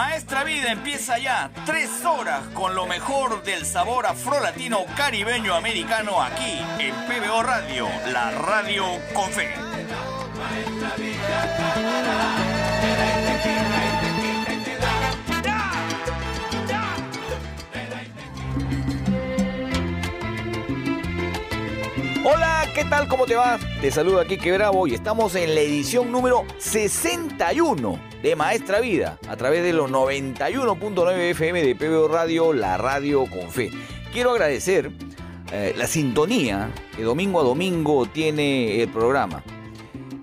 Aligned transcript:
Maestra 0.00 0.44
Vida 0.44 0.72
empieza 0.72 1.18
ya 1.18 1.50
tres 1.66 1.90
horas 2.06 2.42
con 2.54 2.74
lo 2.74 2.86
mejor 2.86 3.42
del 3.42 3.66
sabor 3.66 4.06
afrolatino 4.06 4.78
caribeño 4.96 5.54
americano 5.54 6.22
aquí 6.22 6.58
en 6.78 6.94
PBO 7.04 7.42
Radio, 7.42 7.86
la 8.10 8.30
radio 8.30 8.84
con 9.12 9.28
fe. 9.28 9.50
Hola, 22.24 22.66
¿qué 22.74 22.86
tal? 22.86 23.06
¿Cómo 23.06 23.26
te 23.26 23.36
va? 23.36 23.58
Te 23.82 23.90
saludo 23.90 24.20
aquí, 24.20 24.38
que 24.38 24.50
Bravo, 24.50 24.86
y 24.86 24.94
estamos 24.94 25.34
en 25.34 25.54
la 25.54 25.60
edición 25.60 26.10
número 26.10 26.46
61 26.56 28.09
de 28.22 28.36
Maestra 28.36 28.80
Vida, 28.80 29.18
a 29.28 29.36
través 29.36 29.62
de 29.62 29.72
los 29.72 29.90
91.9 29.90 31.30
FM 31.30 31.62
de 31.62 31.74
PBO 31.74 32.08
Radio, 32.08 32.52
la 32.52 32.76
radio 32.76 33.24
con 33.26 33.50
fe. 33.50 33.70
Quiero 34.12 34.32
agradecer 34.32 34.90
eh, 35.52 35.74
la 35.76 35.86
sintonía 35.86 36.70
que 36.94 37.02
domingo 37.02 37.40
a 37.40 37.44
domingo 37.44 38.06
tiene 38.06 38.82
el 38.82 38.88
programa. 38.88 39.42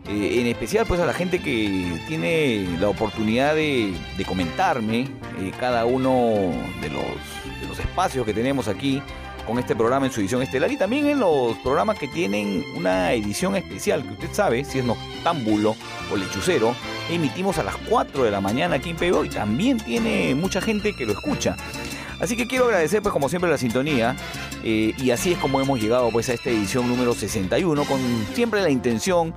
Eh, 0.08 0.40
en 0.40 0.48
especial 0.48 0.86
pues 0.86 1.02
a 1.02 1.06
la 1.06 1.14
gente 1.14 1.40
que 1.40 2.00
tiene 2.08 2.78
la 2.80 2.88
oportunidad 2.88 3.56
de, 3.56 3.94
comentarme 4.26 5.02
eh, 5.40 5.52
cada 5.60 5.86
uno 5.86 6.52
de 6.82 6.90
los 6.90 7.80
espacios 7.80 8.26
que 8.26 8.34
tenemos 8.34 8.68
aquí 8.68 9.02
con 9.48 9.58
este 9.58 9.76
programa 9.76 10.06
en 10.06 10.12
su 10.12 10.20
edición 10.20 10.42
estelar 10.42 10.70
y 10.72 10.78
también 10.78 11.08
en 11.08 11.20
los 11.20 11.58
programas 11.60 11.98
que 11.98 12.08
tienen 12.10 12.66
una 12.76 13.14
edición 13.14 13.56
especial 13.56 14.04
que 14.04 14.14
usted 14.14 14.34
sabe 14.34 14.66
si 14.66 14.80
es 14.80 14.86
noctámbulo 14.86 15.76
o 16.12 16.18
lechucero 16.18 16.76
emitimos 17.10 17.58
a 17.58 17.64
las 17.64 17.78
4 17.90 18.26
de 18.26 18.32
la 18.32 18.42
mañana 18.42 18.76
aquí 18.76 18.90
en 18.90 18.98
PBO 18.98 19.24
y 19.24 19.30
también 19.30 19.78
tiene 19.78 20.36
mucha 20.36 20.60
gente 20.60 20.94
que 20.94 21.06
lo 21.06 21.14
escucha. 21.14 21.56
Así 22.20 22.36
que 22.36 22.48
quiero 22.48 22.66
agradecer 22.66 23.02
pues 23.02 23.14
como 23.14 23.30
siempre 23.30 23.50
la 23.50 23.58
sintonía 23.58 24.16
eh, 24.64 24.94
y 24.98 25.12
así 25.12 25.34
es 25.34 25.38
como 25.38 25.62
hemos 25.62 25.80
llegado 25.80 26.10
pues 26.12 26.30
a 26.30 26.34
esta 26.34 26.50
edición 26.50 26.88
número 26.90 27.14
61 27.14 27.86
con 27.86 28.00
siempre 28.34 28.62
la 28.62 28.70
intención 28.70 29.34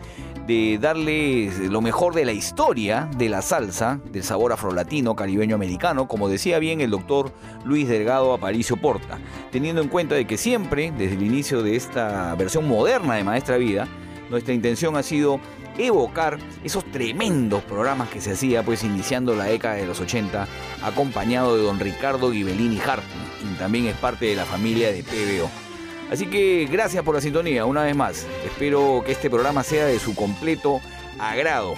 de 0.47 0.79
darles 0.81 1.59
lo 1.59 1.81
mejor 1.81 2.15
de 2.15 2.25
la 2.25 2.33
historia 2.33 3.09
de 3.17 3.29
la 3.29 3.43
salsa, 3.43 4.01
del 4.13 4.23
sabor 4.23 4.53
afrolatino, 4.53 5.15
caribeño 5.15 5.55
americano, 5.55 6.09
como 6.09 6.29
decía 6.29 6.59
bien 6.59 6.81
el 6.81 6.91
doctor 6.91 7.33
Luis 7.65 7.89
Delgado 7.89 8.33
Aparicio 8.33 8.77
Porta, 8.77 9.19
teniendo 9.51 9.83
en 9.83 9.89
cuenta 9.89 10.15
de 10.15 10.27
que 10.27 10.37
siempre, 10.37 10.93
desde 10.97 11.15
el 11.15 11.23
inicio 11.23 11.63
de 11.63 11.77
esta 11.77 12.35
versión 12.35 12.67
moderna 12.67 13.15
de 13.15 13.25
Maestra 13.25 13.57
Vida, 13.57 13.87
nuestra 14.31 14.55
intención 14.55 14.97
ha 14.97 15.03
sido 15.03 15.41
evocar 15.79 16.39
esos 16.65 16.85
tremendos 16.91 17.63
programas 17.63 18.09
que 18.09 18.21
se 18.21 18.33
hacía 18.33 18.63
pues 18.63 18.85
iniciando 18.85 19.35
la 19.35 19.45
década 19.45 19.75
de 19.77 19.87
los 19.87 20.01
80 20.01 20.47
acompañado 20.83 21.57
de 21.57 21.63
don 21.63 21.81
Ricardo 21.81 22.31
Ghibellini 22.31 22.79
Hart, 22.81 23.03
quien 23.41 23.57
también 23.57 23.87
es 23.87 23.97
parte 23.97 24.27
de 24.27 24.37
la 24.37 24.45
familia 24.45 24.93
de 24.93 25.03
PBO. 25.03 25.70
Así 26.11 26.27
que 26.27 26.69
gracias 26.71 27.05
por 27.05 27.15
la 27.15 27.21
sintonía 27.21 27.65
una 27.65 27.85
vez 27.85 27.95
más. 27.95 28.27
Espero 28.45 29.03
que 29.07 29.13
este 29.13 29.31
programa 29.31 29.63
sea 29.63 29.87
de 29.87 29.99
su 30.01 30.15
completo 30.17 30.81
agrado. 31.21 31.75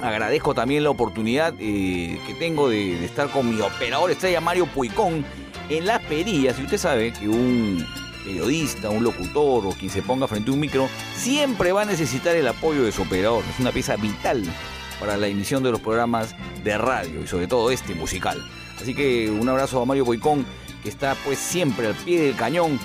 Agradezco 0.00 0.54
también 0.54 0.84
la 0.84 0.90
oportunidad 0.90 1.54
eh, 1.58 2.20
que 2.26 2.34
tengo 2.34 2.68
de, 2.68 3.04
estar 3.04 3.30
con 3.30 3.50
mi 3.50 3.60
operador 3.60 4.10
estrella 4.10 4.40
Mario 4.40 4.66
Puicón 4.66 5.24
en 5.68 5.86
las 5.86 6.00
perillas. 6.04 6.58
Y 6.60 6.62
usted 6.62 6.78
sabe 6.78 7.12
que 7.12 7.28
un 7.28 7.84
periodista, 8.24 8.90
un 8.90 9.02
locutor 9.02 9.66
o 9.66 9.70
quien 9.70 9.90
se 9.90 10.02
ponga 10.02 10.28
frente 10.28 10.50
a 10.50 10.54
un 10.54 10.60
micro, 10.60 10.88
siempre 11.16 11.72
va 11.72 11.82
a 11.82 11.86
necesitar 11.86 12.36
el 12.36 12.46
apoyo 12.46 12.84
de 12.84 12.92
su 12.92 13.02
operador. 13.02 13.42
Es 13.52 13.58
una 13.58 13.72
pieza 13.72 13.96
vital 13.96 14.44
para 15.00 15.16
la 15.16 15.26
emisión 15.26 15.64
de 15.64 15.72
los 15.72 15.80
programas 15.80 16.36
de 16.62 16.78
radio 16.78 17.22
y 17.22 17.26
sobre 17.26 17.48
todo 17.48 17.72
este 17.72 17.94
musical. 17.96 18.40
Así 18.80 18.94
que 18.94 19.30
un 19.30 19.48
abrazo 19.48 19.82
a 19.82 19.84
Mario 19.84 20.04
Boicón, 20.04 20.46
que 20.82 20.88
está 20.88 21.16
pues 21.24 21.38
siempre 21.38 21.88
al 21.88 21.94
pie 21.94 22.20
del 22.20 22.36
cañón 22.36 22.78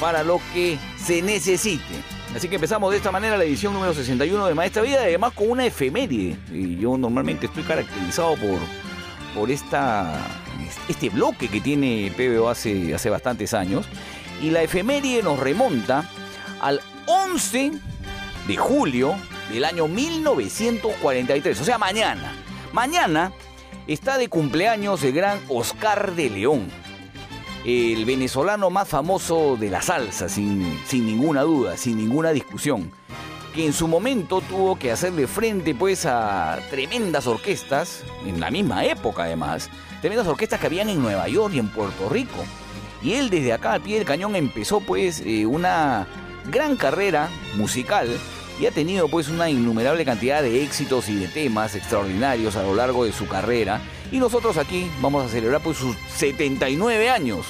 para 0.00 0.22
lo 0.22 0.40
que 0.52 0.78
se 0.96 1.22
necesite. 1.22 1.94
Así 2.34 2.48
que 2.48 2.56
empezamos 2.56 2.90
de 2.90 2.98
esta 2.98 3.10
manera 3.10 3.36
la 3.36 3.44
edición 3.44 3.72
número 3.72 3.94
61 3.94 4.46
de 4.46 4.54
Maestra 4.54 4.82
Vida, 4.82 5.00
además 5.00 5.32
con 5.32 5.50
una 5.50 5.64
efeméride. 5.64 6.36
Y 6.52 6.76
yo 6.76 6.98
normalmente 6.98 7.46
estoy 7.46 7.62
caracterizado 7.62 8.36
por, 8.36 8.58
por 9.34 9.50
esta, 9.50 10.18
este 10.88 11.08
bloque 11.08 11.48
que 11.48 11.60
tiene 11.60 12.12
PBO 12.16 12.48
hace, 12.48 12.94
hace 12.94 13.08
bastantes 13.08 13.54
años. 13.54 13.86
Y 14.42 14.50
la 14.50 14.62
efeméride 14.62 15.22
nos 15.22 15.38
remonta 15.38 16.10
al 16.60 16.82
11 17.06 17.72
de 18.46 18.56
julio 18.56 19.14
del 19.50 19.64
año 19.64 19.88
1943, 19.88 21.60
o 21.60 21.64
sea, 21.64 21.78
mañana. 21.78 22.34
Mañana 22.72 23.32
está 23.86 24.18
de 24.18 24.28
cumpleaños 24.28 25.02
el 25.04 25.12
gran 25.12 25.40
Oscar 25.48 26.14
de 26.14 26.30
León, 26.30 26.68
el 27.66 28.04
venezolano 28.04 28.70
más 28.70 28.86
famoso 28.86 29.56
de 29.56 29.70
la 29.70 29.82
salsa, 29.82 30.28
sin, 30.28 30.80
sin 30.86 31.04
ninguna 31.04 31.42
duda, 31.42 31.76
sin 31.76 31.96
ninguna 31.96 32.30
discusión, 32.30 32.92
que 33.52 33.66
en 33.66 33.72
su 33.72 33.88
momento 33.88 34.40
tuvo 34.40 34.78
que 34.78 34.92
hacerle 34.92 35.26
frente 35.26 35.74
pues 35.74 36.06
a 36.06 36.60
tremendas 36.70 37.26
orquestas, 37.26 38.04
en 38.24 38.38
la 38.38 38.52
misma 38.52 38.84
época 38.84 39.24
además, 39.24 39.68
tremendas 40.00 40.28
orquestas 40.28 40.60
que 40.60 40.66
habían 40.66 40.88
en 40.90 41.02
Nueva 41.02 41.26
York 41.26 41.54
y 41.54 41.58
en 41.58 41.68
Puerto 41.68 42.08
Rico. 42.08 42.44
Y 43.02 43.14
él 43.14 43.30
desde 43.30 43.52
acá 43.52 43.72
al 43.72 43.80
pie 43.80 43.96
del 43.96 44.06
cañón 44.06 44.36
empezó 44.36 44.80
pues 44.80 45.20
eh, 45.26 45.44
una 45.44 46.06
gran 46.52 46.76
carrera 46.76 47.28
musical 47.56 48.08
y 48.60 48.66
ha 48.66 48.70
tenido 48.70 49.08
pues 49.08 49.28
una 49.28 49.50
innumerable 49.50 50.04
cantidad 50.04 50.40
de 50.40 50.62
éxitos 50.62 51.08
y 51.08 51.16
de 51.16 51.26
temas 51.26 51.74
extraordinarios 51.74 52.54
a 52.54 52.62
lo 52.62 52.76
largo 52.76 53.04
de 53.04 53.12
su 53.12 53.26
carrera. 53.26 53.80
Y 54.12 54.18
nosotros 54.18 54.56
aquí 54.56 54.90
vamos 55.00 55.24
a 55.24 55.28
celebrar 55.28 55.60
pues 55.62 55.76
sus 55.76 55.96
79 56.08 57.10
años 57.10 57.46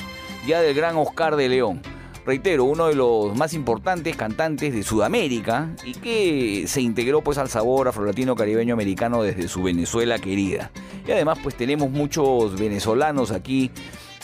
ya 0.47 0.61
del 0.61 0.75
gran 0.75 0.97
Oscar 0.97 1.37
de 1.37 1.49
León. 1.49 1.83
Reitero, 2.25 2.65
uno 2.65 2.89
de 2.89 2.97
los 2.97 3.37
más 3.37 3.55
importantes 3.55 4.17
cantantes 4.17 4.75
de 4.75 4.83
Sudamérica 4.83 5.71
y 5.84 5.93
que 5.93 6.65
se 6.67 6.81
integró 6.81 7.22
pues 7.22 7.39
al 7.39 7.49
sabor 7.49 7.87
afrolatino 7.87 8.35
caribeño 8.35 8.75
americano 8.75 9.23
desde 9.23 9.47
su 9.47 9.62
Venezuela 9.62 10.19
querida. 10.19 10.73
Y 11.06 11.12
además 11.12 11.38
pues 11.43 11.55
tenemos 11.55 11.91
muchos 11.91 12.59
venezolanos 12.59 13.31
aquí 13.31 13.70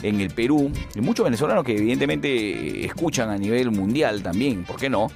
en 0.03 0.21
el 0.21 0.31
Perú, 0.31 0.73
y 0.97 1.01
muchos 1.01 1.23
venezolanos 1.23 1.63
que 1.63 1.77
evidentemente 1.77 2.85
escuchan 2.85 3.31
a 3.31 3.39
nivel 3.39 3.71
mundial 3.71 4.21
también, 4.21 4.65
¿por 4.65 4.77
qué 4.77 4.91
no? 4.91 5.09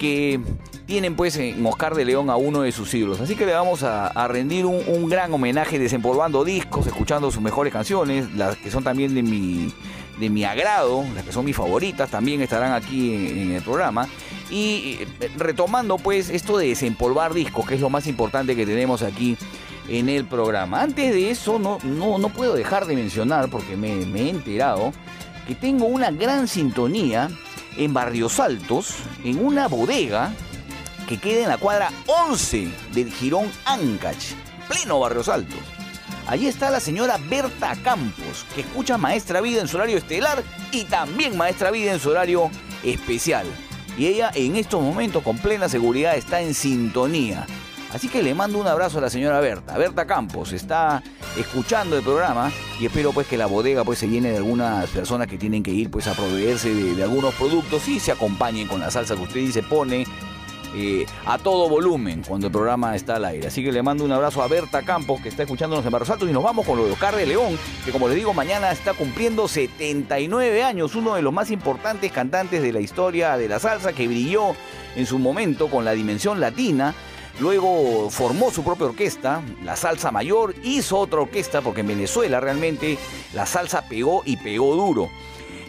Que 0.00 0.40
tienen 0.86 1.14
pues 1.14 1.36
en 1.36 1.64
Oscar 1.64 1.94
de 1.94 2.04
León 2.04 2.30
a 2.30 2.36
uno 2.36 2.62
de 2.62 2.72
sus 2.72 2.92
ídolos. 2.94 3.20
Así 3.20 3.36
que 3.36 3.46
le 3.46 3.52
vamos 3.52 3.84
a, 3.84 4.26
rendir 4.26 4.66
un, 4.66 5.08
gran 5.08 5.32
homenaje 5.32 5.78
desempolvando 5.78 6.42
discos, 6.42 6.86
escuchando 6.86 7.30
sus 7.30 7.40
mejores 7.40 7.72
canciones, 7.72 8.32
las 8.34 8.56
que 8.56 8.70
son 8.70 8.82
también 8.82 9.14
de 9.14 9.22
mi, 9.22 9.72
de 10.18 10.30
mi 10.30 10.42
agrado, 10.44 11.04
las 11.14 11.24
que 11.24 11.32
son 11.32 11.44
mis 11.44 11.54
favoritas, 11.54 12.10
también 12.10 12.40
estarán 12.40 12.72
aquí 12.72 13.14
en, 13.14 13.38
en 13.38 13.52
el 13.52 13.62
programa. 13.62 14.08
Y 14.50 14.98
eh, 15.20 15.30
retomando 15.36 15.96
pues 15.98 16.30
esto 16.30 16.58
de 16.58 16.68
desempolvar 16.68 17.34
discos, 17.34 17.66
que 17.66 17.74
es 17.76 17.80
lo 17.80 17.90
más 17.90 18.08
importante 18.08 18.56
que 18.56 18.66
tenemos 18.66 19.02
aquí 19.02 19.36
en 19.88 20.08
el 20.08 20.24
programa. 20.24 20.82
Antes 20.82 21.12
de 21.12 21.30
eso, 21.30 21.58
no, 21.58 21.78
no, 21.82 22.18
no 22.18 22.28
puedo 22.30 22.54
dejar 22.54 22.86
de 22.86 22.96
mencionar, 22.96 23.50
porque 23.50 23.76
me, 23.76 24.06
me, 24.06 24.22
he 24.22 24.30
enterado, 24.30 24.92
que 25.46 25.54
tengo 25.54 25.86
una 25.86 26.10
gran 26.10 26.48
sintonía 26.48 27.28
en 27.80 27.94
Barrios 27.94 28.38
Altos, 28.38 28.96
en 29.24 29.42
una 29.42 29.66
bodega 29.66 30.34
que 31.08 31.18
queda 31.18 31.44
en 31.44 31.48
la 31.48 31.56
cuadra 31.56 31.90
11 32.28 32.70
del 32.92 33.10
Girón 33.10 33.50
Ancach, 33.64 34.34
pleno 34.68 35.00
Barrios 35.00 35.30
Altos. 35.30 35.58
Allí 36.26 36.46
está 36.46 36.70
la 36.70 36.78
señora 36.78 37.18
Berta 37.30 37.74
Campos, 37.82 38.44
que 38.54 38.60
escucha 38.60 38.98
Maestra 38.98 39.40
Vida 39.40 39.62
en 39.62 39.66
su 39.66 39.78
horario 39.78 39.96
estelar 39.96 40.44
y 40.70 40.84
también 40.84 41.38
Maestra 41.38 41.70
Vida 41.70 41.92
en 41.92 42.00
su 42.00 42.10
horario 42.10 42.50
especial. 42.84 43.46
y 43.96 44.06
ella 44.06 44.30
en 44.34 44.56
estos 44.56 44.82
momentos 44.82 45.22
con 45.22 45.38
plena 45.38 45.68
seguridad 45.68 46.16
está 46.16 46.42
en 46.42 46.52
sintonía. 46.52 47.46
Así 47.92 48.08
que 48.08 48.22
le 48.22 48.34
mando 48.34 48.58
un 48.58 48.66
abrazo 48.66 48.98
a 48.98 49.00
la 49.00 49.10
señora 49.10 49.40
Berta. 49.40 49.76
Berta 49.76 50.06
Campos 50.06 50.52
está 50.52 51.02
escuchando 51.36 51.96
el 51.96 52.02
programa 52.02 52.52
y 52.78 52.86
espero 52.86 53.12
pues 53.12 53.26
que 53.26 53.36
la 53.36 53.46
bodega 53.46 53.84
pues 53.84 53.98
se 53.98 54.08
llene 54.08 54.30
de 54.30 54.36
algunas 54.36 54.88
personas 54.90 55.26
que 55.26 55.38
tienen 55.38 55.62
que 55.62 55.72
ir 55.72 55.90
pues 55.90 56.06
a 56.06 56.12
proveerse 56.12 56.72
de, 56.72 57.02
algunos 57.02 57.34
productos 57.34 57.88
y 57.88 57.98
se 57.98 58.12
acompañen 58.12 58.68
con 58.68 58.80
la 58.80 58.90
salsa 58.90 59.16
que 59.16 59.22
usted 59.22 59.40
dice 59.40 59.62
pone 59.62 60.04
eh, 60.72 61.04
a 61.26 61.38
todo 61.38 61.68
volumen 61.68 62.22
cuando 62.26 62.46
el 62.46 62.52
programa 62.52 62.94
está 62.94 63.16
al 63.16 63.24
aire. 63.24 63.48
Así 63.48 63.64
que 63.64 63.72
le 63.72 63.82
mando 63.82 64.04
un 64.04 64.12
abrazo 64.12 64.40
a 64.40 64.46
Berta 64.46 64.82
Campos 64.82 65.20
que 65.20 65.28
está 65.28 65.42
escuchándonos 65.42 65.84
en 65.84 65.90
Barros 65.90 66.10
Altos 66.10 66.30
y 66.30 66.32
nos 66.32 66.44
vamos 66.44 66.64
con 66.64 66.78
lo 66.78 66.86
de 66.86 66.92
Oscar 66.92 67.16
de 67.16 67.26
León, 67.26 67.58
que 67.84 67.90
como 67.90 68.06
les 68.06 68.16
digo 68.16 68.32
mañana 68.32 68.70
está 68.70 68.92
cumpliendo 68.92 69.48
79 69.48 70.62
años, 70.62 70.94
uno 70.94 71.16
de 71.16 71.22
los 71.22 71.32
más 71.32 71.50
importantes 71.50 72.12
cantantes 72.12 72.62
de 72.62 72.72
la 72.72 72.78
historia 72.78 73.36
de 73.36 73.48
la 73.48 73.58
salsa 73.58 73.92
que 73.92 74.06
brilló 74.06 74.54
en 74.94 75.06
su 75.06 75.18
momento 75.18 75.68
con 75.68 75.84
la 75.84 75.90
dimensión 75.90 76.38
latina. 76.38 76.94
Luego 77.40 78.10
formó 78.10 78.50
su 78.50 78.62
propia 78.62 78.86
orquesta, 78.86 79.40
la 79.64 79.74
Salsa 79.74 80.10
Mayor, 80.10 80.54
hizo 80.62 80.98
otra 80.98 81.20
orquesta 81.20 81.62
porque 81.62 81.80
en 81.80 81.86
Venezuela 81.86 82.38
realmente 82.38 82.98
la 83.32 83.46
salsa 83.46 83.88
pegó 83.88 84.22
y 84.26 84.36
pegó 84.36 84.74
duro. 84.74 85.08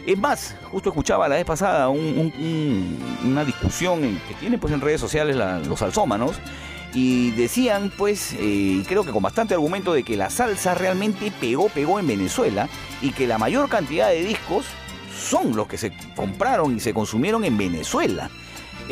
Es 0.04 0.18
más, 0.18 0.54
justo 0.70 0.90
escuchaba 0.90 1.28
la 1.28 1.36
vez 1.36 1.46
pasada 1.46 1.88
una 1.88 3.44
discusión 3.46 4.20
que 4.28 4.34
tienen 4.34 4.60
pues 4.60 4.74
en 4.74 4.82
redes 4.82 5.00
sociales 5.00 5.34
los 5.66 5.78
salsómanos 5.78 6.36
y 6.92 7.30
decían 7.30 7.90
pues, 7.96 8.34
eh, 8.38 8.84
creo 8.86 9.04
que 9.04 9.10
con 9.10 9.22
bastante 9.22 9.54
argumento 9.54 9.94
de 9.94 10.02
que 10.02 10.16
la 10.16 10.28
salsa 10.28 10.74
realmente 10.74 11.32
pegó, 11.40 11.70
pegó 11.70 11.98
en 11.98 12.06
Venezuela 12.06 12.68
y 13.00 13.12
que 13.12 13.26
la 13.26 13.38
mayor 13.38 13.70
cantidad 13.70 14.10
de 14.10 14.22
discos 14.22 14.66
son 15.16 15.56
los 15.56 15.68
que 15.68 15.78
se 15.78 15.92
compraron 16.14 16.76
y 16.76 16.80
se 16.80 16.92
consumieron 16.92 17.44
en 17.46 17.56
Venezuela. 17.56 18.28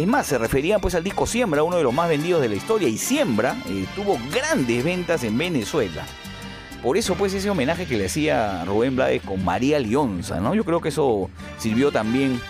Es 0.00 0.06
más, 0.06 0.29
se 0.29 0.38
referían 0.38 0.81
pues 0.81 0.94
al 0.94 1.05
disco 1.05 1.26
Siembra, 1.26 1.62
uno 1.62 1.76
de 1.76 1.82
los 1.82 1.93
más 1.93 2.08
vendidos 2.08 2.41
de 2.41 2.49
la 2.49 2.55
historia, 2.55 2.88
y 2.88 2.97
Siembra 2.97 3.55
eh, 3.69 3.85
tuvo 3.94 4.19
grandes 4.32 4.82
ventas 4.82 5.25
en 5.25 5.37
Venezuela. 5.37 6.06
Por 6.82 6.97
eso, 6.97 7.17
pues, 7.17 7.35
ese 7.35 7.50
homenaje 7.50 7.85
que 7.85 7.99
le 7.99 8.06
hacía 8.06 8.64
Rubén 8.64 8.97
Blades 8.97 9.20
con 9.20 9.44
María 9.44 9.79
Lionza, 9.79 10.41
¿no? 10.41 10.55
Yo 10.55 10.64
creo 10.64 10.81
que 10.81 10.88
eso 10.88 11.29
sirvió 11.58 11.93
también, 11.93 12.41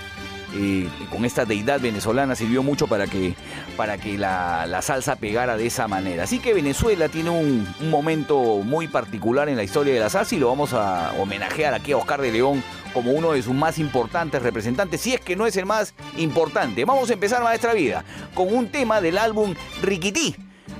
con 1.10 1.24
esta 1.24 1.44
deidad 1.44 1.80
venezolana, 1.80 2.34
sirvió 2.34 2.62
mucho 2.62 2.86
para 2.86 3.06
que, 3.06 3.34
para 3.76 3.98
que 3.98 4.18
la, 4.18 4.80
salsa 4.82 5.16
pegara 5.16 5.56
de 5.56 5.66
esa 5.66 5.88
manera. 5.88 6.24
Así 6.24 6.38
que 6.38 6.54
Venezuela 6.54 7.08
tiene 7.08 7.30
un, 7.30 7.66
momento 7.90 8.38
muy 8.64 8.88
particular 8.88 9.48
en 9.48 9.56
la 9.56 9.62
historia 9.62 9.94
de 9.94 10.00
la 10.00 10.10
salsa 10.10 10.34
y 10.34 10.38
lo 10.38 10.48
vamos 10.48 10.72
a 10.72 11.12
homenajear 11.18 11.74
aquí 11.74 11.92
a 11.92 11.96
Oscar 11.96 12.20
de 12.20 12.32
León 12.32 12.62
como 12.92 13.12
uno 13.12 13.32
de 13.32 13.42
sus 13.42 13.54
más 13.54 13.78
importantes 13.78 14.42
representantes, 14.42 15.00
si 15.00 15.14
es 15.14 15.20
que 15.20 15.36
no 15.36 15.46
es 15.46 15.56
el 15.56 15.66
más 15.66 15.94
importante. 16.16 16.84
Vamos 16.84 17.10
a 17.10 17.12
empezar 17.12 17.42
Maestra 17.42 17.74
Vida 17.74 18.04
con 18.34 18.52
un 18.52 18.68
tema 18.68 19.00
del 19.00 19.18
álbum 19.18 19.54
Riquití 19.82 20.34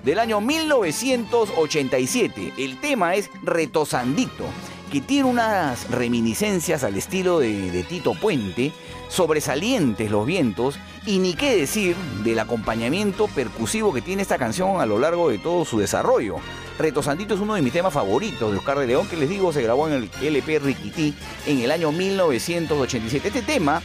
del 0.04 0.18
año 0.18 0.40
1987. 0.40 2.54
El 2.58 2.80
tema 2.80 3.14
es 3.14 3.30
Retosandito, 3.42 4.46
que 4.90 5.00
tiene 5.00 5.28
unas 5.28 5.88
reminiscencias 5.90 6.84
al 6.84 6.96
estilo 6.96 7.38
de, 7.38 7.84
Tito 7.88 8.14
Puente, 8.14 8.72
sobresalientes 9.08 10.10
los 10.10 10.26
vientos, 10.26 10.78
y 11.06 11.18
ni 11.18 11.34
qué 11.34 11.56
decir 11.56 11.96
del 12.24 12.38
acompañamiento 12.38 13.28
percusivo 13.28 13.94
que 13.94 14.02
tiene 14.02 14.22
esta 14.22 14.36
canción 14.36 14.80
a 14.80 14.86
lo 14.86 14.98
largo 14.98 15.30
de 15.30 15.38
todo 15.38 15.64
su 15.64 15.78
desarrollo. 15.78 16.36
Retosandito 16.78 17.34
es 17.34 17.40
uno 17.40 17.54
de 17.54 17.62
mis 17.62 17.72
temas 17.72 17.94
favoritos 17.94 18.50
de 18.52 18.58
Oscar 18.58 18.78
de 18.78 18.86
León, 18.86 19.06
que 19.08 19.16
les 19.16 19.28
digo 19.28 19.52
se 19.52 19.62
grabó 19.62 19.88
en 19.88 19.94
el 19.94 20.10
LP 20.20 20.58
Riquití 20.58 21.14
en 21.46 21.60
el 21.60 21.70
año 21.70 21.92
1987. 21.92 23.28
Este 23.28 23.42
tema 23.42 23.82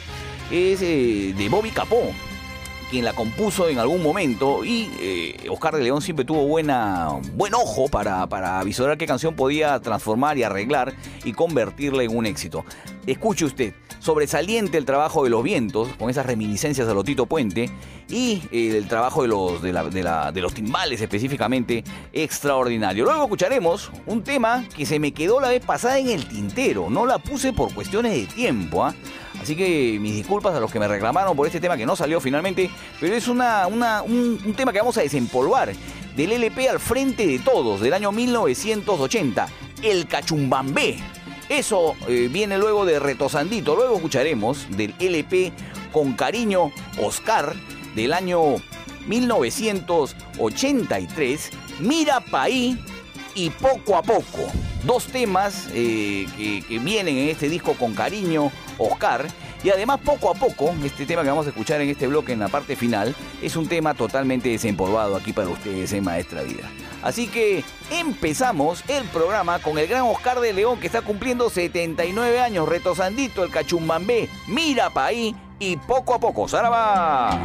es 0.52 0.82
eh, 0.82 1.34
de 1.38 1.50
Bobby 1.50 1.72
Capó, 1.72 2.12
quien 2.90 3.06
la 3.06 3.14
compuso 3.14 3.70
en 3.70 3.80
algún 3.80 4.02
momento 4.02 4.64
y 4.64 4.90
eh, 5.00 5.48
Oscar 5.50 5.76
de 5.76 5.84
León 5.84 6.02
siempre 6.02 6.26
tuvo 6.26 6.48
buena, 6.48 7.10
buen 7.34 7.54
ojo 7.54 7.88
para, 7.88 8.28
para 8.28 8.64
visorar 8.64 8.98
qué 8.98 9.06
canción 9.06 9.36
podía 9.36 9.80
transformar 9.80 10.38
y 10.38 10.44
arreglar 10.44 10.94
y 11.24 11.34
convertirla 11.34 12.04
en 12.04 12.16
un 12.16 12.26
éxito. 12.26 12.66
Escuche 13.06 13.46
usted, 13.46 13.74
sobresaliente 14.00 14.78
el 14.78 14.86
trabajo 14.86 15.24
de 15.24 15.30
los 15.30 15.44
vientos, 15.44 15.90
con 15.98 16.10
esas 16.10 16.26
reminiscencias 16.26 16.88
de 16.88 16.94
Lotito 16.94 17.26
Puente, 17.26 17.72
y 18.08 18.44
eh, 18.52 18.78
el 18.78 18.88
trabajo 18.88 19.24
de 19.24 19.28
los, 19.28 19.62
de, 19.62 19.72
de, 19.72 20.42
los 20.42 20.54
timbales 20.54 21.02
específicamente, 21.02 21.84
extraordinario. 22.14 23.06
Luego 23.06 23.24
escucharemos 23.24 23.92
un 24.06 24.24
tema 24.24 24.64
que 24.76 24.86
se 24.86 25.00
me 25.00 25.12
quedó 25.12 25.40
la 25.40 25.50
vez 25.50 25.66
pasada 25.66 25.98
en 25.98 26.10
el 26.10 26.28
tintero, 26.28 26.90
no 26.90 27.06
la 27.06 27.18
puse 27.18 27.52
por 27.52 27.74
cuestiones 27.74 28.14
de 28.14 28.26
tiempo, 28.28 28.84
¿ah? 28.84 28.94
Así 29.46 29.56
que 29.56 29.98
mis 30.02 30.16
disculpas 30.16 30.56
a 30.56 30.60
los 30.60 30.72
que 30.72 30.80
me 30.80 30.88
reclamaron 30.88 31.38
por 31.38 31.46
este 31.46 31.60
tema 31.60 31.78
que 31.78 31.86
no 31.86 31.96
salió 31.96 32.20
finalmente, 32.20 32.72
pero 33.00 33.14
es 33.14 33.28
una, 33.28 33.68
un, 33.68 34.56
tema 34.58 34.74
que 34.74 34.80
vamos 34.80 34.98
a 34.98 35.02
desempolvar 35.02 35.72
del 36.16 36.32
LP 36.32 36.68
al 36.68 36.80
frente 36.80 37.28
de 37.28 37.38
todos 37.38 37.80
del 37.80 37.94
año 37.94 38.12
1980, 38.12 39.48
El 39.84 40.08
Cachumbambé. 40.08 40.98
Eso 41.48 41.94
eh, 42.08 42.28
viene 42.32 42.58
luego 42.58 42.88
de 42.88 42.98
Retosandito. 42.98 43.76
Luego 43.76 43.98
escucharemos 43.98 44.66
del 44.72 44.96
LP 44.98 45.54
Con 45.92 46.14
Cariño 46.14 46.72
Oscar 47.00 47.54
del 47.94 48.14
año 48.14 48.56
1983, 49.06 51.52
Mira 51.82 52.20
Paí 52.20 52.84
y 53.36 53.52
Poco 53.52 53.96
a 53.96 54.02
Poco. 54.02 54.52
Dos 54.86 55.06
temas 55.06 55.68
eh, 55.72 56.26
que, 56.36 56.64
que 56.68 56.80
vienen 56.80 57.18
en 57.18 57.30
este 57.30 57.48
disco 57.48 57.76
con 57.76 57.94
cariño 57.94 58.52
Oscar. 58.78 59.28
Y 59.64 59.70
además, 59.70 60.00
poco 60.04 60.30
a 60.30 60.34
poco, 60.34 60.74
este 60.84 61.06
tema 61.06 61.24
que 61.24 61.30
vamos 61.30 61.48
a 61.48 61.50
escuchar 61.50 61.82
en 61.82 61.90
este 61.90 62.08
bloque 62.08 62.34
en 62.34 62.40
la 62.40 62.50
parte 62.50 62.76
final, 62.76 63.16
es 63.42 63.56
un 63.56 63.68
tema 63.68 63.94
totalmente 63.94 64.50
desempolvado 64.50 65.16
aquí 65.16 65.34
para 65.34 65.50
ustedes 65.50 65.92
en 65.94 66.04
Maestra 66.04 66.44
Vida. 66.44 66.70
Así 67.02 67.28
que 67.28 67.64
empezamos 67.92 68.84
el 68.88 69.04
programa 69.06 69.60
con 69.60 69.78
el 69.78 69.88
gran 69.88 70.04
Oscar 70.04 70.40
de 70.40 70.54
León 70.54 70.80
que 70.80 70.88
está 70.88 71.02
cumpliendo 71.02 71.50
79 71.50 72.40
años, 72.40 72.68
retosandito 72.68 73.44
el 73.44 73.52
cachumbambé, 73.52 74.28
mira 74.48 74.90
pa' 74.90 75.06
ahí 75.06 75.36
y 75.60 75.78
poco 75.78 76.16
a 76.16 76.20
poco, 76.20 76.48
¡Saraba! 76.48 77.40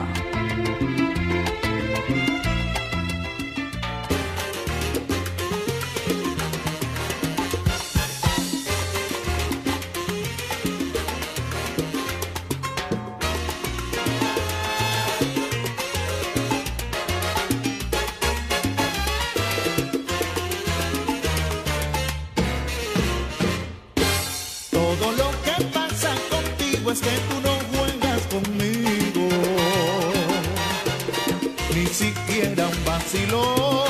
Vacilón. 33.00 33.85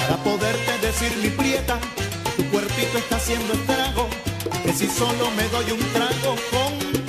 Para 0.00 0.16
poderte 0.22 0.86
decir 0.86 1.12
mi 1.22 1.30
prieta, 1.30 1.78
tu 2.36 2.44
cuerpito 2.50 2.98
está 2.98 3.16
haciendo 3.16 3.52
estrago, 3.52 4.08
que 4.64 4.72
si 4.72 4.86
solo 4.88 5.30
me 5.36 5.48
doy 5.48 5.72
un 5.72 5.80
trago 5.92 6.36
contigo 6.50 7.05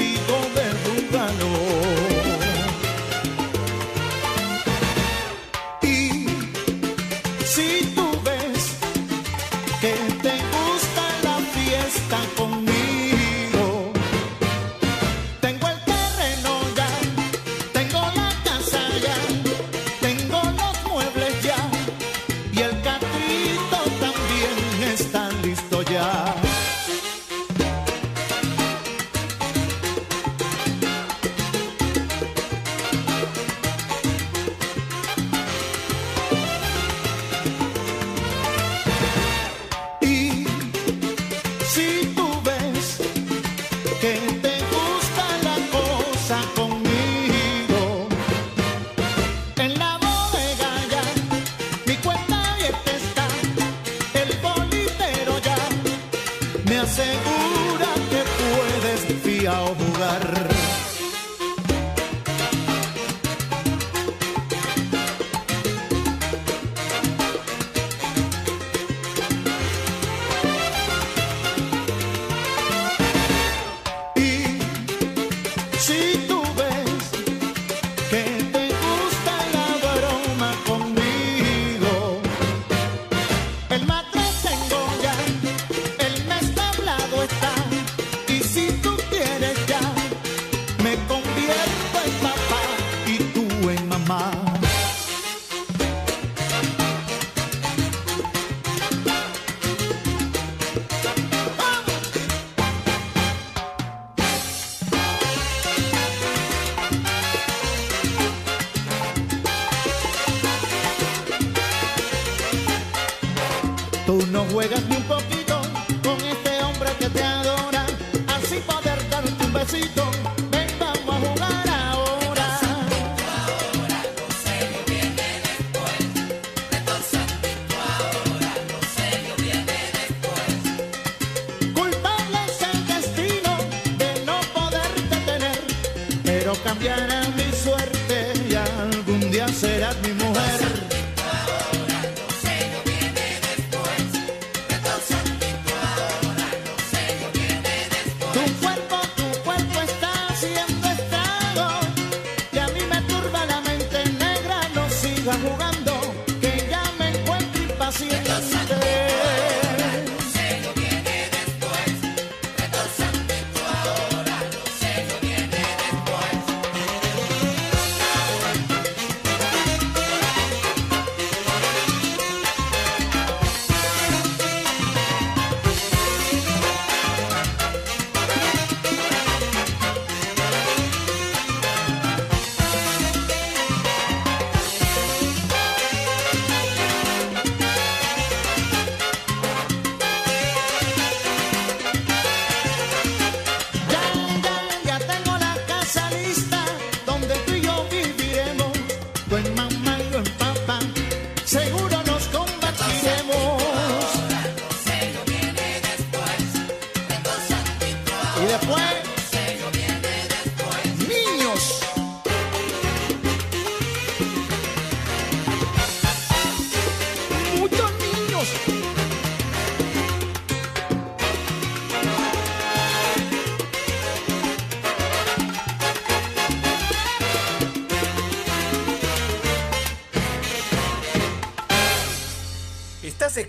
seguro. 56.98 57.37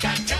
cha, 0.00 0.14
cha. 0.26 0.39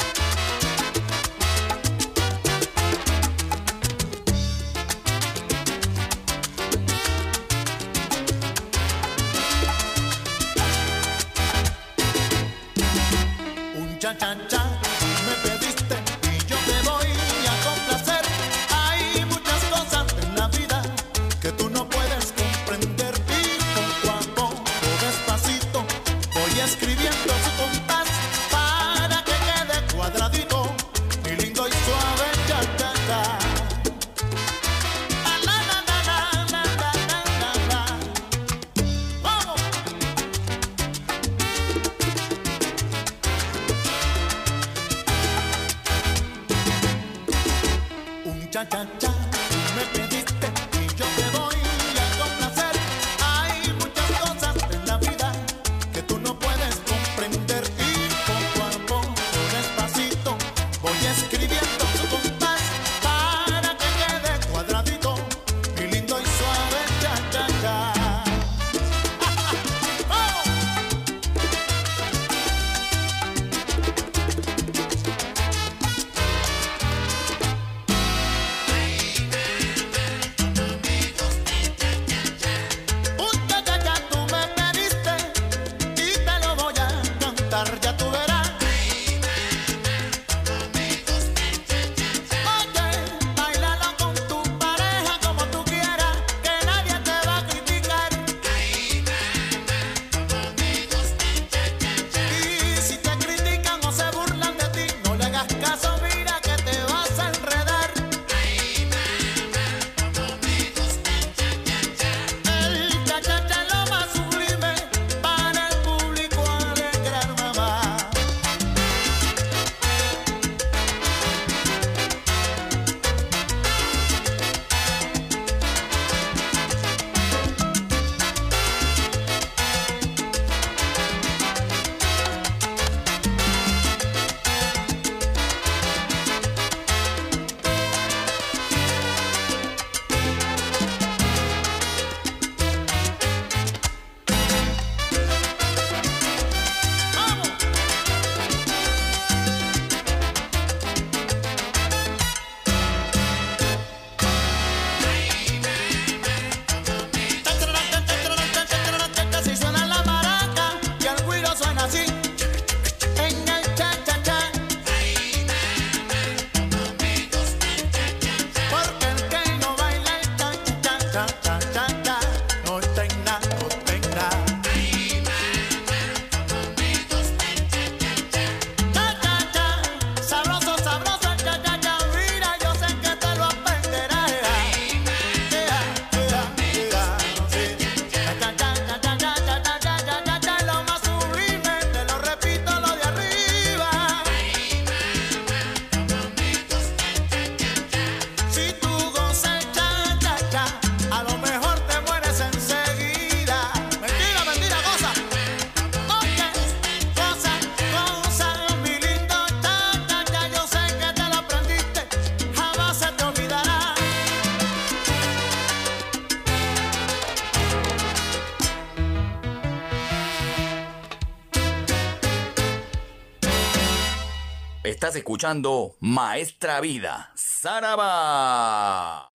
Estás 225.11 225.19
escuchando 225.23 225.97
Maestra 225.99 226.79
Vida, 226.79 227.33
Saraba. 227.35 229.29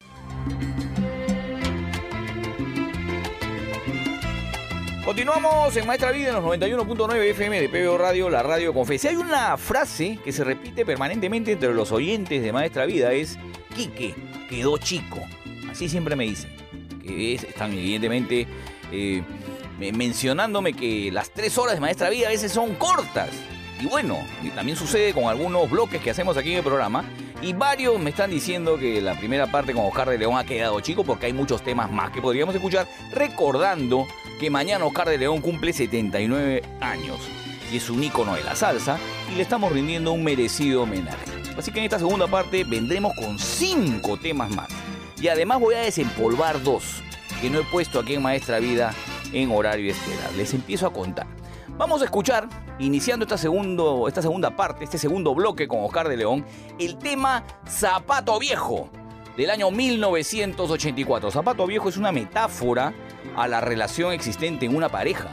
Continuamos 5.05 5.77
en 5.77 5.87
Maestra 5.87 6.11
Vida 6.11 6.29
en 6.29 6.35
los 6.35 6.45
91.9 6.45 7.15
FM 7.31 7.61
de 7.61 7.69
PBO 7.69 7.97
Radio, 7.99 8.29
la 8.29 8.43
radio 8.43 8.75
con 8.75 8.87
fe. 8.87 8.99
Si 8.99 9.07
hay 9.07 9.17
una 9.17 9.57
frase 9.57 10.19
que 10.25 10.33
se 10.33 10.43
repite 10.43 10.85
permanentemente 10.85 11.53
entre 11.53 11.73
los 11.75 11.93
oyentes 11.93 12.43
de 12.43 12.53
Maestra 12.53 12.87
Vida 12.87 13.13
es 13.13 13.39
Quique 13.75 14.15
quedó 14.49 14.79
chico. 14.79 15.21
Así 15.71 15.89
siempre 15.89 16.17
me 16.17 16.25
dicen. 16.25 16.51
Que 17.03 17.35
es- 17.35 17.45
están 17.45 17.73
evidentemente 17.73 18.49
eh, 18.91 19.23
me- 19.79 19.93
mencionándome 19.93 20.73
que 20.73 21.11
las 21.13 21.31
tres 21.31 21.57
horas 21.59 21.75
de 21.75 21.81
Maestra 21.81 22.09
Vida 22.11 22.27
a 22.29 22.31
veces 22.31 22.51
son 22.51 22.75
cortas. 22.75 23.29
Y 23.81 23.87
bueno, 23.87 24.19
y 24.43 24.51
también 24.51 24.77
sucede 24.77 25.13
con 25.13 25.25
algunos 25.25 25.69
bloques 25.71 26.01
que 26.01 26.11
hacemos 26.11 26.37
aquí 26.37 26.53
en 26.53 26.59
el 26.59 26.65
programa. 26.65 27.05
Y 27.43 27.53
varios 27.53 27.99
me 28.01 28.11
están 28.11 28.31
diciendo 28.31 28.79
que 28.79 29.01
la 29.03 29.15
primera 29.15 29.47
parte 29.47 29.75
con 29.75 29.85
Oscar 29.85 30.09
de 30.09 30.19
León 30.19 30.39
ha 30.39 30.45
quedado 30.45 30.81
chico 30.81 31.05
porque 31.05 31.27
hay 31.27 31.33
muchos 31.35 31.63
temas 31.63 31.91
más 31.91 32.11
que 32.11 32.23
podríamos 32.23 32.55
escuchar. 32.55 32.89
Recordando 33.13 34.07
que 34.41 34.49
mañana 34.49 34.87
Oscar 34.87 35.09
de 35.09 35.19
León 35.19 35.43
cumple 35.43 35.73
79 35.73 36.63
años 36.81 37.19
y 37.71 37.77
es 37.77 37.91
un 37.91 38.03
ícono 38.03 38.35
de 38.35 38.45
la 38.45 38.55
salsa 38.55 38.99
y 39.31 39.37
le 39.37 39.43
estamos 39.43 39.73
rindiendo 39.73 40.13
un 40.13 40.25
merecido 40.25 40.83
homenaje. 40.83 41.27
Así 41.57 41.71
que 41.71 41.79
en 41.79 41.85
esta 41.85 41.99
segunda 41.99 42.27
parte 42.27 42.65
vendremos 42.65 43.13
con 43.17 43.39
cinco 43.39 44.17
temas 44.17 44.51
más. 44.51 44.69
Y 45.21 45.29
además 45.29 45.61
voy 45.61 45.75
a 45.75 45.81
desempolvar 45.81 46.63
dos 46.63 47.03
que 47.41 47.51
no 47.51 47.61
he 47.61 47.65
puesto 47.65 47.99
aquí 47.99 48.15
en 48.15 48.23
Maestra 48.23 48.59
Vida 48.59 48.95
en 49.33 49.51
horario 49.51 49.91
estelar. 49.91 50.33
Les 50.35 50.53
empiezo 50.55 50.87
a 50.87 50.93
contar. 50.93 51.27
Vamos 51.77 52.03
a 52.03 52.07
escuchar, 52.07 52.49
iniciando 52.79 53.25
esta, 53.25 53.39
segundo, 53.39 54.09
esta 54.09 54.23
segunda 54.23 54.55
parte, 54.55 54.85
este 54.85 54.99
segundo 54.99 55.35
bloque 55.35 55.69
con 55.69 55.85
Oscar 55.85 56.09
de 56.09 56.17
León, 56.17 56.45
el 56.79 56.99
tema 56.99 57.45
Zapato 57.69 58.39
Viejo, 58.39 58.91
del 59.37 59.51
año 59.51 59.71
1984. 59.71 61.31
Zapato 61.31 61.67
viejo 61.67 61.89
es 61.89 61.97
una 61.97 62.13
metáfora 62.13 62.95
a 63.37 63.47
la 63.47 63.61
relación 63.61 64.13
existente 64.13 64.67
en 64.67 64.75
una 64.75 64.89
pareja. 64.89 65.29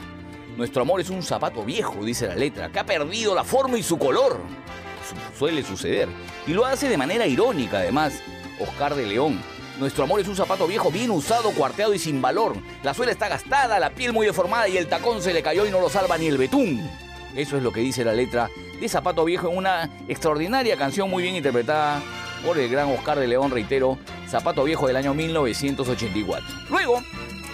Nuestro 0.58 0.84
amor 0.84 1.02
es 1.02 1.10
un 1.10 1.24
zapato 1.24 1.64
viejo, 1.64 2.04
dice 2.04 2.28
la 2.28 2.36
letra, 2.36 2.72
que 2.72 2.80
ha 2.80 2.86
perdido 2.86 3.34
la 3.34 3.44
forma 3.44 3.78
y 3.78 3.84
su 3.84 3.98
color. 3.98 4.40
suele 5.38 5.64
suceder. 5.64 6.10
Y 6.46 6.54
lo 6.54 6.66
hace 6.66 6.90
de 6.90 6.98
manera 6.98 7.26
irónica, 7.26 7.80
además, 7.80 8.14
Oscar 8.60 8.94
de 8.94 9.08
León. 9.08 9.42
Nuestro 9.80 10.04
amor 10.04 10.20
es 10.20 10.28
un 10.28 10.36
zapato 10.36 10.68
viejo, 10.68 10.92
bien 10.92 11.10
usado, 11.10 11.52
cuarteado 11.52 11.94
y 11.96 12.00
sin 12.00 12.22
valor. 12.22 12.56
La 12.84 12.94
suela 12.94 13.12
está 13.12 13.28
gastada, 13.28 13.80
la 13.80 13.90
piel 13.90 14.14
muy 14.14 14.28
deformada 14.28 14.68
y 14.68 14.78
el 14.78 14.88
tacón 14.88 15.22
se 15.24 15.34
le 15.34 15.42
cayó 15.42 15.66
y 15.66 15.72
no 15.72 15.80
lo 15.80 15.90
salva 15.90 16.18
ni 16.18 16.28
el 16.28 16.38
betún. 16.38 16.88
Eso 17.36 17.58
es 17.58 17.64
lo 17.64 17.72
que 17.72 17.80
dice 17.82 18.04
la 18.04 18.14
letra 18.14 18.50
de 18.80 18.90
Zapato 18.90 19.26
Viejo 19.26 19.50
en 19.50 19.58
una 19.58 19.90
extraordinaria 20.08 20.78
canción 20.78 21.10
muy 21.10 21.24
bien 21.24 21.36
interpretada 21.36 22.02
por 22.46 22.58
el 22.58 22.70
gran 22.70 22.90
Oscar 22.92 23.18
de 23.18 23.28
León, 23.28 23.52
reitero, 23.52 23.98
Zapato 24.30 24.64
Viejo 24.64 24.88
del 24.88 24.98
año 24.98 25.14
1984. 25.14 26.46
Luego, 26.70 27.02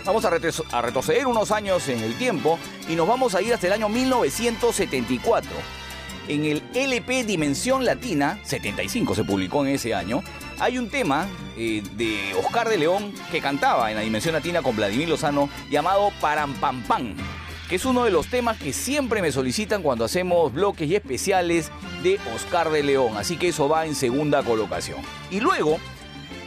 vamos 0.05 0.25
a, 0.25 0.29
retroceder 0.81 1.27
unos 1.27 1.51
años 1.51 1.87
en 1.87 1.99
el 1.99 2.17
tiempo 2.17 2.57
y 2.89 2.95
nos 2.95 3.07
vamos 3.07 3.35
a 3.35 3.41
ir 3.41 3.53
hasta 3.53 3.67
el 3.67 3.73
año 3.73 3.89
1974. 3.89 5.51
En 6.27 6.45
el 6.45 6.61
LP 6.73 7.23
Dimensión 7.23 7.85
Latina, 7.85 8.39
75 8.43 9.15
se 9.15 9.23
publicó 9.23 9.65
en 9.65 9.73
ese 9.73 9.95
año, 9.95 10.21
hay 10.59 10.77
un 10.77 10.89
tema 10.89 11.27
eh, 11.57 11.81
de 11.93 12.35
Oscar 12.35 12.69
de 12.69 12.77
León 12.77 13.13
que 13.31 13.41
cantaba 13.41 13.89
en 13.89 13.97
la 13.97 14.03
Dimensión 14.03 14.33
Latina 14.33 14.61
con 14.61 14.75
Vladimir 14.75 15.09
Lozano 15.09 15.49
llamado 15.71 16.11
Param 16.19 16.53
Pam 16.55 16.83
Pam, 16.83 17.15
que 17.69 17.75
es 17.75 17.85
uno 17.85 18.03
de 18.03 18.09
los 18.09 18.25
temas 18.27 18.57
que 18.57 18.73
siempre 18.73 19.21
me 19.21 19.31
solicitan 19.31 19.83
cuando 19.83 20.03
hacemos 20.03 20.51
bloques 20.51 20.89
y 20.89 20.95
especiales 20.95 21.71
de 22.01 22.19
Oscar 22.35 22.71
de 22.71 22.81
León, 22.81 23.15
así 23.15 23.37
que 23.37 23.49
eso 23.49 23.69
va 23.69 23.85
en 23.85 23.93
segunda 23.93 24.41
colocación. 24.41 24.97
Y 25.29 25.39
luego 25.39 25.77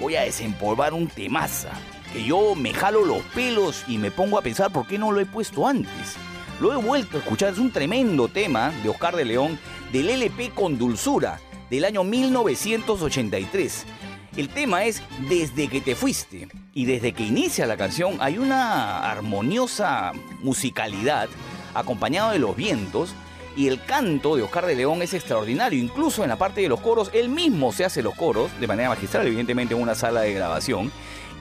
voy 0.01 0.17
a 0.17 0.23
desempolvar 0.23 0.93
un 0.93 1.07
temaza, 1.07 1.71
que 2.13 2.25
yo 2.25 2.57
me 2.57 2.75
jalo 2.75 3.05
los 3.05 3.23
pelos 3.35 3.85
y 3.87 3.99
me 3.99 4.11
pongo 4.11 4.37
a 4.37 4.43
pensar 4.43 4.73
por 4.73 4.85
qué 4.89 4.99
no 4.99 5.13
lo 5.13 5.21
he 5.21 5.27
puesto 5.27 5.69
antes. 5.69 6.17
Lo 6.61 6.73
he 6.73 6.77
vuelto 6.77 7.17
a 7.17 7.21
escuchar, 7.21 7.53
es 7.53 7.59
un 7.59 7.71
tremendo 7.71 8.27
tema 8.27 8.73
de 8.83 8.89
Oscar 8.89 9.15
de 9.15 9.25
León 9.25 9.61
del 9.93 10.11
LP 10.11 10.51
con 10.51 10.77
Dulzura 10.77 11.39
del 11.71 11.85
año 11.85 12.03
1983. 12.03 13.87
El 14.37 14.49
tema 14.49 14.85
es 14.85 15.03
Desde 15.29 15.69
que 15.69 15.83
te 15.83 15.95
fuiste. 15.95 16.49
Y 16.73 16.87
desde 16.87 17.13
que 17.13 17.23
inicia 17.23 17.67
la 17.67 17.77
canción 17.77 18.17
hay 18.21 18.39
una 18.39 19.11
armoniosa 19.11 20.13
musicalidad 20.41 21.29
acompañado 21.75 22.31
de 22.31 22.39
los 22.39 22.57
vientos 22.57 23.15
y 23.57 23.69
el 23.69 23.85
canto 23.85 24.37
de 24.37 24.43
Oscar 24.43 24.65
de 24.65 24.75
León 24.75 25.03
es 25.03 25.13
extraordinario. 25.13 25.79
Incluso 25.79 26.23
en 26.23 26.31
la 26.31 26.37
parte 26.37 26.63
de 26.63 26.71
los 26.71 26.81
coros, 26.81 27.11
él 27.13 27.29
mismo 27.29 27.73
se 27.73 27.85
hace 27.85 28.03
los 28.03 28.15
coros 28.15 28.51
de 28.59 28.67
manera 28.67 28.89
magistral, 28.89 29.27
evidentemente 29.27 29.75
en 29.75 29.83
una 29.83 29.95
sala 29.95 30.23
de 30.23 30.33
grabación. 30.33 30.91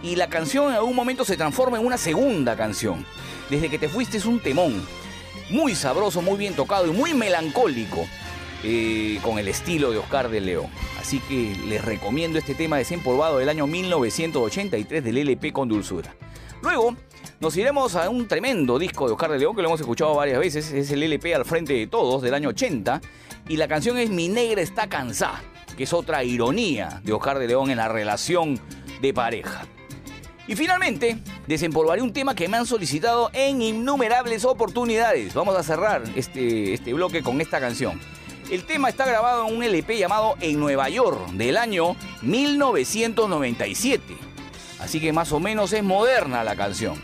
Y 0.04 0.18
la 0.18 0.28
canción 0.28 0.70
en 0.70 0.76
algún 0.76 0.96
momento 0.96 1.24
se 1.24 1.38
transforma 1.38 1.78
en 1.78 1.86
una 1.86 1.98
segunda 1.98 2.58
canción. 2.58 3.06
Desde 3.50 3.70
que 3.70 3.80
te 3.80 3.88
fuiste 3.88 4.18
es 4.18 4.26
un 4.26 4.42
temón. 4.42 4.86
Muy 5.50 5.76
sabroso, 5.76 6.22
muy 6.22 6.38
bien 6.38 6.56
tocado 6.56 6.88
y 6.88 6.92
muy 6.92 7.14
melancólico. 7.14 8.06
Eh, 8.64 9.20
con 9.24 9.40
el 9.40 9.48
estilo 9.48 9.90
de 9.90 9.98
Oscar 9.98 10.30
de 10.30 10.40
León. 10.40 10.68
Así 11.00 11.20
que 11.20 11.56
les 11.68 11.84
recomiendo 11.84 12.38
este 12.38 12.54
tema 12.54 12.78
desempolvado 12.78 13.40
del 13.40 13.50
año 13.50 13.66
1983 13.66 15.04
del 15.04 15.18
LP 15.18 15.52
con 15.52 15.68
dulzura. 15.68 16.14
Luego 16.62 16.96
nos 17.40 17.58
iremos 17.58 17.96
a 17.96 18.08
un 18.12 18.28
tremendo 18.28 18.78
disco 18.78 19.08
de 19.08 19.14
Oscar 19.14 19.32
de 19.32 19.40
León 19.40 19.56
que 19.56 19.64
lo 19.64 19.70
hemos 19.70 19.80
escuchado 19.80 20.14
varias 20.14 20.38
veces. 20.38 20.72
Es 20.72 20.92
el 20.92 21.02
LP 21.02 21.34
al 21.34 21.44
frente 21.44 21.74
de 21.74 21.88
todos 21.88 22.22
del 22.22 22.36
año 22.36 22.50
80 22.50 23.02
y 23.50 23.58
la 23.58 23.68
canción 23.68 23.98
es 23.98 24.12
Mi 24.12 24.28
negra 24.28 24.62
está 24.62 24.88
cansada, 24.88 25.42
que 25.76 25.86
es 25.86 25.94
otra 25.94 26.24
ironía 26.24 27.02
de 27.04 27.14
Oscar 27.14 27.40
de 27.40 27.48
León 27.48 27.72
en 27.72 27.78
la 27.78 27.88
relación 27.88 28.60
de 29.02 29.12
pareja. 29.12 29.66
Y 30.48 30.56
finalmente, 30.56 31.18
desempolvaré 31.48 32.04
un 32.04 32.14
tema 32.14 32.36
que 32.36 32.48
me 32.48 32.58
han 32.58 32.68
solicitado 32.68 33.32
en 33.34 33.62
innumerables 33.64 34.46
oportunidades. 34.46 35.34
Vamos 35.34 35.56
a 35.56 35.64
cerrar 35.64 36.04
este, 36.16 36.74
este 36.74 36.94
bloque 36.94 37.24
con 37.24 37.42
esta 37.42 37.60
canción. 37.60 38.00
El 38.52 38.66
tema 38.66 38.90
está 38.90 39.06
grabado 39.06 39.48
en 39.48 39.56
un 39.56 39.64
LP 39.64 39.98
llamado 39.98 40.36
En 40.42 40.60
Nueva 40.60 40.90
York 40.90 41.30
del 41.32 41.56
año 41.56 41.96
1997. 42.22 44.18
Así 44.82 45.00
que 45.00 45.14
más 45.14 45.32
o 45.32 45.40
menos 45.40 45.72
es 45.72 45.82
moderna 45.82 46.44
la 46.44 46.58
canción. 46.58 47.02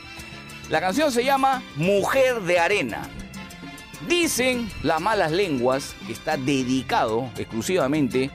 La 0.70 0.82
canción 0.82 1.10
se 1.10 1.24
llama 1.24 1.64
Mujer 1.78 2.42
de 2.42 2.60
Arena. 2.60 3.10
Dicen 4.10 4.70
las 4.84 5.00
malas 5.00 5.32
lenguas 5.32 5.96
que 6.06 6.12
está 6.12 6.36
dedicado 6.36 7.30
exclusivamente 7.38 8.30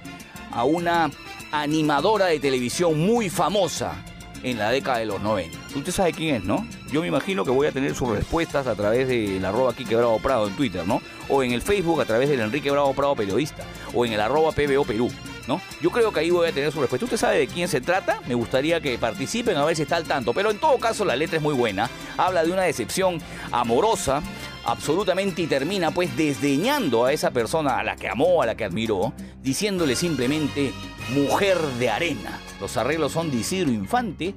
a 0.51 0.65
una 0.65 1.11
animadora 1.51 2.27
de 2.27 2.41
televisión 2.41 2.99
muy 2.99 3.29
famosa 3.29 4.03
en 4.43 4.59
la 4.59 4.71
década 4.71 4.99
de 4.99 5.07
los 5.07 5.21
90. 5.21 5.59
Usted 5.75 5.93
sabe 5.93 6.13
quién 6.13 6.37
es, 6.37 6.45
¿no? 6.45 6.67
Yo 6.91 7.01
me 7.01 7.09
imagino 7.09 7.45
que 7.45 7.51
voy 7.51 7.67
a 7.67 7.73
tener 7.73 7.95
sus 7.95 8.09
respuestas 8.11 8.67
a 8.67 8.75
través 8.75 9.09
de 9.09 9.39
la 9.41 9.49
arroba 9.49 9.75
Quique 9.75 9.97
Bravo 9.97 10.19
Prado 10.19 10.49
en 10.49 10.55
Twitter, 10.55 10.87
¿no? 10.87 11.01
O 11.29 11.43
en 11.43 11.53
el 11.53 11.63
Facebook 11.63 12.01
a 12.01 12.05
través 12.05 12.29
del 12.29 12.41
Enrique 12.41 12.71
Bravo 12.71 12.93
Prado 12.95 13.15
Periodista. 13.17 13.65
O 13.95 14.05
en 14.05 14.13
el 14.13 14.21
arroba 14.21 14.53
PBO 14.53 14.85
Perú. 14.85 15.11
¿No? 15.49 15.61
Yo 15.81 15.91
creo 15.91 16.13
que 16.13 16.21
ahí 16.21 16.31
voy 16.31 16.49
a 16.49 16.53
tener 16.53 16.71
su 16.71 16.81
respuesta. 16.81 17.05
¿Usted 17.05 17.17
sabe 17.17 17.39
de 17.39 17.49
quién 17.49 17.67
se 17.67 17.81
trata? 17.81 18.21
Me 18.29 18.35
gustaría 18.37 18.81
que 18.81 18.97
participen 18.97 19.57
a 19.57 19.65
ver 19.65 19.75
si 19.75 19.83
está 19.83 19.97
al 19.97 20.05
tanto. 20.05 20.33
Pero 20.33 20.53
en 20.53 20.59
todo 20.59 20.79
caso 20.79 21.05
la 21.05 21.17
letra 21.17 21.39
es 21.39 21.43
muy 21.43 21.53
buena. 21.53 21.91
Habla 22.17 22.45
de 22.45 22.53
una 22.53 22.63
decepción 22.63 23.19
amorosa 23.51 24.23
absolutamente 24.65 25.43
y 25.43 25.49
termina 25.49 25.91
pues 25.91 26.17
desdeñando 26.17 27.05
a 27.05 27.13
esa 27.13 27.33
persona 27.33 27.79
a 27.79 27.83
la 27.83 27.97
que 27.97 28.09
amó, 28.09 28.41
a 28.41 28.47
la 28.47 28.55
que 28.55 28.65
admiró, 28.65 29.13
diciéndole 29.43 29.97
simplemente 29.97 30.73
mujer 31.11 31.59
de 31.79 31.91
arena. 31.91 32.39
Los 32.61 32.77
arreglos 32.77 33.13
son 33.13 33.31
de 33.31 33.39
Isidro 33.39 33.71
Infante 33.71 34.35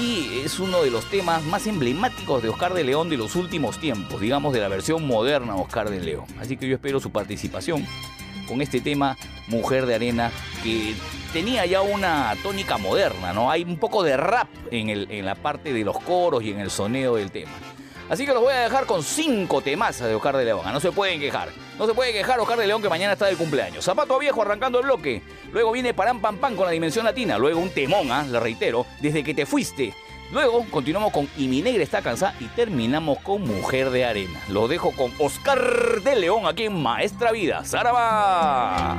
y 0.00 0.40
es 0.44 0.58
uno 0.58 0.82
de 0.82 0.90
los 0.90 1.04
temas 1.10 1.44
más 1.44 1.66
emblemáticos 1.66 2.42
de 2.42 2.48
Oscar 2.48 2.72
de 2.72 2.84
León 2.84 3.10
de 3.10 3.16
los 3.16 3.36
últimos 3.36 3.78
tiempos, 3.78 4.20
digamos 4.20 4.52
de 4.52 4.60
la 4.60 4.68
versión 4.68 5.06
moderna 5.06 5.56
Oscar 5.56 5.90
de 5.90 6.00
León. 6.00 6.24
Así 6.40 6.56
que 6.56 6.66
yo 6.66 6.74
espero 6.74 7.00
su 7.00 7.10
participación 7.10 7.86
con 8.48 8.62
este 8.62 8.80
tema 8.80 9.16
Mujer 9.48 9.86
de 9.86 9.94
Arena 9.94 10.30
que 10.62 10.94
tenía 11.32 11.66
ya 11.66 11.82
una 11.82 12.34
tónica 12.42 12.78
moderna, 12.78 13.32
¿no? 13.32 13.50
Hay 13.50 13.64
un 13.64 13.76
poco 13.76 14.02
de 14.02 14.16
rap 14.16 14.48
en, 14.70 15.24
la 15.24 15.34
parte 15.34 15.72
de 15.72 15.84
los 15.84 15.98
coros 15.98 16.42
y 16.42 16.50
en 16.50 16.60
el 16.60 16.70
soneo 16.70 17.16
del 17.16 17.30
tema. 17.30 17.50
Así 18.12 18.26
que 18.26 18.34
los 18.34 18.42
voy 18.42 18.52
a 18.52 18.64
dejar 18.64 18.84
con 18.84 19.02
cinco 19.02 19.62
temazas 19.62 20.06
de 20.06 20.14
Oscar 20.14 20.36
de 20.36 20.44
León. 20.44 20.70
No 20.70 20.80
se 20.80 20.92
pueden 20.92 21.18
quejar. 21.18 21.48
No 21.78 21.86
se 21.86 21.94
puede 21.94 22.12
quejar 22.12 22.38
Oscar 22.40 22.58
de 22.58 22.66
León 22.66 22.82
que 22.82 22.90
mañana 22.90 23.14
está 23.14 23.24
de 23.24 23.36
cumpleaños. 23.36 23.86
Zapato 23.86 24.18
viejo 24.18 24.42
arrancando 24.42 24.80
el 24.80 24.84
bloque. 24.84 25.22
Luego 25.50 25.72
viene 25.72 25.94
Param 25.94 26.20
Pam 26.20 26.36
Pam 26.36 26.54
con 26.54 26.66
la 26.66 26.72
dimensión 26.72 27.06
latina. 27.06 27.38
Luego 27.38 27.58
un 27.58 27.70
temón, 27.70 28.12
¿ah? 28.12 28.22
le 28.28 28.38
reitero, 28.38 28.84
desde 29.00 29.24
que 29.24 29.32
te 29.32 29.46
fuiste. 29.46 29.94
Luego 30.30 30.66
continuamos 30.70 31.10
con 31.10 31.26
Y 31.38 31.48
mi 31.48 31.62
negra 31.62 31.82
está 31.82 32.02
cansada 32.02 32.34
y 32.38 32.48
terminamos 32.48 33.18
con 33.20 33.44
Mujer 33.44 33.88
de 33.88 34.04
Arena. 34.04 34.42
Lo 34.50 34.68
dejo 34.68 34.92
con 34.94 35.10
Oscar 35.18 36.02
de 36.02 36.14
León 36.14 36.46
aquí 36.46 36.64
en 36.64 36.82
Maestra 36.82 37.32
Vida. 37.32 37.64
¡Zaraba! 37.64 38.98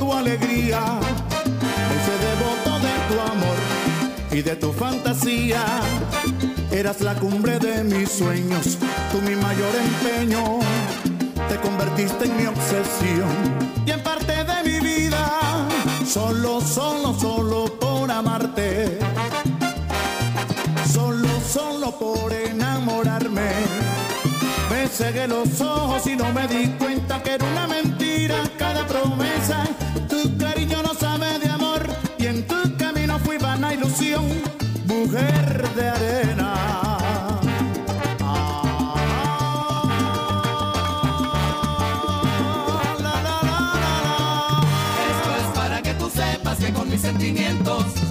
tu 0.00 0.10
alegría, 0.14 0.80
dulce 1.90 2.14
devoto 2.28 2.72
de 2.86 2.94
tu 3.08 3.20
amor 3.32 3.58
y 4.32 4.40
de 4.40 4.56
tu 4.56 4.72
fantasía. 4.72 5.62
Eras 6.72 7.02
la 7.02 7.14
cumbre 7.16 7.58
de 7.58 7.84
mis 7.84 8.08
sueños, 8.08 8.78
tú 9.12 9.20
mi 9.20 9.36
mayor 9.36 9.72
empeño, 9.88 10.60
te 11.50 11.56
convertiste 11.56 12.24
en 12.24 12.36
mi 12.38 12.46
obsesión 12.46 13.34
y 13.84 13.90
en 13.90 14.02
parte 14.02 14.32
de 14.32 14.58
mi 14.64 14.80
vida, 14.80 15.68
solo, 16.06 16.62
solo, 16.62 17.12
solo 17.20 17.66
por 17.78 18.10
amarte. 18.10 18.98
Solo, 20.90 21.28
solo 21.46 21.92
por 21.98 22.32
enamorarme. 22.32 23.50
Me 24.70 24.88
cegué 24.88 25.28
los 25.28 25.60
ojos 25.60 26.06
y 26.06 26.16
no 26.16 26.32
me 26.32 26.48
di 26.48 26.68
cuenta 26.78 27.22
que 27.22 27.34
era 27.34 27.44
una 27.44 27.66
mentira 27.66 28.36
cada 28.58 28.86
promesa 28.86 29.69
mujer 35.10 35.74
de 35.74 35.88
arena. 35.88 36.54
Esto 45.10 45.30
es 45.36 45.46
para 45.54 45.82
que 45.82 45.94
tú 45.94 46.08
sepas 46.10 46.58
que 46.58 46.72
con 46.72 46.88
mis 46.88 47.00
sentimientos 47.00 48.09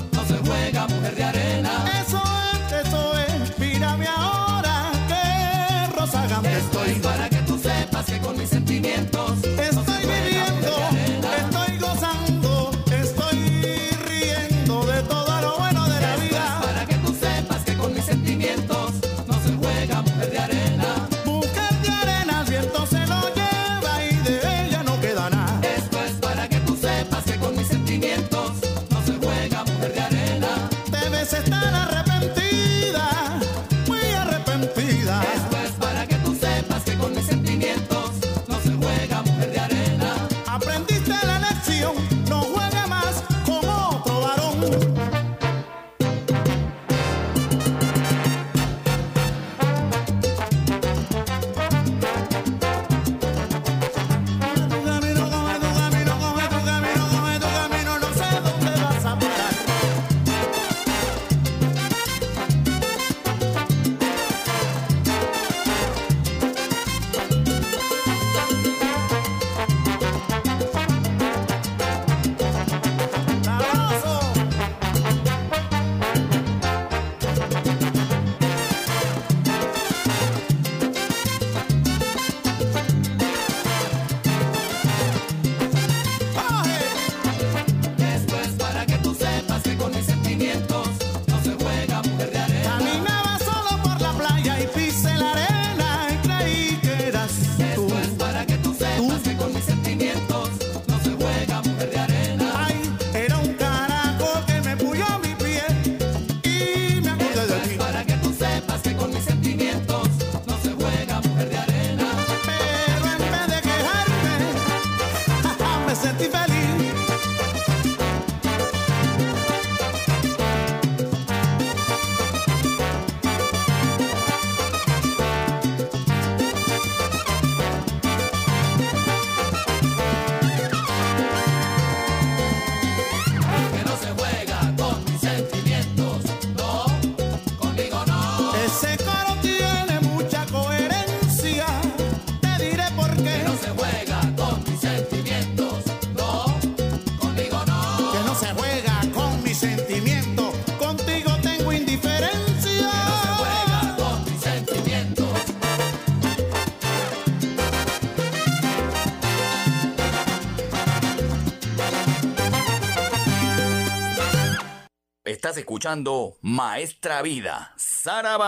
escuchando 165.79 166.35
Maestra 166.41 167.21
Vida, 167.21 167.71
Saraba. 167.77 168.41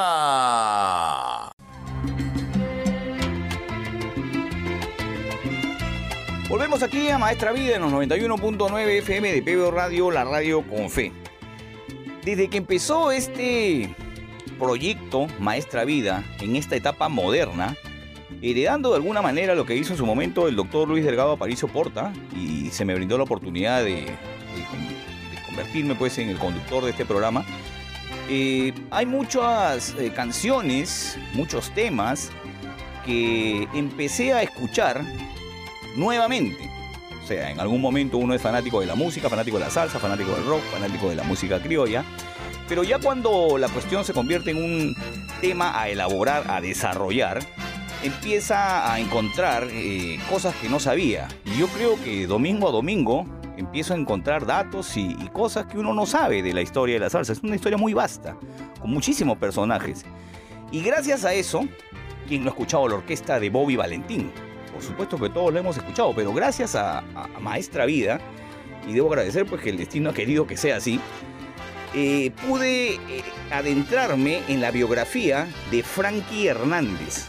Volvemos 6.49 6.83
aquí 6.83 7.07
a 7.07 7.17
Maestra 7.17 7.53
Vida 7.53 7.77
en 7.77 7.83
los 7.83 7.93
91.9 7.93 8.97
FM 8.97 9.31
de 9.31 9.41
PBO 9.41 9.71
Radio, 9.71 10.11
la 10.11 10.25
radio 10.25 10.67
con 10.67 10.89
fe. 10.89 11.13
Desde 12.25 12.49
que 12.49 12.57
empezó 12.57 13.13
este 13.13 13.95
proyecto 14.59 15.27
Maestra 15.39 15.85
Vida 15.85 16.25
en 16.41 16.57
esta 16.57 16.75
etapa 16.75 17.07
moderna, 17.07 17.77
heredando 18.41 18.89
de 18.89 18.97
alguna 18.97 19.21
manera 19.21 19.55
lo 19.55 19.65
que 19.65 19.77
hizo 19.77 19.93
en 19.93 19.97
su 19.97 20.05
momento 20.05 20.49
el 20.49 20.57
doctor 20.57 20.85
Luis 20.89 21.05
Delgado 21.05 21.31
Aparicio 21.31 21.69
Porta, 21.69 22.11
y 22.35 22.71
se 22.71 22.83
me 22.83 22.93
brindó 22.93 23.17
la 23.17 23.23
oportunidad 23.23 23.85
de, 23.85 24.17
convertirme 25.71 25.95
pues 25.95 26.17
en 26.17 26.29
el 26.29 26.37
conductor 26.37 26.83
de 26.83 26.91
este 26.91 27.05
programa, 27.05 27.45
eh, 28.29 28.73
hay 28.89 29.05
muchas 29.05 29.95
eh, 29.97 30.11
canciones, 30.13 31.17
muchos 31.33 31.73
temas 31.73 32.29
que 33.05 33.67
empecé 33.73 34.33
a 34.33 34.43
escuchar 34.43 35.01
nuevamente. 35.95 36.69
O 37.23 37.27
sea, 37.27 37.51
en 37.51 37.59
algún 37.61 37.79
momento 37.79 38.17
uno 38.17 38.33
es 38.33 38.41
fanático 38.41 38.81
de 38.81 38.85
la 38.85 38.95
música, 38.95 39.29
fanático 39.29 39.57
de 39.57 39.63
la 39.63 39.69
salsa, 39.69 39.97
fanático 39.97 40.31
del 40.31 40.45
rock, 40.45 40.61
fanático 40.73 41.09
de 41.09 41.15
la 41.15 41.23
música 41.23 41.61
criolla. 41.61 42.03
Pero 42.67 42.83
ya 42.83 42.99
cuando 42.99 43.57
la 43.57 43.69
cuestión 43.69 44.03
se 44.03 44.13
convierte 44.13 44.51
en 44.51 44.57
un 44.57 44.95
tema 45.39 45.79
a 45.79 45.87
elaborar, 45.87 46.51
a 46.51 46.59
desarrollar, 46.59 47.39
empieza 48.03 48.91
a 48.91 48.99
encontrar 48.99 49.67
eh, 49.71 50.19
cosas 50.29 50.53
que 50.55 50.67
no 50.67 50.81
sabía. 50.81 51.29
Y 51.45 51.57
yo 51.57 51.67
creo 51.67 52.01
que 52.03 52.27
domingo 52.27 52.67
a 52.67 52.71
domingo 52.71 53.40
empiezo 53.61 53.93
a 53.93 53.97
encontrar 53.97 54.45
datos 54.45 54.95
y, 54.97 55.15
cosas 55.33 55.65
que 55.65 55.77
uno 55.77 55.93
no 55.93 56.05
sabe 56.05 56.43
de 56.43 56.53
la 56.53 56.61
historia 56.61 56.95
de 56.95 56.99
la 56.99 57.09
salsa. 57.09 57.33
Es 57.33 57.41
una 57.41 57.55
historia 57.55 57.77
muy 57.77 57.93
vasta, 57.93 58.35
con 58.79 58.91
muchísimos 58.91 59.37
personajes. 59.37 60.05
Y 60.71 60.81
gracias 60.81 61.25
a 61.25 61.33
eso, 61.33 61.65
quien 62.27 62.43
no 62.43 62.49
ha 62.49 62.51
escuchado 62.51 62.87
la 62.87 62.95
orquesta 62.95 63.39
de 63.39 63.49
Bobby 63.49 63.75
Valentín, 63.75 64.31
por 64.73 64.81
supuesto 64.81 65.17
que 65.17 65.29
todos 65.29 65.53
lo 65.53 65.59
hemos 65.59 65.77
escuchado, 65.77 66.13
pero 66.15 66.33
gracias 66.33 66.75
a 66.75 67.03
Maestra 67.39 67.85
Vida, 67.85 68.19
y 68.87 68.93
debo 68.93 69.09
agradecer 69.09 69.45
pues 69.45 69.61
que 69.61 69.69
el 69.69 69.77
destino 69.77 70.09
ha 70.09 70.13
querido 70.13 70.47
que 70.47 70.57
sea 70.57 70.77
así, 70.77 70.99
eh, 71.93 72.31
pude 72.47 72.93
eh, 72.93 72.99
adentrarme 73.51 74.41
en 74.47 74.61
la 74.61 74.71
biografía 74.71 75.47
de 75.71 75.83
Frankie 75.83 76.47
Hernández, 76.47 77.25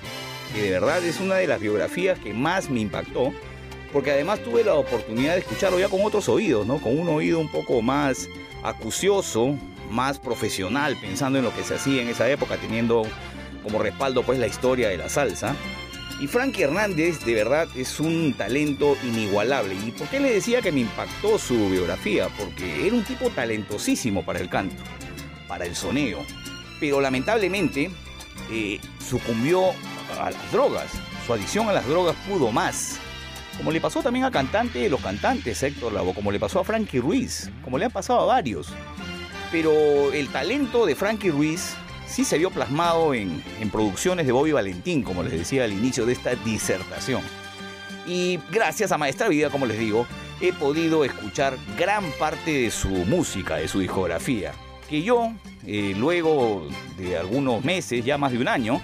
que 0.54 0.62
de 0.62 0.70
verdad 0.70 1.04
es 1.04 1.20
una 1.20 1.34
de 1.34 1.48
las 1.48 1.60
biografías 1.60 2.18
que 2.18 2.32
más 2.32 2.70
me 2.70 2.80
impactó, 2.80 3.32
porque 3.92 4.10
además 4.10 4.40
tuve 4.42 4.64
la 4.64 4.74
oportunidad 4.74 5.34
de 5.34 5.40
escucharlo 5.40 5.78
ya 5.78 5.88
con 5.88 6.00
otros 6.02 6.28
oídos, 6.28 6.66
¿no? 6.66 6.78
Con 6.78 6.98
un 6.98 7.08
oído 7.08 7.38
un 7.38 7.50
poco 7.50 7.82
más 7.82 8.28
acucioso, 8.62 9.56
más 9.90 10.18
profesional, 10.18 10.96
pensando 11.00 11.38
en 11.38 11.44
lo 11.44 11.54
que 11.54 11.62
se 11.62 11.74
hacía 11.74 12.02
en 12.02 12.08
esa 12.08 12.28
época, 12.30 12.56
teniendo 12.56 13.02
como 13.62 13.78
respaldo 13.78 14.22
pues 14.22 14.38
la 14.38 14.46
historia 14.46 14.88
de 14.88 14.96
la 14.96 15.08
salsa. 15.08 15.54
Y 16.20 16.26
Frankie 16.28 16.62
Hernández 16.62 17.24
de 17.24 17.34
verdad 17.34 17.68
es 17.76 17.98
un 18.00 18.34
talento 18.34 18.96
inigualable. 19.04 19.74
¿Y 19.74 19.90
por 19.90 20.06
qué 20.08 20.20
le 20.20 20.32
decía 20.32 20.62
que 20.62 20.72
me 20.72 20.80
impactó 20.80 21.38
su 21.38 21.68
biografía? 21.68 22.28
Porque 22.38 22.86
era 22.86 22.94
un 22.94 23.04
tipo 23.04 23.28
talentosísimo 23.30 24.24
para 24.24 24.38
el 24.38 24.48
canto, 24.48 24.82
para 25.48 25.66
el 25.66 25.74
soneo. 25.74 26.20
Pero 26.78 27.00
lamentablemente 27.00 27.90
eh, 28.50 28.80
sucumbió 29.04 29.70
a 30.18 30.30
las 30.30 30.52
drogas. 30.52 30.90
Su 31.26 31.32
adicción 31.32 31.68
a 31.68 31.72
las 31.72 31.86
drogas 31.86 32.14
pudo 32.28 32.52
más. 32.52 33.00
Como 33.56 33.70
le 33.70 33.80
pasó 33.80 34.02
también 34.02 34.24
a 34.24 34.30
cantante 34.30 34.78
de 34.78 34.88
los 34.88 35.00
cantantes, 35.00 35.62
Héctor 35.62 35.92
Lavoe, 35.92 36.14
como 36.14 36.32
le 36.32 36.40
pasó 36.40 36.60
a 36.60 36.64
Frankie 36.64 37.00
Ruiz, 37.00 37.50
como 37.62 37.78
le 37.78 37.84
ha 37.84 37.90
pasado 37.90 38.20
a 38.20 38.26
varios. 38.26 38.68
Pero 39.50 40.12
el 40.12 40.28
talento 40.28 40.86
de 40.86 40.94
Frankie 40.94 41.30
Ruiz 41.30 41.74
sí 42.06 42.24
se 42.24 42.38
vio 42.38 42.50
plasmado 42.50 43.14
en, 43.14 43.42
en 43.60 43.70
producciones 43.70 44.26
de 44.26 44.32
Bobby 44.32 44.52
Valentín, 44.52 45.02
como 45.02 45.22
les 45.22 45.32
decía 45.32 45.64
al 45.64 45.72
inicio 45.72 46.06
de 46.06 46.14
esta 46.14 46.34
disertación. 46.34 47.22
Y 48.06 48.40
gracias 48.50 48.90
a 48.92 48.98
Maestra 48.98 49.28
Vida, 49.28 49.50
como 49.50 49.66
les 49.66 49.78
digo, 49.78 50.06
he 50.40 50.52
podido 50.52 51.04
escuchar 51.04 51.56
gran 51.78 52.04
parte 52.18 52.50
de 52.52 52.70
su 52.70 52.88
música, 52.88 53.56
de 53.56 53.68
su 53.68 53.78
discografía, 53.78 54.52
que 54.88 55.02
yo, 55.02 55.32
eh, 55.64 55.94
luego 55.96 56.66
de 56.98 57.16
algunos 57.16 57.64
meses, 57.64 58.04
ya 58.04 58.18
más 58.18 58.32
de 58.32 58.38
un 58.38 58.48
año, 58.48 58.82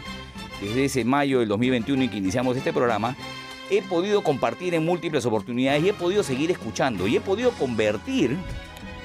desde 0.61 0.85
ese 0.85 1.05
mayo 1.05 1.41
del 1.41 1.49
2021 1.49 2.05
en 2.05 2.11
que 2.11 2.17
iniciamos 2.19 2.57
este 2.57 2.73
programa, 2.73 3.17
he 3.71 3.83
podido 3.83 4.23
compartir 4.23 4.75
en 4.75 4.85
múltiples 4.85 5.27
oportunidades 5.27 5.83
y 5.83 5.89
he 5.91 5.95
podido 5.95 6.23
seguir 6.23 6.51
escuchando 6.51 7.07
y 7.07 7.17
he 7.17 7.21
podido 7.21 7.51
convertir 7.53 8.37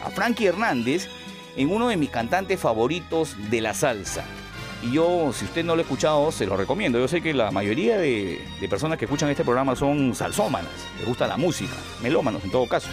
a 0.03 0.09
Frankie 0.09 0.47
Hernández 0.47 1.07
en 1.55 1.71
uno 1.71 1.87
de 1.87 1.97
mis 1.97 2.09
cantantes 2.09 2.59
favoritos 2.59 3.35
de 3.49 3.61
la 3.61 3.73
salsa. 3.73 4.25
Y 4.81 4.91
yo, 4.91 5.31
si 5.33 5.45
usted 5.45 5.63
no 5.63 5.75
lo 5.75 5.81
ha 5.81 5.83
escuchado, 5.83 6.31
se 6.31 6.45
lo 6.45 6.57
recomiendo. 6.57 6.99
Yo 6.99 7.07
sé 7.07 7.21
que 7.21 7.33
la 7.33 7.51
mayoría 7.51 7.97
de, 7.97 8.41
personas 8.69 8.97
que 8.97 9.05
escuchan 9.05 9.29
este 9.29 9.45
programa 9.45 9.75
son 9.75 10.13
salsómanas, 10.13 10.71
les 10.97 11.07
gusta 11.07 11.25
la 11.25 11.37
música, 11.37 11.73
melómanos 12.01 12.43
en 12.43 12.51
todo 12.51 12.67
caso. 12.67 12.89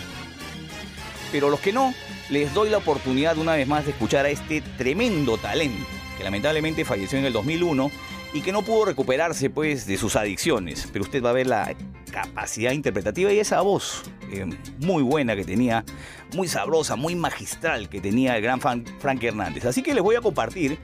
Pero 1.32 1.50
los 1.50 1.58
que 1.58 1.72
no, 1.72 1.92
les 2.28 2.54
doy 2.54 2.70
la 2.70 2.78
oportunidad 2.78 3.38
una 3.38 3.54
vez 3.54 3.66
más 3.66 3.84
de 3.86 3.90
escuchar 3.90 4.24
a 4.26 4.30
este 4.30 4.60
tremendo 4.78 5.36
talento, 5.36 5.86
que 6.16 6.22
lamentablemente 6.22 6.84
falleció 6.84 7.18
en 7.18 7.24
el 7.24 7.32
2001 7.32 7.90
y 8.32 8.42
que 8.42 8.52
no 8.52 8.62
pudo 8.62 8.86
recuperarse 8.86 9.50
pues 9.50 9.86
de 9.86 9.96
sus 9.96 10.16
adicciones. 10.16 10.88
Pero 10.92 11.04
usted 11.04 11.22
va 11.22 11.30
a 11.30 11.34
ver 11.34 11.46
la 11.46 11.74
capacidad 12.10 12.72
interpretativa 12.72 13.32
y 13.32 13.38
esa 13.38 13.60
voz 13.60 14.02
eh, 14.30 14.46
muy 14.78 15.02
buena 15.02 15.36
que 15.36 15.44
tenía, 15.44 15.84
muy 16.34 16.48
sabrosa, 16.48 16.96
muy 16.96 17.14
magistral 17.14 17.88
que 17.88 18.00
tenía 18.00 18.36
el 18.36 18.42
gran 18.42 18.60
Frank 18.60 19.22
Hernández. 19.22 19.64
Así 19.64 19.82
que 19.82 19.94
les 19.94 20.02
voy 20.02 20.16
a 20.16 20.20
compartir 20.20 20.78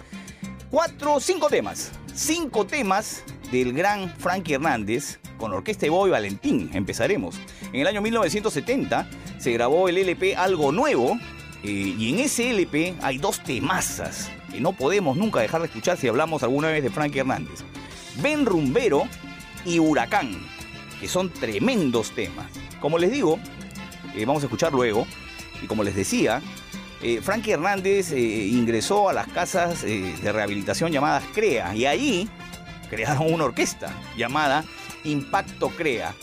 cuatro, 0.71 1.21
cinco 1.21 1.49
temas. 1.49 1.93
Cinco 2.15 2.67
temas 2.67 3.25
del 3.51 3.73
gran 3.73 4.09
Frankie 4.17 4.55
Hernández 4.55 5.21
con 5.37 5.53
Orquesta 5.53 5.89
Bobby 5.89 6.11
Valentín. 6.11 6.71
Empezaremos. 6.73 7.39
En 7.73 7.81
el 7.81 7.87
año 7.87 8.01
1970 8.01 9.09
se 9.39 9.53
grabó 9.53 9.89
el 9.89 9.99
LP 9.99 10.35
Algo 10.35 10.73
Nuevo 10.73 11.19
eh, 11.63 11.95
y 11.99 12.13
en 12.13 12.21
ese 12.21 12.51
LP 12.51 12.95
hay 13.03 13.19
dos 13.19 13.43
temazas 13.43 14.31
no 14.61 14.73
podemos 14.73 15.17
nunca 15.17 15.41
dejar 15.41 15.61
de 15.61 15.67
escuchar 15.67 15.97
si 15.97 16.09
hablamos 16.09 16.43
alguna 16.43 16.69
vez 16.69 16.83
de 16.83 16.91
Frankie 16.91 17.21
Hernández. 17.21 17.65
Ben 18.23 18.47
Rumbero 18.47 19.05
y 19.65 19.79
Huracán, 19.79 20.37
que 21.01 21.09
son 21.09 21.31
tremendos 21.31 22.13
temas. 22.13 22.47
Como 22.81 22.99
les 22.99 23.11
digo, 23.11 23.39
eh, 24.15 24.25
vamos 24.25 24.43
a 24.43 24.47
escuchar 24.47 24.73
luego, 24.73 25.07
y 25.63 25.67
como 25.67 25.83
les 25.83 25.95
decía, 25.95 26.41
eh, 27.03 27.21
Frankie 27.23 27.53
Hernández 27.53 28.13
eh, 28.13 28.19
ingresó 28.19 29.09
a 29.09 29.13
las 29.13 29.29
casas 29.29 29.83
de 29.83 30.33
rehabilitación 30.33 30.93
llamadas 30.93 31.25
CREA 31.35 31.75
y 31.75 31.87
allí 31.87 32.29
crearon 32.89 33.33
una 33.33 33.45
orquesta 33.45 33.93
llamada 34.17 34.65
Impacto 35.05 35.69
Crea. 35.71 36.15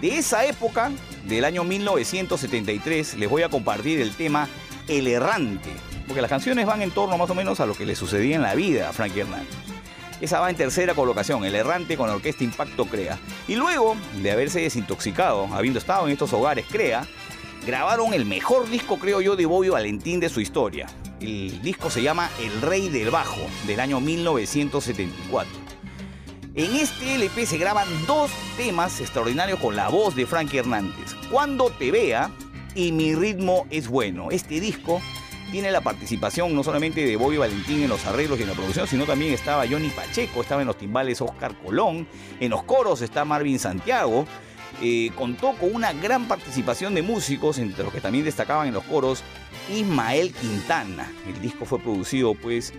De 0.00 0.18
esa 0.18 0.44
época, 0.46 0.90
del 1.26 1.44
año 1.44 1.64
1973, 1.64 3.14
les 3.14 3.30
voy 3.30 3.42
a 3.42 3.48
compartir 3.48 4.00
el 4.00 4.14
tema 4.14 4.48
El 4.88 5.06
Errante, 5.06 5.70
porque 6.12 6.20
las 6.20 6.28
canciones 6.28 6.66
van 6.66 6.82
en 6.82 6.90
torno 6.90 7.16
más 7.16 7.30
o 7.30 7.34
menos 7.34 7.58
a 7.60 7.64
lo 7.64 7.72
que 7.72 7.86
le 7.86 7.96
sucedía 7.96 8.36
en 8.36 8.42
la 8.42 8.54
vida 8.54 8.90
a 8.90 8.92
Frankie 8.92 9.20
Hernández. 9.20 9.48
Esa 10.20 10.40
va 10.40 10.50
en 10.50 10.56
tercera 10.56 10.94
colocación, 10.94 11.42
El 11.46 11.54
Errante 11.54 11.96
con 11.96 12.06
la 12.06 12.14
orquesta 12.14 12.44
Impacto 12.44 12.84
Crea. 12.84 13.18
Y 13.48 13.54
luego 13.54 13.96
de 14.20 14.30
haberse 14.30 14.60
desintoxicado, 14.60 15.48
habiendo 15.54 15.78
estado 15.78 16.04
en 16.04 16.12
estos 16.12 16.30
hogares 16.34 16.66
Crea, 16.70 17.06
grabaron 17.66 18.12
el 18.12 18.26
mejor 18.26 18.68
disco, 18.68 18.98
creo 18.98 19.22
yo, 19.22 19.36
de 19.36 19.46
Bobby 19.46 19.70
Valentín 19.70 20.20
de 20.20 20.28
su 20.28 20.42
historia. 20.42 20.86
El 21.18 21.62
disco 21.62 21.88
se 21.88 22.02
llama 22.02 22.28
El 22.38 22.60
Rey 22.60 22.90
del 22.90 23.08
Bajo, 23.08 23.40
del 23.66 23.80
año 23.80 23.98
1974. 23.98 25.50
En 26.54 26.76
este 26.76 27.14
LP 27.14 27.46
se 27.46 27.56
graban 27.56 27.88
dos 28.06 28.30
temas 28.58 29.00
extraordinarios 29.00 29.58
con 29.58 29.76
la 29.76 29.88
voz 29.88 30.14
de 30.14 30.26
Frankie 30.26 30.58
Hernández. 30.58 31.14
Cuando 31.30 31.70
te 31.70 31.90
vea 31.90 32.30
y 32.74 32.92
mi 32.92 33.14
ritmo 33.14 33.66
es 33.70 33.88
bueno. 33.88 34.30
Este 34.30 34.60
disco 34.60 35.00
tiene 35.52 35.70
la 35.70 35.82
participación 35.82 36.54
no 36.54 36.64
solamente 36.64 37.04
de 37.04 37.14
Bobby 37.14 37.36
Valentín 37.36 37.82
en 37.82 37.90
los 37.90 38.06
arreglos 38.06 38.38
y 38.38 38.42
en 38.42 38.48
la 38.48 38.54
producción, 38.54 38.88
sino 38.88 39.04
también 39.04 39.34
estaba 39.34 39.66
Johnny 39.68 39.90
Pacheco, 39.90 40.40
estaba 40.40 40.62
en 40.62 40.66
los 40.66 40.78
timbales 40.78 41.20
Oscar 41.20 41.54
Colón, 41.62 42.08
en 42.40 42.50
los 42.50 42.62
coros 42.62 43.02
está 43.02 43.26
Marvin 43.26 43.58
Santiago. 43.58 44.24
Eh, 44.80 45.10
contó 45.14 45.52
con 45.52 45.74
una 45.74 45.92
gran 45.92 46.26
participación 46.26 46.94
de 46.94 47.02
músicos, 47.02 47.58
entre 47.58 47.84
los 47.84 47.92
que 47.92 48.00
también 48.00 48.24
destacaban 48.24 48.68
en 48.68 48.74
los 48.74 48.82
coros 48.84 49.22
Ismael 49.70 50.32
Quintana. 50.32 51.12
El 51.28 51.40
disco 51.42 51.66
fue 51.66 51.78
producido 51.78 52.34
pues 52.34 52.72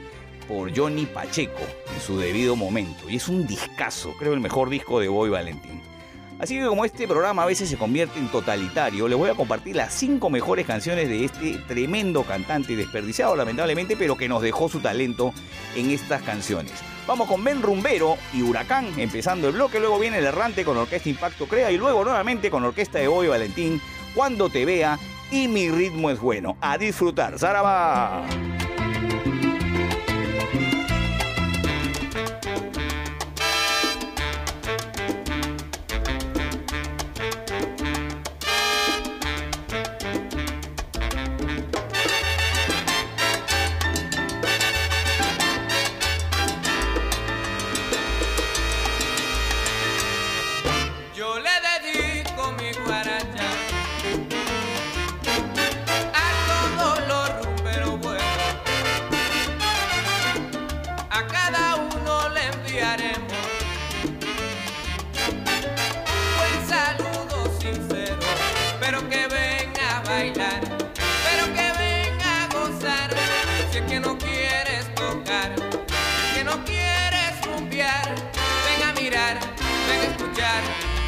por 0.48 0.76
Johnny 0.76 1.06
Pacheco 1.06 1.62
en 1.94 2.02
su 2.02 2.18
debido 2.18 2.56
momento. 2.56 3.08
Y 3.08 3.18
es 3.18 3.28
un 3.28 3.46
discazo, 3.46 4.16
creo 4.18 4.34
el 4.34 4.40
mejor 4.40 4.72
disco 4.72 5.00
de 5.00 5.10
Boy 5.10 5.30
Valentín. 5.30 5.93
Así 6.44 6.58
que 6.60 6.66
como 6.66 6.84
este 6.84 7.08
programa 7.08 7.44
a 7.44 7.46
veces 7.46 7.70
se 7.70 7.78
convierte 7.78 8.20
en 8.20 8.28
totalitario, 8.28 9.08
les 9.08 9.18
voy 9.18 9.30
a 9.30 9.34
compartir 9.34 9.78
las 9.78 9.94
cinco 9.94 10.30
mejores 10.30 10.66
canciones 10.66 11.08
de 11.08 11.24
este 11.24 11.58
tremendo 11.70 12.24
cantante 12.24 12.76
desperdiciado 12.76 13.34
lamentablemente, 13.38 13.96
pero 13.96 14.18
que 14.18 14.28
nos 14.28 14.42
dejó 14.42 14.68
su 14.68 14.82
talento 14.82 15.34
en 15.74 15.90
estas 15.90 16.22
canciones. 16.22 16.74
Vamos 17.08 17.30
con 17.30 17.46
Ben 17.46 17.62
Rumbero 17.62 18.18
y 18.34 18.42
Huracán, 18.42 18.88
empezando 18.98 19.48
el 19.48 19.54
bloque, 19.54 19.80
luego 19.80 19.98
viene 19.98 20.18
el 20.18 20.26
errante 20.26 20.66
con 20.66 20.76
Orquesta 20.76 21.08
Impacto 21.08 21.48
Crea 21.48 21.72
y 21.72 21.78
luego 21.78 22.04
nuevamente 22.04 22.52
con 22.52 22.66
Orquesta 22.66 23.00
de 23.00 23.08
Boy 23.08 23.28
Valentín, 23.28 23.80
Cuando 24.14 24.50
te 24.50 24.66
vea 24.66 25.00
y 25.32 25.48
mi 25.48 25.70
ritmo 25.70 26.10
es 26.10 26.20
bueno. 26.20 26.58
A 26.60 26.78
disfrutar, 26.78 27.40
Zaraba. 27.40 28.26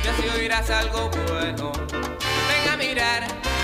Y 0.05 0.07
así 0.07 0.29
oirás 0.29 0.69
algo 0.69 1.09
bueno. 1.27 1.71
Ven 1.71 2.69
a 2.71 2.77
mirar, 2.77 3.23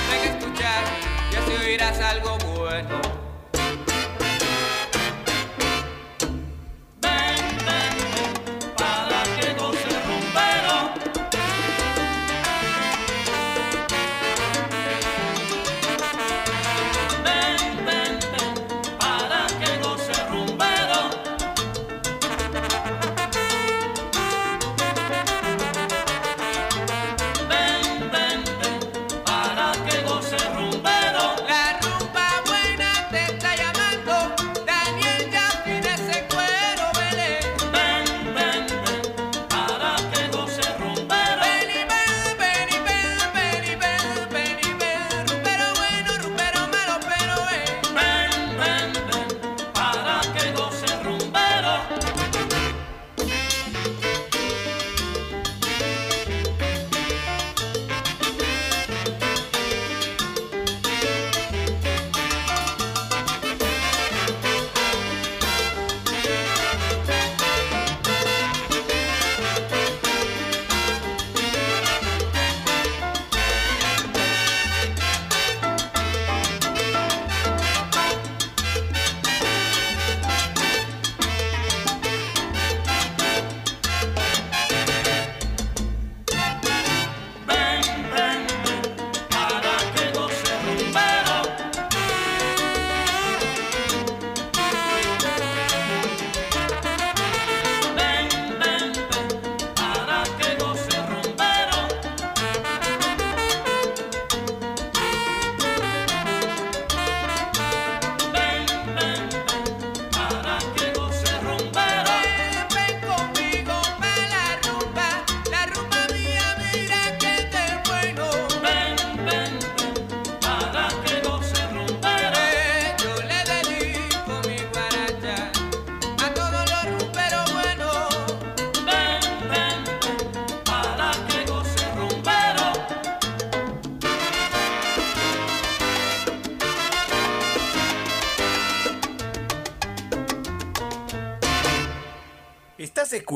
ven 0.10 0.22
a 0.22 0.38
escuchar, 0.38 0.84
y 1.32 1.36
así 1.36 1.66
oirás 1.66 2.00
algo 2.00 2.38
bueno. 2.40 3.21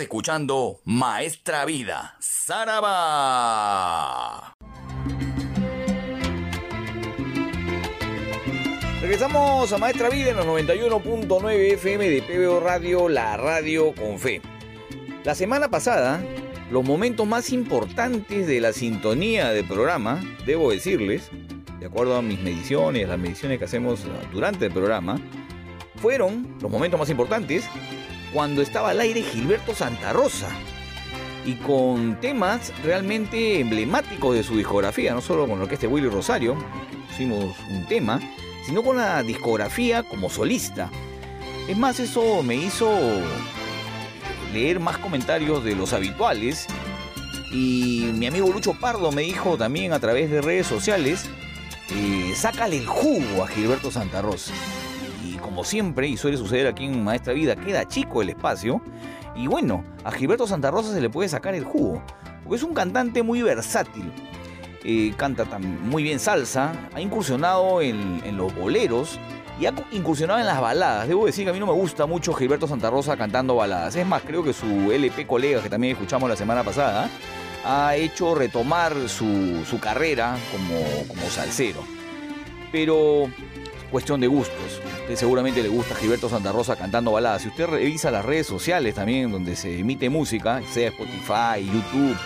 Escuchando 0.00 0.80
Maestra 0.84 1.64
Vida, 1.64 2.16
Saraba. 2.20 2.78
Regresamos 9.00 9.72
a 9.72 9.78
Maestra 9.78 10.10
Vida 10.10 10.30
en 10.30 10.36
los 10.36 10.46
91.9 10.46 11.72
FM 11.74 12.08
de 12.08 12.22
PBO 12.22 12.60
Radio, 12.60 13.08
la 13.08 13.36
radio 13.36 13.92
con 13.94 14.18
fe. 14.18 14.40
La 15.24 15.34
semana 15.34 15.68
pasada, 15.68 16.22
los 16.70 16.84
momentos 16.84 17.26
más 17.26 17.50
importantes 17.50 18.46
de 18.46 18.60
la 18.60 18.72
sintonía 18.72 19.50
del 19.50 19.66
programa, 19.66 20.20
debo 20.46 20.70
decirles, 20.70 21.30
de 21.80 21.86
acuerdo 21.86 22.16
a 22.16 22.22
mis 22.22 22.40
mediciones, 22.40 23.08
las 23.08 23.18
mediciones 23.18 23.58
que 23.58 23.64
hacemos 23.64 24.00
durante 24.32 24.66
el 24.66 24.72
programa, 24.72 25.20
fueron 25.96 26.56
los 26.60 26.70
momentos 26.70 27.00
más 27.00 27.10
importantes 27.10 27.64
cuando 28.38 28.62
estaba 28.62 28.90
al 28.90 29.00
aire 29.00 29.24
Gilberto 29.24 29.74
Santa 29.74 30.12
Rosa 30.12 30.48
y 31.44 31.54
con 31.54 32.20
temas 32.20 32.72
realmente 32.84 33.58
emblemáticos 33.58 34.32
de 34.36 34.44
su 34.44 34.56
discografía, 34.56 35.12
no 35.12 35.20
solo 35.20 35.48
con 35.48 35.58
lo 35.58 35.66
que 35.66 35.74
este 35.74 35.88
Willy 35.88 36.08
Rosario, 36.08 36.56
pusimos 37.08 37.56
un 37.68 37.84
tema, 37.86 38.20
sino 38.64 38.84
con 38.84 38.96
la 38.96 39.24
discografía 39.24 40.04
como 40.04 40.30
solista. 40.30 40.88
Es 41.66 41.76
más, 41.76 41.98
eso 41.98 42.44
me 42.44 42.54
hizo 42.54 42.88
leer 44.52 44.78
más 44.78 44.98
comentarios 44.98 45.64
de 45.64 45.74
los 45.74 45.92
habituales 45.92 46.68
y 47.52 48.10
mi 48.14 48.28
amigo 48.28 48.52
Lucho 48.52 48.74
Pardo 48.74 49.10
me 49.10 49.22
dijo 49.22 49.56
también 49.56 49.92
a 49.92 49.98
través 49.98 50.30
de 50.30 50.42
redes 50.42 50.68
sociales, 50.68 51.24
eh, 51.90 52.34
sácale 52.36 52.78
el 52.78 52.86
jugo 52.86 53.42
a 53.42 53.48
Gilberto 53.48 53.90
Santa 53.90 54.22
Rosa. 54.22 54.52
Como 55.48 55.64
siempre, 55.64 56.06
y 56.06 56.18
suele 56.18 56.36
suceder 56.36 56.66
aquí 56.66 56.84
en 56.84 57.02
Maestra 57.02 57.32
Vida, 57.32 57.56
queda 57.56 57.88
chico 57.88 58.20
el 58.20 58.28
espacio. 58.28 58.82
Y 59.34 59.46
bueno, 59.46 59.82
a 60.04 60.12
Gilberto 60.12 60.46
Santa 60.46 60.70
Rosa 60.70 60.92
se 60.92 61.00
le 61.00 61.08
puede 61.08 61.26
sacar 61.30 61.54
el 61.54 61.64
jugo. 61.64 62.02
Porque 62.44 62.56
es 62.56 62.62
un 62.62 62.74
cantante 62.74 63.22
muy 63.22 63.40
versátil. 63.40 64.12
Eh, 64.84 65.14
canta 65.16 65.46
muy 65.58 66.02
bien 66.02 66.18
salsa, 66.18 66.72
ha 66.92 67.00
incursionado 67.00 67.80
en, 67.80 68.20
en 68.26 68.36
los 68.36 68.54
boleros 68.54 69.18
y 69.58 69.64
ha 69.64 69.72
incursionado 69.90 70.38
en 70.38 70.44
las 70.44 70.60
baladas. 70.60 71.08
Debo 71.08 71.24
decir 71.24 71.44
que 71.44 71.50
a 71.50 71.54
mí 71.54 71.60
no 71.60 71.66
me 71.66 71.72
gusta 71.72 72.04
mucho 72.04 72.34
Gilberto 72.34 72.68
Santa 72.68 72.90
Rosa 72.90 73.16
cantando 73.16 73.56
baladas. 73.56 73.96
Es 73.96 74.06
más, 74.06 74.20
creo 74.26 74.44
que 74.44 74.52
su 74.52 74.92
LP 74.92 75.26
colega, 75.26 75.62
que 75.62 75.70
también 75.70 75.94
escuchamos 75.94 76.28
la 76.28 76.36
semana 76.36 76.62
pasada, 76.62 77.08
ha 77.64 77.96
hecho 77.96 78.34
retomar 78.34 79.08
su, 79.08 79.64
su 79.64 79.80
carrera 79.80 80.36
como, 80.52 81.08
como 81.08 81.30
salsero. 81.30 81.80
Pero 82.70 83.30
cuestión 83.90 84.20
de 84.20 84.26
gustos. 84.26 84.80
Usted 85.00 85.16
seguramente 85.16 85.62
le 85.62 85.68
gusta 85.68 85.94
Gilberto 85.94 86.28
Santa 86.28 86.52
Rosa 86.52 86.76
cantando 86.76 87.12
baladas. 87.12 87.42
Si 87.42 87.48
usted 87.48 87.66
revisa 87.66 88.10
las 88.10 88.24
redes 88.24 88.46
sociales 88.46 88.94
también 88.94 89.30
donde 89.30 89.56
se 89.56 89.78
emite 89.78 90.10
música, 90.10 90.62
sea 90.72 90.88
Spotify, 90.88 91.64
YouTube 91.64 92.16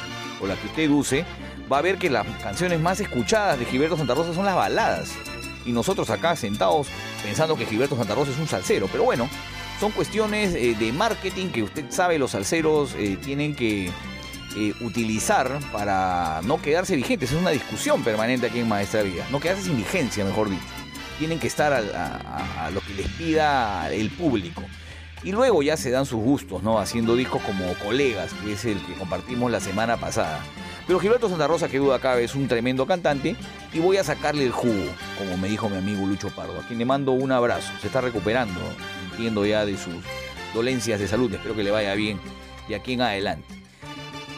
o 0.41 0.47
la 0.47 0.57
que 0.57 0.67
usted 0.67 0.91
use, 0.91 1.25
va 1.73 1.79
a 1.79 1.83
ver 1.83 1.99
que 1.99 2.11
las 2.11 2.27
canciones 2.43 2.81
más 2.81 3.01
escuchadas 3.01 3.59
de 3.59 3.65
Gilberto 3.65 3.97
Santa 3.97 4.15
Rosa 4.15 4.35
son 4.35 4.45
las 4.45 4.57
baladas. 4.57 5.13
Y 5.65 5.73
nosotros 5.73 6.11
acá 6.11 6.35
sentados 6.35 6.89
pensando 7.23 7.57
que 7.57 7.67
Gilberto 7.67 7.97
Santa 7.97 8.15
Rosa 8.15 8.33
es 8.33 8.39
un 8.39 8.49
salsero. 8.49 8.89
Pero 8.91 9.05
bueno, 9.05 9.29
son 9.79 9.93
cuestiones 9.93 10.55
eh, 10.55 10.75
de 10.79 10.93
marketing 10.93 11.49
que 11.49 11.63
usted 11.63 11.85
sabe 11.91 12.19
los 12.19 12.33
salseros 12.33 12.95
eh, 12.97 13.17
tienen 13.23 13.55
que 13.55 13.91
eh, 14.57 14.75
utilizar 14.81 15.59
para 15.73 16.41
no 16.45 16.61
quedarse 16.61 16.97
vigentes. 16.97 17.33
Es 17.33 17.39
una 17.39 17.51
discusión 17.51 18.03
permanente 18.03 18.47
aquí 18.47 18.59
en 18.59 18.69
Maestra 18.69 19.03
Vida. 19.03 19.27
No 19.31 19.41
quedarse 19.41 19.65
sin 19.65 19.77
vigencia, 19.77 20.25
mejor 20.25 20.51
dicho. 20.51 20.82
Tienen 21.23 21.39
que 21.39 21.47
estar 21.47 21.73
a 21.73 22.71
lo 22.75 22.81
que 22.81 22.95
les 22.95 23.07
pida 23.11 23.89
el 23.93 24.11
público. 24.11 24.61
Y 25.23 25.31
luego 25.31 25.63
ya 25.63 25.77
se 25.77 25.93
dan 25.93 26.05
sus 26.05 26.21
gustos, 26.21 26.65
¿no? 26.65 26.81
Haciendo 26.81 27.15
discos 27.15 27.41
como 27.43 27.73
Colegas, 27.75 28.33
que 28.43 28.55
es 28.55 28.65
el 28.65 28.85
que 28.85 28.95
compartimos 28.95 29.49
la 29.49 29.61
semana 29.61 29.97
pasada. 29.99 30.41
Pero 30.85 30.99
Gilberto 30.99 31.29
Santa 31.29 31.47
Rosa, 31.47 31.69
que 31.69 31.79
duda 31.79 32.01
cabe, 32.01 32.25
es 32.25 32.35
un 32.35 32.49
tremendo 32.49 32.89
cantante 32.89 33.37
y 33.73 33.79
voy 33.79 33.99
a 33.99 34.03
sacarle 34.03 34.43
el 34.43 34.51
jugo, 34.51 34.91
como 35.17 35.37
me 35.37 35.47
dijo 35.47 35.69
mi 35.69 35.77
amigo 35.77 36.05
Lucho 36.05 36.29
Pardo, 36.31 36.59
a 36.59 36.67
quien 36.67 36.81
le 36.81 36.87
mando 36.87 37.13
un 37.13 37.31
abrazo. 37.31 37.73
Se 37.81 37.87
está 37.87 38.01
recuperando, 38.01 38.59
entiendo 39.13 39.47
ya 39.47 39.65
de 39.65 39.77
sus 39.77 39.95
dolencias 40.53 40.99
de 40.99 41.07
salud. 41.07 41.33
Espero 41.33 41.55
que 41.55 41.63
le 41.63 41.71
vaya 41.71 41.95
bien 41.95 42.19
de 42.67 42.75
aquí 42.75 42.95
en 42.95 43.03
adelante. 43.03 43.47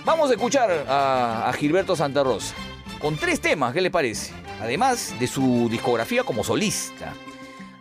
Vamos 0.04 0.28
a 0.28 0.34
escuchar 0.34 0.70
a, 0.86 1.48
a 1.48 1.52
Gilberto 1.54 1.96
Santa 1.96 2.22
Rosa 2.22 2.54
con 3.00 3.16
tres 3.16 3.40
temas, 3.40 3.72
¿qué 3.72 3.80
le 3.80 3.90
parece? 3.90 4.43
Además 4.60 5.14
de 5.18 5.26
su 5.26 5.68
discografía 5.70 6.24
como 6.24 6.44
solista. 6.44 7.14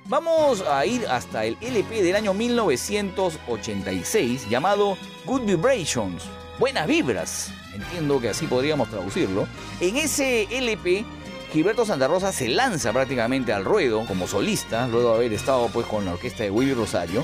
Vamos 0.06 0.62
a 0.62 0.86
ir 0.86 1.06
hasta 1.08 1.46
el 1.46 1.58
LP 1.62 2.04
del 2.04 2.16
año 2.16 2.34
1986 2.34 4.50
llamado 4.50 4.98
Good 5.26 5.44
Vibrations, 5.44 6.24
Buenas 6.60 6.88
Vibras. 6.88 7.52
Entiendo 7.74 8.20
que 8.20 8.30
así 8.30 8.48
podríamos 8.48 8.90
traducirlo. 8.90 9.48
En 9.80 9.96
ese 9.96 10.48
LP, 10.52 11.06
Gilberto 11.52 11.86
Santa 11.86 12.08
Rosa 12.08 12.32
se 12.32 12.50
lanza 12.50 12.92
prácticamente 12.92 13.54
al 13.54 13.64
ruedo 13.64 14.06
como 14.06 14.28
solista, 14.28 14.88
luego 14.88 15.12
de 15.12 15.16
haber 15.16 15.34
estado 15.34 15.70
pues 15.70 15.88
con 15.88 16.06
la 16.06 16.14
orquesta 16.14 16.44
de 16.44 16.52
Willy 16.52 16.74
Rosario 16.74 17.24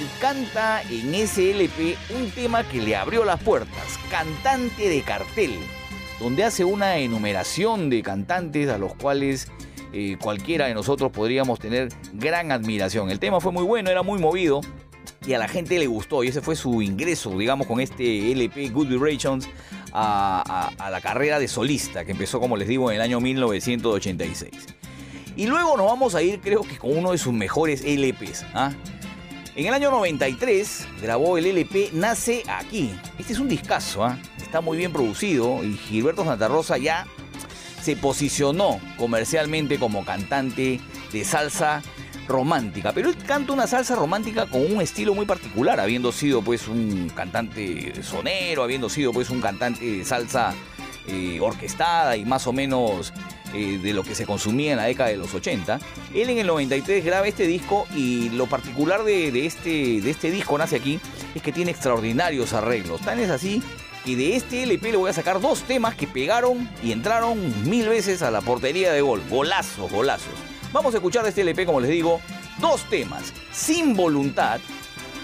y 0.00 0.20
canta 0.20 0.82
en 0.82 1.14
ese 1.14 1.50
LP 1.50 1.96
un 2.18 2.30
tema 2.30 2.64
que 2.64 2.80
le 2.80 2.96
abrió 2.96 3.24
las 3.24 3.42
puertas, 3.42 3.98
Cantante 4.10 4.88
de 4.88 5.02
Cartel, 5.02 5.58
donde 6.20 6.44
hace 6.44 6.64
una 6.64 6.98
enumeración 6.98 7.90
de 7.90 8.02
cantantes 8.02 8.68
a 8.68 8.78
los 8.78 8.94
cuales 8.94 9.48
eh, 9.92 10.16
cualquiera 10.20 10.66
de 10.66 10.74
nosotros 10.74 11.10
podríamos 11.10 11.58
tener 11.58 11.88
gran 12.12 12.52
admiración. 12.52 13.10
El 13.10 13.18
tema 13.18 13.40
fue 13.40 13.50
muy 13.50 13.64
bueno, 13.64 13.90
era 13.90 14.02
muy 14.02 14.20
movido 14.20 14.60
y 15.26 15.32
a 15.32 15.38
la 15.38 15.48
gente 15.48 15.78
le 15.78 15.86
gustó 15.86 16.22
y 16.22 16.28
ese 16.28 16.40
fue 16.40 16.54
su 16.56 16.82
ingreso, 16.82 17.36
digamos, 17.36 17.66
con 17.66 17.80
este 17.80 18.30
LP 18.32 18.68
Good 18.68 18.88
Vibrations 18.88 19.48
a, 19.92 20.70
la 20.78 21.00
carrera 21.00 21.38
de 21.38 21.48
solista 21.48 22.04
que 22.04 22.12
empezó, 22.12 22.38
como 22.38 22.56
les 22.56 22.68
digo, 22.68 22.90
en 22.90 22.96
el 22.96 23.02
año 23.02 23.20
1986. 23.20 24.50
Y 25.36 25.46
luego 25.46 25.76
nos 25.76 25.86
vamos 25.86 26.14
a 26.14 26.22
ir, 26.22 26.40
creo 26.40 26.62
que 26.62 26.76
con 26.76 26.96
uno 26.96 27.12
de 27.12 27.18
sus 27.18 27.32
mejores 27.32 27.82
LPs. 27.82 28.44
¿ah? 28.54 28.72
En 29.56 29.66
el 29.66 29.74
año 29.74 29.90
93 29.90 30.86
grabó 31.02 31.36
el 31.36 31.46
LP 31.46 31.90
Nace 31.92 32.44
Aquí. 32.46 32.92
Este 33.18 33.32
es 33.32 33.40
un 33.40 33.48
discazo, 33.48 34.04
¿ah? 34.04 34.16
está 34.40 34.60
muy 34.60 34.78
bien 34.78 34.92
producido 34.92 35.64
y 35.64 35.76
Gilberto 35.76 36.24
Santa 36.24 36.46
Rosa 36.46 36.78
ya 36.78 37.06
se 37.82 37.96
posicionó 37.96 38.80
comercialmente 38.96 39.78
como 39.78 40.04
cantante 40.04 40.80
de 41.12 41.24
salsa 41.24 41.82
romántica, 42.28 42.92
pero 42.92 43.08
él 43.08 43.16
canta 43.16 43.52
una 43.52 43.66
salsa 43.66 43.96
romántica 43.96 44.46
con 44.46 44.72
un 44.72 44.80
estilo 44.80 45.14
muy 45.14 45.26
particular, 45.26 45.80
habiendo 45.80 46.12
sido 46.12 46.42
pues 46.42 46.68
un 46.68 47.10
cantante 47.12 48.04
sonero, 48.04 48.62
habiendo 48.62 48.88
sido 48.88 49.12
pues 49.12 49.30
un 49.30 49.40
cantante 49.40 49.84
de 49.84 50.04
salsa 50.04 50.54
eh, 51.08 51.40
orquestada 51.40 52.16
y 52.16 52.24
más 52.24 52.46
o 52.46 52.52
menos 52.52 53.12
eh, 53.54 53.78
de 53.82 53.92
lo 53.92 54.02
que 54.02 54.14
se 54.14 54.26
consumía 54.26 54.72
en 54.72 54.76
la 54.78 54.84
década 54.84 55.10
de 55.10 55.16
los 55.16 55.34
80. 55.34 55.80
Él 56.14 56.30
en 56.30 56.38
el 56.38 56.46
93 56.46 57.04
graba 57.04 57.26
este 57.26 57.46
disco 57.46 57.86
y 57.94 58.30
lo 58.30 58.46
particular 58.46 59.04
de, 59.04 59.46
este, 59.46 60.00
de 60.00 60.10
este 60.10 60.30
disco 60.30 60.56
nace 60.56 60.76
aquí 60.76 61.00
es 61.34 61.42
que 61.42 61.52
tiene 61.52 61.70
extraordinarios 61.70 62.52
arreglos. 62.52 63.00
Tan 63.00 63.18
es 63.18 63.30
así 63.30 63.62
que 64.04 64.16
de 64.16 64.36
este 64.36 64.62
LP 64.62 64.92
le 64.92 64.96
voy 64.96 65.10
a 65.10 65.12
sacar 65.12 65.40
dos 65.40 65.62
temas 65.62 65.94
que 65.94 66.06
pegaron 66.06 66.68
y 66.82 66.92
entraron 66.92 67.68
mil 67.68 67.88
veces 67.88 68.22
a 68.22 68.30
la 68.30 68.40
portería 68.40 68.92
de 68.92 69.00
gol. 69.00 69.22
Golazos, 69.28 69.90
golazos. 69.90 70.34
Vamos 70.72 70.94
a 70.94 70.98
escuchar 70.98 71.24
de 71.24 71.30
este 71.30 71.40
LP, 71.40 71.66
como 71.66 71.80
les 71.80 71.90
digo, 71.90 72.20
dos 72.60 72.82
temas. 72.88 73.32
Sin 73.52 73.96
voluntad, 73.96 74.60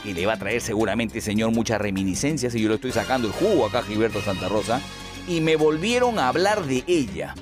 que 0.02 0.14
le 0.14 0.26
va 0.26 0.34
a 0.34 0.38
traer 0.38 0.60
seguramente, 0.60 1.20
señor, 1.20 1.52
muchas 1.52 1.80
reminiscencias 1.80 2.54
y 2.54 2.62
yo 2.62 2.68
lo 2.68 2.74
estoy 2.74 2.92
sacando 2.92 3.28
el 3.28 3.34
jugo 3.34 3.66
acá, 3.66 3.82
Gilberto 3.82 4.20
Santa 4.20 4.48
Rosa. 4.48 4.80
Y 5.28 5.40
me 5.40 5.56
volvieron 5.56 6.18
a 6.18 6.28
hablar 6.28 6.64
de 6.64 6.84
ella. 6.86 7.34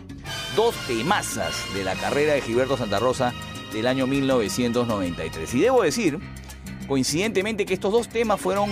Dos 0.56 0.74
temazas 0.86 1.55
de 1.74 1.84
la 1.84 1.94
carrera 1.94 2.34
de 2.34 2.40
Gilberto 2.40 2.76
Santa 2.76 2.98
Rosa 2.98 3.32
del 3.72 3.86
año 3.86 4.06
1993. 4.06 5.55
Y 5.55 5.60
debo 5.60 5.82
decir, 5.82 6.18
coincidentemente, 6.86 7.66
que 7.66 7.74
estos 7.74 7.92
dos 7.92 8.09
temas 8.09 8.40
fueron 8.40 8.70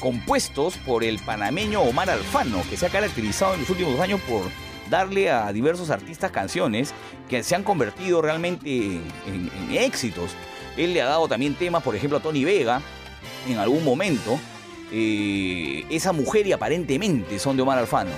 compuestos 0.00 0.76
por 0.78 1.04
el 1.04 1.18
panameño 1.18 1.82
Omar 1.82 2.10
Alfano, 2.10 2.62
que 2.70 2.76
se 2.76 2.86
ha 2.86 2.90
caracterizado 2.90 3.54
en 3.54 3.60
los 3.60 3.70
últimos 3.70 3.98
años 4.00 4.20
por 4.22 4.42
darle 4.90 5.30
a 5.30 5.52
diversos 5.52 5.90
artistas 5.90 6.30
canciones 6.30 6.92
que 7.28 7.42
se 7.42 7.54
han 7.54 7.62
convertido 7.62 8.22
realmente 8.22 9.00
en, 9.26 9.50
éxitos. 9.70 10.30
Él 10.76 10.94
le 10.94 11.02
ha 11.02 11.06
dado 11.06 11.28
también 11.28 11.54
temas, 11.54 11.82
por 11.82 11.96
ejemplo, 11.96 12.18
a 12.18 12.20
Tony 12.20 12.44
Vega 12.44 12.80
en 13.48 13.58
algún 13.58 13.84
momento. 13.84 14.38
Eh, 14.92 15.84
esa 15.90 16.12
mujer 16.12 16.46
y 16.46 16.52
aparentemente 16.52 17.38
son 17.40 17.56
de 17.56 17.62
Omar 17.62 17.78
Alfano. 17.78 18.12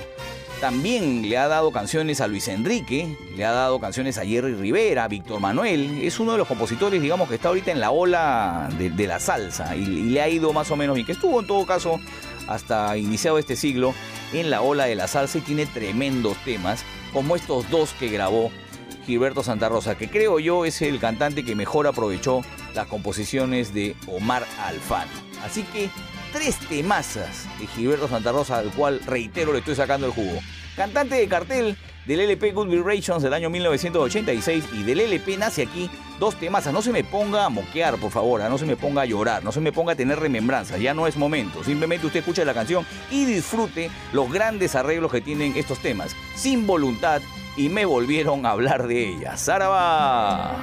También 0.61 1.29
le 1.29 1.39
ha 1.39 1.47
dado 1.47 1.71
canciones 1.71 2.21
a 2.21 2.27
Luis 2.27 2.49
Enrique, 2.49 3.17
le 3.37 3.45
ha 3.45 3.53
dado 3.53 3.79
canciones 3.79 4.19
a 4.19 4.27
Jerry 4.27 4.55
Rivera, 4.55 5.05
a 5.05 5.09
Víctor 5.09 5.41
Manuel. 5.41 6.01
Es 6.03 6.19
uno 6.19 6.33
de 6.33 6.39
los 6.39 6.49
compositores, 6.49 7.01
digamos, 7.01 7.29
que 7.29 7.37
está 7.37 7.49
ahorita 7.49 7.71
en 7.71 7.79
la 7.79 7.93
ola 7.93 8.69
de, 8.77 9.07
la 9.07 9.21
salsa 9.21 9.77
y, 9.77 9.83
y 9.83 10.03
le 10.11 10.21
ha 10.21 10.29
ido 10.29 10.53
más 10.53 10.71
o 10.73 10.77
menos 10.77 10.95
bien, 10.97 11.07
que 11.07 11.13
estuvo 11.13 11.39
en 11.39 11.47
todo 11.47 11.65
caso 11.65 12.01
hasta 12.49 12.97
iniciado 12.97 13.39
este 13.39 13.55
siglo 13.55 13.95
en 14.33 14.51
la 14.51 14.63
ola 14.63 14.87
de 14.87 14.97
la 14.97 15.07
salsa 15.07 15.39
y 15.39 15.43
tiene 15.43 15.67
tremendos 15.67 16.37
temas, 16.45 16.85
como 17.13 17.37
estos 17.37 17.71
dos 17.71 17.93
que 17.93 18.09
grabó 18.09 18.51
Gilberto 19.07 19.43
Santa 19.43 19.69
Rosa, 19.69 19.97
que 19.97 20.11
creo 20.11 20.39
yo 20.39 20.65
es 20.65 20.83
el 20.83 20.99
cantante 20.99 21.45
que 21.45 21.55
mejor 21.55 21.87
aprovechó 21.87 22.43
las 22.75 22.87
composiciones 22.89 23.73
de 23.73 23.97
Omar 24.07 24.47
Alfano. 24.61 25.11
Así 25.43 25.63
que 25.63 25.89
tres 26.33 26.57
temazas 26.69 27.47
de 27.59 27.67
Gilberto 27.67 28.09
Santa 28.09 28.33
Rosa, 28.33 28.59
al 28.59 28.71
cual, 28.71 29.01
reitero, 29.07 29.53
le 29.53 29.61
estoy 29.61 29.75
sacando 29.75 30.07
el 30.07 30.13
jugo. 30.13 30.39
Cantante 30.77 31.17
de 31.17 31.29
cartel 31.29 31.77
del 32.07 32.21
LP 32.21 32.53
Good 32.53 32.69
Vibrations 32.69 33.23
del 33.23 33.35
año 33.35 33.51
1986 33.51 34.65
y 34.73 34.83
del 34.83 35.01
LP 35.01 35.37
nace 35.37 35.63
aquí 35.63 35.91
dos 36.19 36.37
temazas. 36.37 36.73
No 36.73 36.83
se 36.83 36.93
me 36.93 37.05
ponga 37.05 37.45
a 37.45 37.49
moquear, 37.49 37.97
por 37.97 38.11
favor, 38.11 38.43
¿ah? 38.43 38.49
no 38.49 38.59
se 38.59 38.65
me 38.65 38.77
ponga 38.77 39.03
a 39.03 39.05
llorar, 39.05 39.45
no 39.45 39.53
se 39.53 39.61
me 39.61 39.73
ponga 39.73 39.93
a 39.93 39.97
tener 39.97 40.19
remembranzas, 40.19 40.81
ya 40.81 40.95
no 40.95 41.07
es 41.07 41.17
momento. 41.17 41.63
Simplemente 41.65 42.07
usted 42.07 42.21
escucha 42.21 42.45
la 42.45 42.55
canción 42.55 42.87
y 43.11 43.25
disfrute 43.25 43.91
los 44.13 44.33
grandes 44.33 44.75
arreglos 44.75 45.13
que 45.13 45.21
tienen 45.21 45.57
estos 45.57 45.81
temas, 45.81 46.17
sin 46.35 46.67
voluntad, 46.67 47.21
y 47.57 47.69
me 47.69 47.85
volvieron 47.85 48.47
a 48.47 48.51
hablar 48.53 48.87
de 48.87 49.09
ella. 49.09 49.37
¡Saraba! 49.37 50.61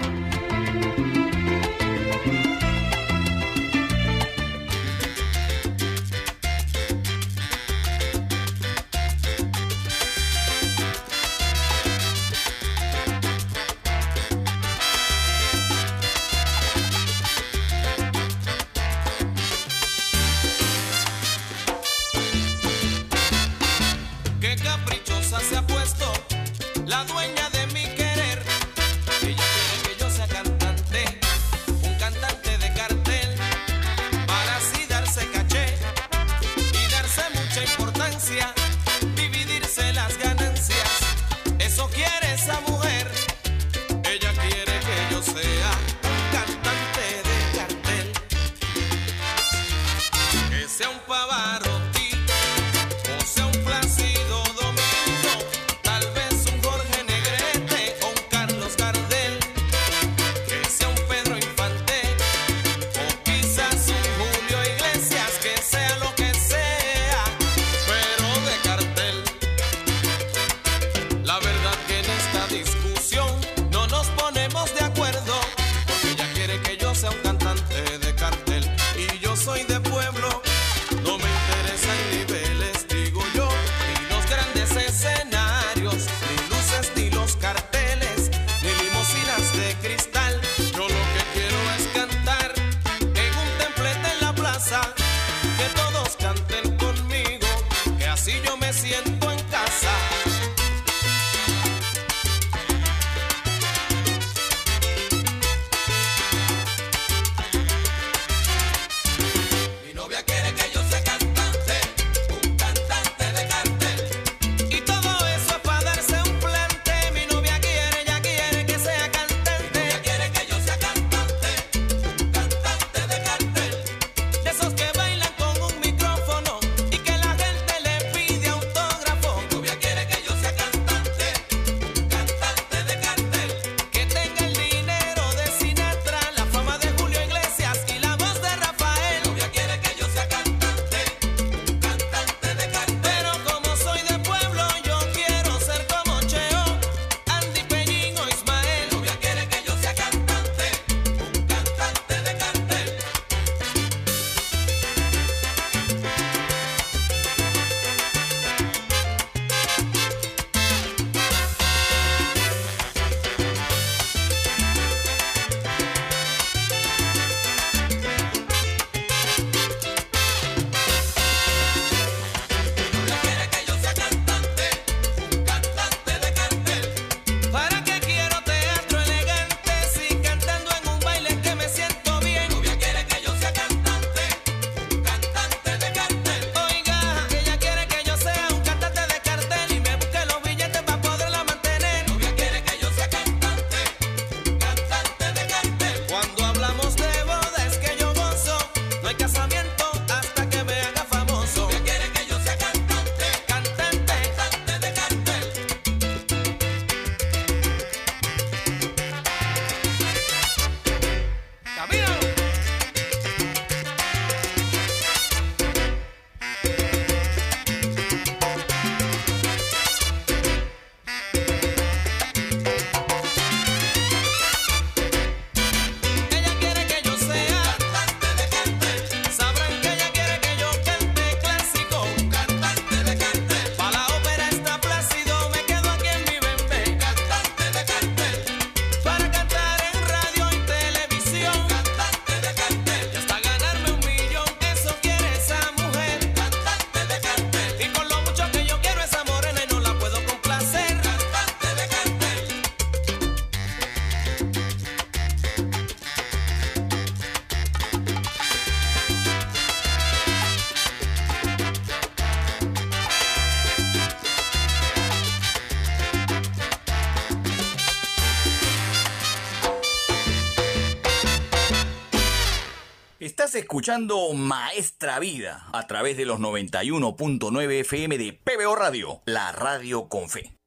Escuchando 273.56 274.34
Maestra 274.34 275.18
Vida 275.20 275.68
a 275.72 275.88
través 275.88 276.18
de 276.18 276.26
los 276.26 276.40
91.9 276.42 277.80
FM 277.80 278.18
de 278.18 278.34
PBO 278.34 278.76
Radio, 278.76 279.22
la 279.26 279.54
radio 279.54 280.10
con 280.10 280.30
fe. 280.30 280.58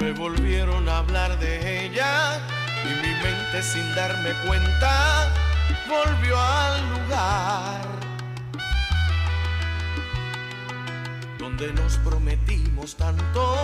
Me 0.00 0.12
volvieron 0.12 0.88
a 0.88 0.98
hablar 0.98 1.38
de 1.38 1.86
ella 1.86 2.40
y 2.84 3.06
mi 3.06 3.14
mente 3.22 3.62
sin 3.62 3.94
darme 3.94 4.30
cuenta 4.44 5.32
volvió 5.88 6.36
al 6.38 6.90
lugar 6.90 7.77
nos 11.88 11.96
prometimos 11.98 12.96
tanto, 12.96 13.56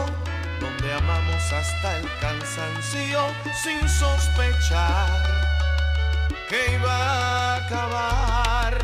donde 0.59 0.95
amamos 0.95 1.53
hasta 1.53 1.99
el 1.99 2.09
cansancio 2.23 3.21
sin 3.63 3.87
sospechar 3.87 5.11
que 6.49 6.75
iba 6.75 6.91
a 6.91 7.57
acabar. 7.57 8.84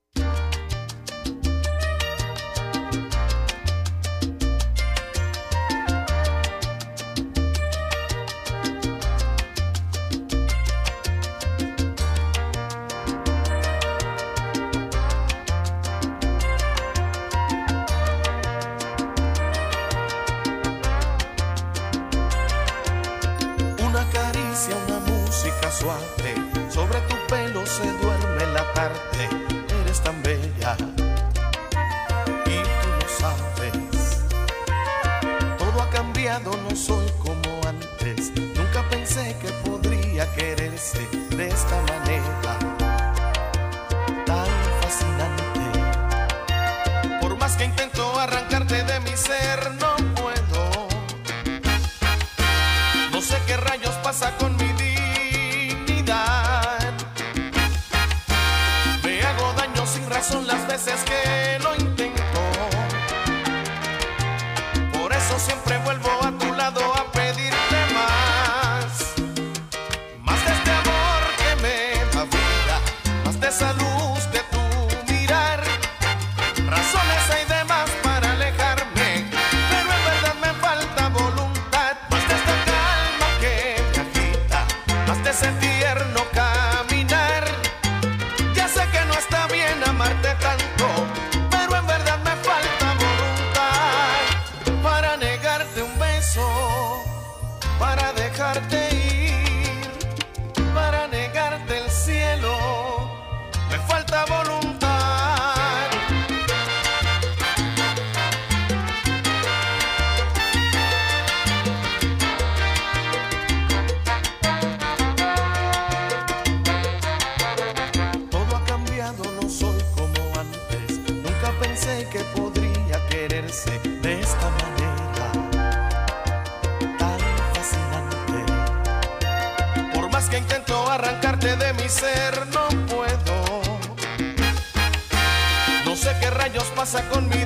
casa 136.91 137.07
conmigo. 137.07 137.40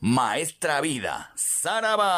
Maestra 0.00 0.80
Vida, 0.80 1.30
Saraba. 1.34 2.14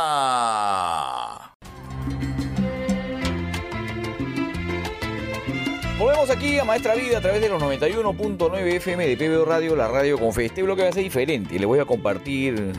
Volvemos 5.98 6.30
aquí 6.30 6.60
a 6.60 6.64
Maestra 6.64 6.94
Vida 6.94 7.18
a 7.18 7.20
través 7.20 7.40
de 7.40 7.48
los 7.48 7.60
91.9 7.60 8.74
FM 8.74 9.08
de 9.08 9.16
PBO 9.16 9.44
Radio, 9.44 9.74
la 9.74 9.88
radio 9.88 10.20
con 10.20 10.32
fe. 10.32 10.44
Este 10.44 10.62
bloque 10.62 10.84
va 10.84 10.90
a 10.90 10.92
ser 10.92 11.02
diferente. 11.02 11.58
Les 11.58 11.66
voy 11.66 11.80
a 11.80 11.84
compartir 11.84 12.72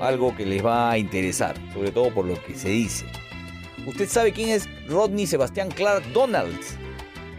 algo 0.00 0.36
que 0.36 0.46
les 0.46 0.64
va 0.64 0.92
a 0.92 0.98
interesar, 0.98 1.56
sobre 1.72 1.90
todo 1.90 2.14
por 2.14 2.24
lo 2.24 2.40
que 2.44 2.54
se 2.54 2.68
dice. 2.68 3.04
¿Usted 3.84 4.08
sabe 4.08 4.32
quién 4.32 4.50
es 4.50 4.68
Rodney 4.86 5.26
Sebastián 5.26 5.70
Clark 5.72 6.04
Donalds? 6.12 6.76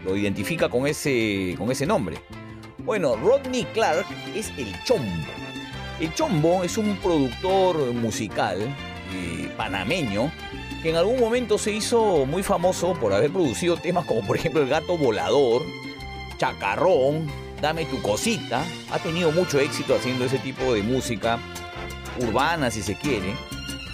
Lo 0.04 0.14
identifica 0.14 0.68
con 0.68 0.86
ese, 0.86 1.54
con 1.56 1.70
ese 1.70 1.86
nombre. 1.86 2.18
Bueno, 2.84 3.16
Rodney 3.16 3.64
Clark 3.72 4.04
es 4.34 4.50
el 4.58 4.74
Chombo. 4.84 5.29
El 6.00 6.14
Chombo 6.14 6.64
es 6.64 6.78
un 6.78 6.96
productor 6.96 7.92
musical 7.92 8.74
panameño 9.60 10.32
que 10.82 10.88
en 10.88 10.96
algún 10.96 11.20
momento 11.20 11.58
se 11.58 11.72
hizo 11.72 12.24
muy 12.24 12.42
famoso 12.42 12.94
por 12.94 13.12
haber 13.12 13.30
producido 13.30 13.76
temas 13.76 14.06
como 14.06 14.26
por 14.26 14.36
ejemplo 14.36 14.62
El 14.62 14.68
Gato 14.68 14.96
Volador, 14.96 15.62
Chacarrón, 16.38 17.30
Dame 17.60 17.84
tu 17.84 18.00
cosita. 18.00 18.64
Ha 18.90 18.98
tenido 19.00 19.30
mucho 19.32 19.60
éxito 19.60 19.94
haciendo 19.94 20.24
ese 20.24 20.38
tipo 20.38 20.72
de 20.72 20.82
música 20.82 21.38
urbana, 22.18 22.70
si 22.70 22.80
se 22.80 22.94
quiere, 22.94 23.34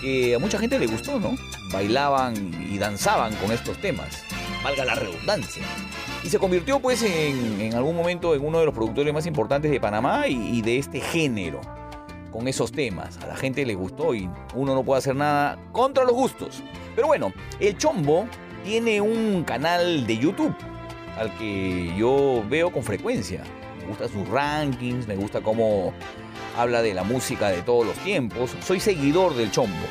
que 0.00 0.36
a 0.36 0.38
mucha 0.38 0.60
gente 0.60 0.78
le 0.78 0.86
gustó, 0.86 1.18
¿no? 1.18 1.34
Bailaban 1.72 2.36
y 2.72 2.78
danzaban 2.78 3.34
con 3.34 3.50
estos 3.50 3.76
temas, 3.78 4.22
valga 4.62 4.84
la 4.84 4.94
redundancia. 4.94 5.64
Y 6.22 6.28
se 6.28 6.38
convirtió 6.38 6.78
pues 6.78 7.02
en, 7.02 7.74
algún 7.74 7.96
momento 7.96 8.36
en 8.36 8.44
uno 8.44 8.60
de 8.60 8.66
los 8.66 8.74
productores 8.74 9.12
más 9.12 9.26
importantes 9.26 9.68
de 9.68 9.80
Panamá 9.80 10.28
y 10.28 10.62
de 10.62 10.78
este 10.78 11.00
género 11.00 11.60
con 12.32 12.48
esos 12.48 12.72
temas. 12.72 13.18
A 13.18 13.26
la 13.26 13.36
gente 13.36 13.64
le 13.64 13.74
gustó 13.74 14.14
y 14.14 14.28
uno 14.54 14.74
no 14.74 14.84
puede 14.84 14.98
hacer 14.98 15.16
nada 15.16 15.58
contra 15.72 16.04
los 16.04 16.12
gustos. 16.12 16.62
Pero 16.94 17.08
bueno, 17.08 17.32
el 17.60 17.76
Chombo 17.76 18.26
tiene 18.64 19.00
un 19.00 19.44
canal 19.44 20.06
de 20.06 20.18
YouTube 20.18 20.54
al 21.18 21.36
que 21.38 21.94
yo 21.96 22.44
veo 22.48 22.70
con 22.70 22.82
frecuencia. 22.82 23.42
Me 23.80 23.86
gustan 23.86 24.08
sus 24.08 24.28
rankings, 24.28 25.06
me 25.06 25.16
gusta 25.16 25.40
cómo 25.40 25.92
habla 26.56 26.82
de 26.82 26.94
la 26.94 27.04
música 27.04 27.48
de 27.48 27.62
todos 27.62 27.86
los 27.86 27.96
tiempos. 27.98 28.54
Soy 28.60 28.80
seguidor 28.80 29.34
del 29.34 29.50
Chombo. 29.50 29.86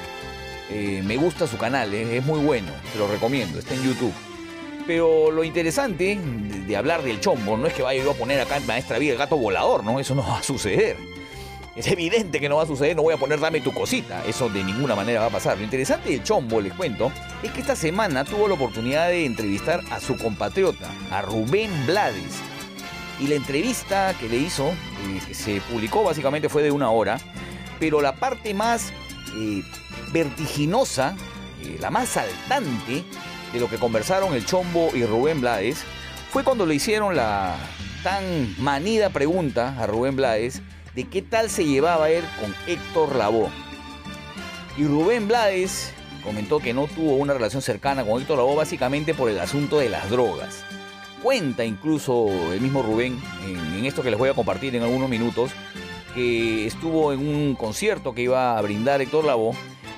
Eh, 0.69 1.03
me 1.05 1.15
gusta 1.17 1.47
su 1.47 1.57
canal, 1.57 1.93
es 1.93 2.25
muy 2.25 2.39
bueno, 2.39 2.71
te 2.91 2.97
lo 2.97 3.07
recomiendo, 3.07 3.59
está 3.59 3.75
en 3.75 3.83
YouTube. 3.83 4.13
Pero 4.87 5.31
lo 5.31 5.43
interesante 5.43 6.19
de, 6.67 6.77
hablar 6.77 7.03
del 7.03 7.19
Chombo 7.19 7.57
no 7.57 7.67
es 7.67 7.73
que 7.73 7.81
vaya 7.81 8.03
a 8.09 8.13
poner 8.13 8.39
acá 8.41 8.57
en 8.57 8.67
Maestra 8.67 8.99
Vida 8.99 9.13
el 9.13 9.17
gato 9.17 9.37
volador, 9.37 9.83
¿no? 9.83 9.99
Eso 9.99 10.13
no 10.15 10.23
va 10.27 10.39
a 10.39 10.43
suceder. 10.43 10.97
Es 11.75 11.87
evidente 11.87 12.39
que 12.39 12.47
no 12.47 12.55
va 12.55 12.63
a 12.63 12.67
suceder, 12.67 12.95
no 12.95 13.01
voy 13.01 13.13
a 13.13 13.17
poner 13.17 13.37
dame 13.37 13.59
tu 13.59 13.73
cosita, 13.73 14.23
eso 14.25 14.47
de 14.47 14.63
ninguna 14.63 14.95
manera 14.95 15.19
va 15.19 15.25
a 15.25 15.29
pasar. 15.29 15.57
Lo 15.57 15.63
interesante 15.65 16.09
del 16.09 16.23
Chombo, 16.23 16.61
les 16.61 16.73
cuento, 16.73 17.11
es 17.43 17.51
que 17.51 17.59
esta 17.59 17.75
semana 17.75 18.23
tuvo 18.23 18.47
la 18.47 18.53
oportunidad 18.53 19.09
de 19.09 19.25
entrevistar 19.25 19.81
a 19.91 19.99
su 19.99 20.17
compatriota, 20.17 20.89
a 21.11 21.21
Rubén 21.21 21.71
Blades. 21.85 22.39
Y 23.19 23.27
la 23.27 23.35
entrevista 23.35 24.15
que 24.17 24.29
le 24.29 24.37
hizo, 24.37 24.69
eh, 24.69 25.21
que 25.27 25.33
se 25.33 25.59
publicó 25.69 26.03
básicamente 26.03 26.47
fue 26.47 26.63
de 26.63 26.71
una 26.71 26.91
hora, 26.91 27.17
pero 27.77 28.01
la 28.01 28.15
parte 28.15 28.53
más 28.53 28.93
eh, 29.37 29.61
vertiginosa, 30.13 31.17
eh, 31.61 31.77
la 31.81 31.91
más 31.91 32.07
saltante 32.07 33.03
de 33.51 33.59
lo 33.59 33.69
que 33.69 33.77
conversaron 33.77 34.33
el 34.33 34.45
Chombo 34.45 34.91
y 34.93 35.03
Rubén 35.03 35.41
Blades, 35.41 35.83
fue 36.31 36.45
cuando 36.45 36.65
le 36.65 36.75
hicieron 36.75 37.17
la 37.17 37.57
tan 38.01 38.55
manida 38.63 39.09
pregunta 39.09 39.75
a 39.77 39.87
Rubén 39.87 40.15
Blades 40.15 40.61
de 40.95 41.03
qué 41.03 41.21
tal 41.21 41.49
se 41.49 41.65
llevaba 41.65 42.09
él 42.09 42.23
con 42.39 42.55
Héctor 42.67 43.15
Lavoe. 43.15 43.49
Y 44.77 44.85
Rubén 44.85 45.27
Blades 45.27 45.93
comentó 46.23 46.59
que 46.59 46.73
no 46.73 46.87
tuvo 46.87 47.15
una 47.15 47.33
relación 47.33 47.61
cercana 47.61 48.03
con 48.05 48.21
Héctor 48.21 48.37
Lavoe 48.37 48.55
básicamente 48.55 49.13
por 49.13 49.29
el 49.29 49.39
asunto 49.39 49.79
de 49.79 49.89
las 49.89 50.09
drogas. 50.09 50.63
Cuenta 51.21 51.65
incluso 51.65 52.27
el 52.53 52.61
mismo 52.61 52.81
Rubén, 52.81 53.19
en, 53.45 53.85
esto 53.85 54.03
que 54.03 54.09
les 54.09 54.17
voy 54.17 54.29
a 54.29 54.33
compartir 54.33 54.75
en 54.75 54.83
algunos 54.83 55.09
minutos, 55.09 55.51
que 56.13 56.65
estuvo 56.65 57.11
en 57.11 57.19
un 57.19 57.55
concierto 57.55 58.13
que 58.13 58.21
iba 58.21 58.57
a 58.57 58.61
brindar 58.61 59.01
Héctor 59.01 59.25
Lavoe 59.25 59.55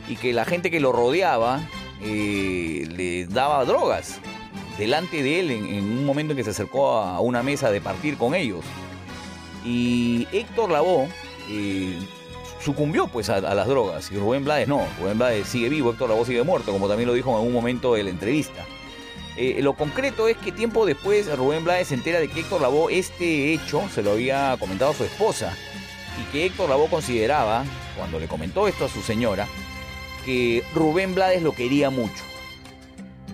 y 0.07 0.15
que 0.15 0.33
la 0.33 0.45
gente 0.45 0.71
que 0.71 0.79
lo 0.79 0.91
rodeaba 0.91 1.61
eh, 2.01 2.87
le 2.89 3.27
daba 3.27 3.63
drogas 3.65 4.19
delante 4.77 5.21
de 5.21 5.39
él 5.39 5.51
en, 5.51 5.65
en 5.65 5.83
un 5.83 6.05
momento 6.05 6.33
en 6.33 6.37
que 6.37 6.43
se 6.43 6.51
acercó 6.51 6.97
a 6.97 7.19
una 7.19 7.43
mesa 7.43 7.69
de 7.69 7.81
partir 7.81 8.17
con 8.17 8.33
ellos. 8.33 8.63
Y 9.65 10.27
Héctor 10.31 10.71
Lavoe 10.71 11.09
eh, 11.49 11.97
sucumbió 12.63 13.07
pues 13.07 13.29
a, 13.29 13.39
las 13.39 13.67
drogas 13.67 14.11
y 14.11 14.17
Rubén 14.17 14.43
Blades 14.43 14.67
no. 14.67 14.85
Rubén 14.99 15.17
Blades 15.17 15.47
sigue 15.47 15.69
vivo, 15.69 15.91
Héctor 15.91 16.09
Lavoe 16.09 16.25
sigue 16.25 16.43
muerto, 16.43 16.71
como 16.71 16.87
también 16.87 17.07
lo 17.07 17.13
dijo 17.13 17.29
en 17.31 17.37
algún 17.37 17.53
momento 17.53 17.93
de 17.93 18.03
la 18.03 18.09
entrevista. 18.09 18.65
Eh, 19.35 19.59
lo 19.61 19.73
concreto 19.73 20.27
es 20.27 20.35
que 20.37 20.51
tiempo 20.51 20.85
después 20.85 21.35
Rubén 21.37 21.63
Blades 21.63 21.89
se 21.89 21.93
entera 21.93 22.19
de 22.19 22.27
que 22.27 22.39
Héctor 22.39 22.61
Lavoe 22.61 22.97
este 22.97 23.53
hecho 23.53 23.87
se 23.93 24.01
lo 24.01 24.11
había 24.11 24.57
comentado 24.59 24.91
a 24.91 24.95
su 24.95 25.03
esposa 25.03 25.55
y 26.19 26.31
que 26.31 26.45
Héctor 26.47 26.69
Lavoe 26.69 26.89
consideraba, 26.89 27.63
cuando 27.95 28.19
le 28.19 28.27
comentó 28.27 28.67
esto 28.67 28.85
a 28.85 28.89
su 28.89 29.01
señora, 29.01 29.47
que 30.25 30.63
Rubén 30.73 31.13
Blades 31.13 31.43
lo 31.43 31.53
quería 31.53 31.89
mucho. 31.89 32.23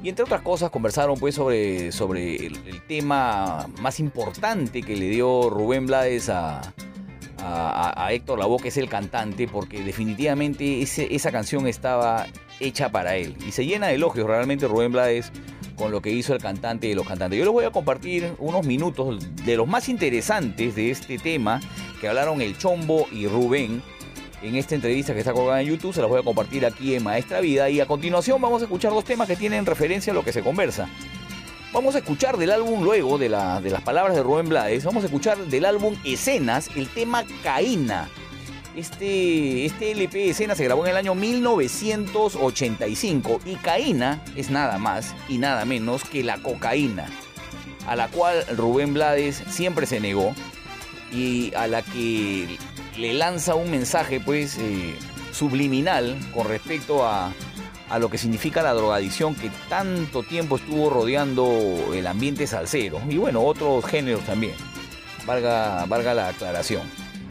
Y 0.03 0.09
entre 0.09 0.25
otras 0.25 0.41
cosas 0.41 0.69
conversaron 0.69 1.17
pues 1.17 1.34
sobre, 1.34 1.93
sobre 1.93 2.35
el, 2.35 2.81
tema 2.88 3.69
más 3.80 4.01
importante 4.01 4.84
que 4.84 4.97
le 4.97 5.07
dio 5.07 5.49
Rubén 5.49 5.85
Blades 5.88 6.27
a, 6.27 6.61
a, 7.38 8.11
Héctor 8.11 8.39
Lavoe, 8.39 8.61
que 8.61 8.67
es 8.67 8.77
el 8.77 8.89
cantante, 8.89 9.47
porque 9.47 9.81
definitivamente 9.81 10.81
esa 10.81 11.31
canción 11.31 11.67
estaba 11.67 12.27
hecha 12.59 12.89
para 12.89 13.15
él. 13.15 13.38
Y 13.47 13.51
se 13.53 13.65
llena 13.65 13.88
de 13.88 13.95
elogios 13.95 14.27
realmente 14.27 14.67
Rubén 14.67 14.91
Blades 14.91 15.31
con 15.77 15.91
lo 15.91 16.01
que 16.01 16.11
hizo 16.11 16.34
el 16.34 16.41
cantante 16.41 16.88
y 16.88 16.93
los 16.93 17.07
cantantes. 17.07 17.39
Yo 17.39 17.45
les 17.45 17.53
voy 17.53 17.65
a 17.65 17.71
compartir 17.71 18.34
unos 18.39 18.65
minutos 18.65 19.17
de 19.45 19.55
los 19.55 19.67
más 19.67 19.88
interesantes 19.88 20.75
de 20.75 20.91
este 20.91 21.17
tema 21.17 21.61
que 22.01 22.09
hablaron 22.09 22.41
el 22.41 22.57
Chombo 22.57 23.07
y 23.11 23.27
Rubén 23.27 23.81
en 24.44 24.56
esta 24.56 24.76
entrevista 24.76 25.14
que 25.14 25.20
está 25.20 25.34
colgada 25.34 25.61
en 25.61 25.68
YouTube. 25.70 25.94
Se 25.94 26.02
las 26.02 26.10
voy 26.10 26.20
a 26.20 26.24
compartir 26.24 26.65
aquí 26.65 26.95
en 26.95 27.03
Maestra 27.03 27.40
Vida. 27.40 27.70
Y 27.70 27.80
a 27.80 27.86
continuación 27.86 28.41
vamos 28.41 28.61
a 28.61 28.65
escuchar 28.65 28.91
dos 28.91 29.06
temas 29.06 29.28
que 29.28 29.36
tienen 29.36 29.65
referencia 29.65 30.11
a 30.11 30.14
lo 30.14 30.24
que 30.24 30.34
se 30.34 30.41
conversa. 30.44 30.88
Vamos 31.72 31.95
a 31.95 31.99
escuchar 31.99 32.38
del 32.38 32.52
álbum 32.52 32.84
luego 32.84 33.18
de, 33.18 33.30
la- 33.30 33.60
de 33.60 33.72
las 33.72 33.82
palabras 33.82 34.15
de 34.15 34.22
Rubén 34.22 34.48
Blades. 34.49 34.84
Vamos 34.86 35.02
a 35.03 35.07
escuchar 35.07 35.38
del 35.40 35.65
álbum 35.65 35.95
Escenas 36.03 36.70
el 36.76 36.88
tema 36.88 37.24
Caína. 37.41 38.10
Este, 38.76 39.65
este 39.65 39.91
LP 39.91 40.30
Escenas 40.32 40.57
se 40.57 40.64
grabó 40.65 40.84
en 40.86 40.91
el 40.91 40.98
año 40.98 41.15
1985 41.15 43.40
y 43.45 43.56
Caína 43.56 44.22
es 44.36 44.49
nada 44.49 44.78
más 44.80 45.14
y 45.30 45.38
nada 45.38 45.64
menos 45.65 46.03
que 46.03 46.24
la 46.24 46.38
cocaína, 46.40 47.06
a 47.88 47.95
la 47.95 48.07
cual 48.07 48.44
Rubén 48.57 48.94
Blades 48.95 49.44
siempre 49.49 49.86
se 49.86 49.99
negó 49.99 50.34
y 51.11 51.53
a 51.56 51.68
la 51.68 51.84
que 51.84 52.57
le 52.98 53.14
lanza 53.14 53.56
un 53.56 53.72
mensaje 53.72 54.20
pues 54.20 54.57
eh, 54.57 54.95
subliminal 55.32 56.18
con 56.34 56.48
respecto 56.48 57.06
a, 57.06 57.34
a 57.90 57.99
lo 57.99 58.10
que 58.10 58.18
significa 58.18 58.61
la 58.61 58.74
drogadicción 58.74 59.36
que 59.36 59.52
tanto 59.70 60.24
tiempo 60.24 60.56
estuvo 60.56 60.90
rodeando 60.90 61.91
el 61.94 62.07
ambiente 62.07 62.48
salsero 62.48 63.02
y 63.10 63.18
bueno, 63.18 63.41
otros 63.41 63.86
géneros 63.86 64.24
también, 64.26 64.53
valga, 65.26 65.86
valga 65.86 66.14
la 66.14 66.30
aclaración. 66.30 66.82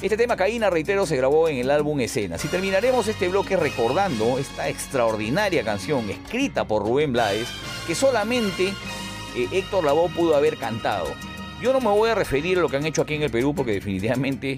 Este 0.03 0.17
tema 0.17 0.35
Caína, 0.35 0.69
reitero, 0.69 1.07
se 1.07 1.17
grabó 1.17 1.49
en 1.49 1.59
el 1.59 1.71
álbum 1.71 2.01
Escenas. 2.01 2.45
Y 2.45 2.49
terminaremos 2.49 3.07
este 3.07 3.29
bloque 3.29 3.57
recordando 3.57 4.37
esta 4.37 4.69
extraordinaria 4.69 5.63
canción 5.63 6.11
escrita 6.11 6.67
por 6.67 6.83
Rubén 6.83 7.13
Blades 7.13 7.47
que 7.87 7.95
solamente 7.95 8.75
eh, 9.37 9.49
Héctor 9.53 9.85
Lavoe 9.85 10.11
pudo 10.11 10.35
haber 10.35 10.57
cantado. 10.57 11.07
Yo 11.63 11.73
no 11.73 11.81
me 11.81 11.91
voy 11.91 12.11
a 12.11 12.17
referir 12.17 12.59
a 12.59 12.63
lo 12.63 12.69
que 12.69 12.79
han 12.79 12.87
hecho 12.87 13.03
aquí 13.03 13.15
en 13.15 13.23
el 13.23 13.31
Perú 13.31 13.55
porque 13.55 13.75
definitivamente, 13.75 14.57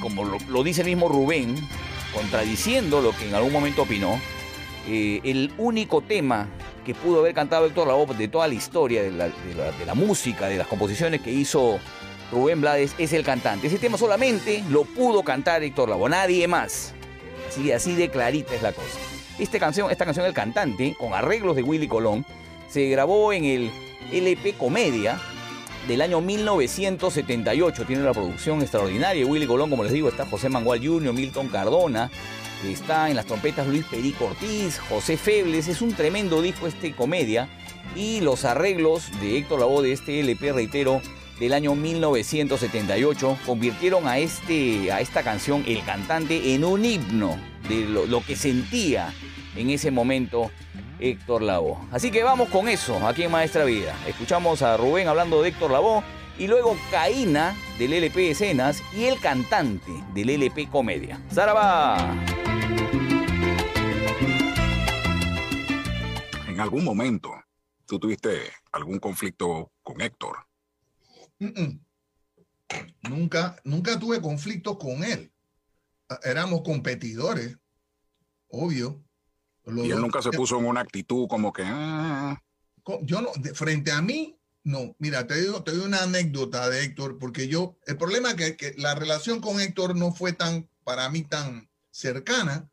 como 0.00 0.24
lo, 0.24 0.62
dice 0.62 0.82
el 0.82 0.88
mismo 0.88 1.08
Rubén, 1.08 1.56
contradiciendo 2.12 3.00
lo 3.00 3.16
que 3.16 3.28
en 3.28 3.34
algún 3.34 3.52
momento 3.52 3.82
opinó, 3.82 4.20
eh, 4.88 5.20
el 5.24 5.52
único 5.58 6.00
tema 6.00 6.48
que 6.84 6.94
pudo 6.94 7.20
haber 7.20 7.34
cantado 7.34 7.66
Héctor 7.66 7.88
Lavoe 7.88 8.14
de 8.14 8.28
toda 8.28 8.46
la 8.46 8.54
historia 8.54 9.02
de 9.02 9.10
la, 9.10 9.94
música, 9.94 10.46
de 10.46 10.58
las 10.58 10.66
composiciones 10.66 11.22
que 11.22 11.30
hizo 11.30 11.78
Rubén 12.30 12.60
Blades, 12.60 12.94
es 12.98 13.12
el 13.12 13.24
cantante. 13.24 13.66
Ese 13.66 13.78
tema 13.78 13.96
solamente 13.96 14.62
lo 14.68 14.84
pudo 14.84 15.22
cantar 15.22 15.62
Héctor 15.62 15.88
Lavoe, 15.88 16.10
nadie 16.10 16.46
más. 16.46 16.92
Así, 17.48 17.72
así 17.72 17.94
de 17.94 18.10
clarita 18.10 18.54
es 18.54 18.62
la 18.62 18.72
cosa. 18.72 18.98
Esta 19.38 19.58
canción, 19.58 19.90
esta 19.90 20.04
canción 20.04 20.26
El 20.26 20.32
Cantante, 20.32 20.94
con 20.96 21.12
arreglos 21.12 21.56
de 21.56 21.62
Willy 21.62 21.88
Colón, 21.88 22.24
se 22.68 22.88
grabó 22.88 23.32
en 23.32 23.44
el 23.44 23.70
LP 24.12 24.54
Comedia 24.54 25.20
del 25.88 26.02
año 26.02 26.20
1978. 26.20 27.84
Tiene 27.84 28.02
la 28.02 28.12
producción 28.12 28.60
extraordinaria 28.60 29.26
Willy 29.26 29.46
Colón, 29.46 29.70
como 29.70 29.84
les 29.84 29.92
digo, 29.92 30.08
está 30.08 30.26
José 30.26 30.48
Mangual 30.48 30.84
Jr., 30.84 31.12
Milton 31.12 31.48
Cardona, 31.48 32.10
está 32.64 33.10
en 33.10 33.16
las 33.16 33.26
trompetas 33.26 33.66
Luis 33.66 33.84
Perico 33.84 34.26
Ortiz, 34.26 34.78
José 34.88 35.16
Febles, 35.16 35.68
es 35.68 35.82
un 35.82 35.92
tremendo 35.94 36.40
disco 36.42 36.66
este 36.66 36.92
Comedia. 36.92 37.48
Y 37.94 38.20
los 38.20 38.44
arreglos 38.44 39.10
de 39.20 39.38
Héctor 39.38 39.60
Lavoe 39.60 39.82
de 39.82 39.92
este 39.92 40.20
LP, 40.20 40.52
reitero, 40.52 41.00
del 41.38 41.52
año 41.52 41.74
1978 41.74 43.38
convirtieron 43.44 44.06
a, 44.08 44.18
este, 44.18 44.90
a 44.90 45.00
esta 45.00 45.22
canción, 45.22 45.64
El 45.66 45.84
Cantante, 45.84 46.54
en 46.54 46.64
un 46.64 46.84
himno 46.84 47.36
de 47.68 47.86
lo 47.86 48.24
que 48.24 48.36
sentía 48.36 49.12
en 49.56 49.70
ese 49.70 49.90
momento 49.90 50.50
Héctor 50.98 51.42
Lavoe. 51.42 51.76
Así 51.90 52.10
que 52.10 52.22
vamos 52.22 52.48
con 52.48 52.68
eso 52.68 53.06
aquí 53.06 53.22
en 53.22 53.30
Maestra 53.30 53.64
Vida. 53.64 53.96
Escuchamos 54.06 54.62
a 54.62 54.76
Rubén 54.76 55.08
hablando 55.08 55.42
de 55.42 55.50
Héctor 55.50 55.70
Lavoe 55.70 56.02
y 56.38 56.46
luego 56.46 56.76
Caína 56.90 57.54
del 57.78 57.92
LP 57.92 58.30
Escenas 58.30 58.82
y 58.96 59.04
El 59.04 59.20
Cantante 59.20 59.92
del 60.14 60.30
LP 60.30 60.68
Comedia. 60.68 61.20
¡Zaraba! 61.32 62.14
En 66.48 66.60
algún 66.60 66.84
momento, 66.84 67.32
¿tú 67.86 67.98
tuviste 67.98 68.40
algún 68.72 68.98
conflicto 68.98 69.72
con 69.82 70.00
Héctor? 70.00 70.36
Mm, 71.40 71.46
mm. 71.62 71.80
Nunca, 73.08 73.56
nunca 73.64 73.98
tuve 73.98 74.20
conflictos 74.20 74.78
con 74.78 75.04
él. 75.04 75.32
Ah, 76.08 76.18
Éramos 76.22 76.62
competidores, 76.62 77.58
obvio. 78.48 79.02
Los 79.64 79.86
Y 79.86 79.90
él 79.90 80.00
nunca 80.00 80.20
se 80.22 80.30
puso 80.30 80.58
en 80.58 80.66
una 80.66 80.80
actitud 80.80 81.26
como 81.28 81.52
que... 81.52 81.62
"Ah". 81.64 82.40
Yo 83.02 83.20
no, 83.22 83.30
de- 83.36 83.54
frente 83.54 83.92
a 83.92 84.02
mí, 84.02 84.38
no. 84.62 84.94
Mira, 84.98 85.26
te 85.26 85.40
digo, 85.40 85.62
te 85.62 85.72
doy 85.72 85.86
una 85.86 86.02
anécdota 86.02 86.68
de 86.68 86.82
Héctor, 86.84 87.18
porque 87.18 87.48
yo, 87.48 87.78
el 87.86 87.96
problema 87.96 88.30
es 88.30 88.34
que, 88.36 88.56
que 88.56 88.74
la 88.76 88.94
relación 88.94 89.40
con 89.40 89.60
Héctor 89.60 89.96
no 89.96 90.12
fue 90.12 90.32
tan, 90.32 90.68
para 90.84 91.08
mí, 91.08 91.22
tan 91.22 91.70
cercana, 91.90 92.68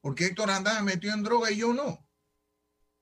porque 0.00 0.26
Héctor 0.26 0.50
andaba 0.50 0.80
metido 0.82 1.12
en 1.12 1.22
droga 1.22 1.50
y 1.50 1.58
yo 1.58 1.74
no. 1.74 2.06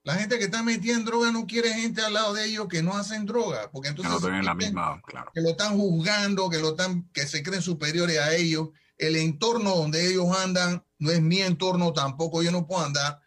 La 0.02 0.14
gente 0.14 0.38
que 0.38 0.44
está 0.44 0.62
metida 0.62 0.94
en 0.94 1.04
droga 1.04 1.30
no 1.30 1.46
quiere 1.46 1.72
gente 1.74 2.00
al 2.00 2.14
lado 2.14 2.32
de 2.32 2.46
ellos 2.46 2.66
que 2.68 2.82
no 2.82 2.96
hacen 2.96 3.26
droga, 3.26 3.70
porque 3.70 3.88
que 3.88 3.90
entonces 3.90 4.12
no 4.14 4.20
tienen 4.20 4.44
la 4.44 4.52
sienten 4.52 4.68
misma... 4.70 5.02
Claro. 5.06 5.30
que 5.34 5.40
lo 5.42 5.50
están 5.50 5.76
juzgando, 5.76 6.48
que 6.48 6.58
lo 6.58 6.70
están, 6.70 7.08
que 7.12 7.26
se 7.26 7.42
creen 7.42 7.62
superiores 7.62 8.18
a 8.18 8.34
ellos. 8.34 8.70
El 8.96 9.16
entorno 9.16 9.76
donde 9.76 10.08
ellos 10.10 10.26
andan 10.38 10.82
no 10.98 11.10
es 11.10 11.20
mi 11.20 11.40
entorno 11.42 11.92
tampoco. 11.92 12.42
Yo 12.42 12.50
no 12.50 12.66
puedo 12.66 12.84
andar 12.84 13.20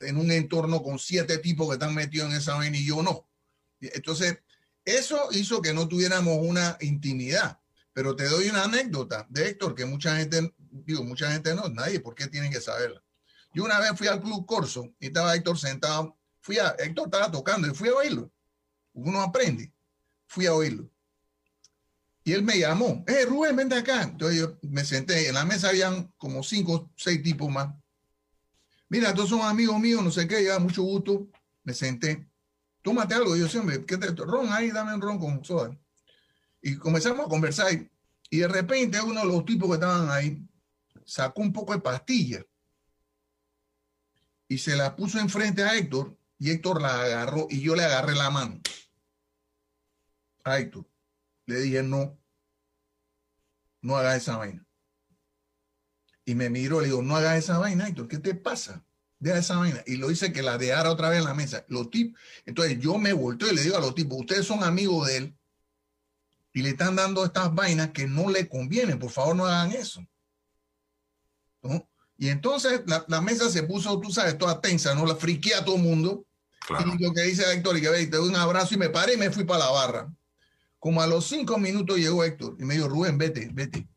en 0.00 0.16
un 0.16 0.30
entorno 0.30 0.82
con 0.82 0.98
siete 0.98 1.38
tipos 1.38 1.68
que 1.68 1.74
están 1.74 1.94
metidos 1.94 2.30
en 2.30 2.36
esa 2.36 2.54
vaina 2.54 2.76
y 2.76 2.86
yo 2.86 3.02
no. 3.02 3.28
Entonces, 3.80 4.38
eso 4.84 5.28
hizo 5.32 5.62
que 5.62 5.72
no 5.72 5.88
tuviéramos 5.88 6.38
una 6.40 6.76
intimidad. 6.80 7.58
Pero 7.92 8.14
te 8.14 8.24
doy 8.24 8.48
una 8.48 8.64
anécdota 8.64 9.26
de 9.28 9.48
Héctor 9.48 9.74
que 9.74 9.84
mucha 9.84 10.16
gente, 10.16 10.54
digo, 10.58 11.02
mucha 11.04 11.30
gente 11.32 11.54
no, 11.54 11.68
nadie, 11.68 12.00
¿por 12.00 12.14
qué 12.14 12.28
tienen 12.28 12.52
que 12.52 12.60
saberla? 12.60 13.02
Yo 13.52 13.64
una 13.64 13.80
vez 13.80 13.92
fui 13.96 14.06
al 14.06 14.20
Club 14.20 14.46
Corso 14.46 14.94
y 15.00 15.06
estaba 15.06 15.34
Héctor 15.34 15.58
sentado. 15.58 16.16
Fui 16.40 16.58
a, 16.58 16.68
Héctor 16.78 17.06
estaba 17.06 17.30
tocando 17.30 17.66
y 17.66 17.74
fui 17.74 17.88
a 17.88 17.94
oírlo. 17.94 18.30
Uno 18.92 19.20
aprende. 19.20 19.72
Fui 20.26 20.46
a 20.46 20.54
oírlo. 20.54 20.88
Y 22.22 22.32
él 22.32 22.42
me 22.42 22.58
llamó, 22.58 23.02
eh, 23.08 23.24
Rubén, 23.24 23.56
vente 23.56 23.74
acá. 23.74 24.02
Entonces 24.02 24.38
yo 24.38 24.58
me 24.62 24.84
senté, 24.84 25.28
en 25.28 25.34
la 25.34 25.44
mesa 25.44 25.70
habían 25.70 26.12
como 26.16 26.42
cinco, 26.42 26.90
seis 26.96 27.22
tipos 27.22 27.50
más. 27.50 27.74
Mira, 28.90 29.14
todos 29.14 29.30
son 29.30 29.42
amigos 29.42 29.78
míos, 29.78 30.02
no 30.02 30.10
sé 30.10 30.26
qué, 30.26 30.44
ya, 30.44 30.58
mucho 30.58 30.82
gusto. 30.82 31.28
Me 31.62 31.72
senté, 31.72 32.28
tómate 32.82 33.14
algo. 33.14 33.36
Yo 33.36 33.48
siempre, 33.48 33.86
¿qué 33.86 33.96
te, 33.96 34.08
ron 34.08 34.52
ahí, 34.52 34.72
dame 34.72 34.92
un 34.92 35.00
ron 35.00 35.18
con 35.18 35.44
soda. 35.44 35.78
Y 36.60 36.76
comenzamos 36.76 37.24
a 37.24 37.28
conversar. 37.28 37.70
Y 38.28 38.38
de 38.38 38.48
repente 38.48 39.00
uno 39.00 39.20
de 39.20 39.26
los 39.26 39.44
tipos 39.44 39.68
que 39.68 39.74
estaban 39.74 40.10
ahí 40.10 40.44
sacó 41.04 41.40
un 41.40 41.52
poco 41.52 41.72
de 41.72 41.78
pastilla 41.78 42.44
y 44.48 44.58
se 44.58 44.74
la 44.74 44.96
puso 44.96 45.20
enfrente 45.20 45.62
a 45.62 45.76
Héctor 45.76 46.16
y 46.40 46.50
Héctor 46.50 46.82
la 46.82 47.00
agarró 47.00 47.46
y 47.48 47.60
yo 47.60 47.76
le 47.76 47.84
agarré 47.84 48.16
la 48.16 48.30
mano 48.30 48.60
a 50.42 50.58
Héctor. 50.58 50.84
Le 51.46 51.60
dije, 51.60 51.84
no, 51.84 52.18
no 53.82 53.96
hagas 53.96 54.16
esa 54.16 54.36
vaina. 54.36 54.66
Y 56.30 56.36
me 56.36 56.48
miró, 56.48 56.80
le 56.80 56.86
digo, 56.86 57.02
no 57.02 57.16
hagas 57.16 57.38
esa 57.38 57.58
vaina, 57.58 57.88
Héctor, 57.88 58.06
¿qué 58.06 58.18
te 58.18 58.36
pasa? 58.36 58.84
Deja 59.18 59.38
esa 59.38 59.56
vaina. 59.56 59.82
Y 59.84 59.96
lo 59.96 60.12
hice 60.12 60.32
que 60.32 60.42
la 60.42 60.58
dejara 60.58 60.92
otra 60.92 61.08
vez 61.08 61.18
en 61.18 61.24
la 61.24 61.34
mesa. 61.34 61.64
Los 61.66 61.90
tipos, 61.90 62.20
entonces 62.46 62.78
yo 62.78 62.98
me 62.98 63.12
volteo 63.12 63.50
y 63.50 63.56
le 63.56 63.62
digo 63.64 63.76
a 63.76 63.80
los 63.80 63.96
tipos, 63.96 64.20
ustedes 64.20 64.46
son 64.46 64.62
amigos 64.62 65.08
de 65.08 65.16
él 65.16 65.38
y 66.52 66.62
le 66.62 66.68
están 66.68 66.94
dando 66.94 67.24
estas 67.24 67.52
vainas 67.52 67.90
que 67.90 68.06
no 68.06 68.30
le 68.30 68.48
convienen, 68.48 69.00
por 69.00 69.10
favor 69.10 69.34
no 69.34 69.44
hagan 69.44 69.72
eso. 69.72 70.06
¿No? 71.62 71.90
Y 72.16 72.28
entonces 72.28 72.82
la, 72.86 73.04
la 73.08 73.20
mesa 73.20 73.50
se 73.50 73.64
puso, 73.64 73.98
tú 73.98 74.12
sabes, 74.12 74.38
toda 74.38 74.60
tensa, 74.60 74.94
¿no? 74.94 75.06
La 75.06 75.16
friqué 75.16 75.56
a 75.56 75.64
todo 75.64 75.74
el 75.74 75.82
mundo. 75.82 76.26
Claro. 76.64 76.92
Y 76.96 77.02
lo 77.02 77.12
que 77.12 77.22
dice 77.22 77.42
Héctor, 77.52 77.76
y 77.76 77.80
que 77.80 77.88
ve, 77.88 78.06
te 78.06 78.18
doy 78.18 78.28
un 78.28 78.36
abrazo 78.36 78.74
y 78.74 78.78
me 78.78 78.88
paré 78.88 79.14
y 79.14 79.16
me 79.16 79.32
fui 79.32 79.42
para 79.42 79.64
la 79.64 79.70
barra. 79.72 80.14
Como 80.78 81.02
a 81.02 81.08
los 81.08 81.26
cinco 81.26 81.58
minutos 81.58 81.98
llegó 81.98 82.22
Héctor 82.22 82.54
y 82.60 82.64
me 82.64 82.74
dijo, 82.74 82.88
Rubén, 82.88 83.18
vete, 83.18 83.50
vete. 83.52 83.88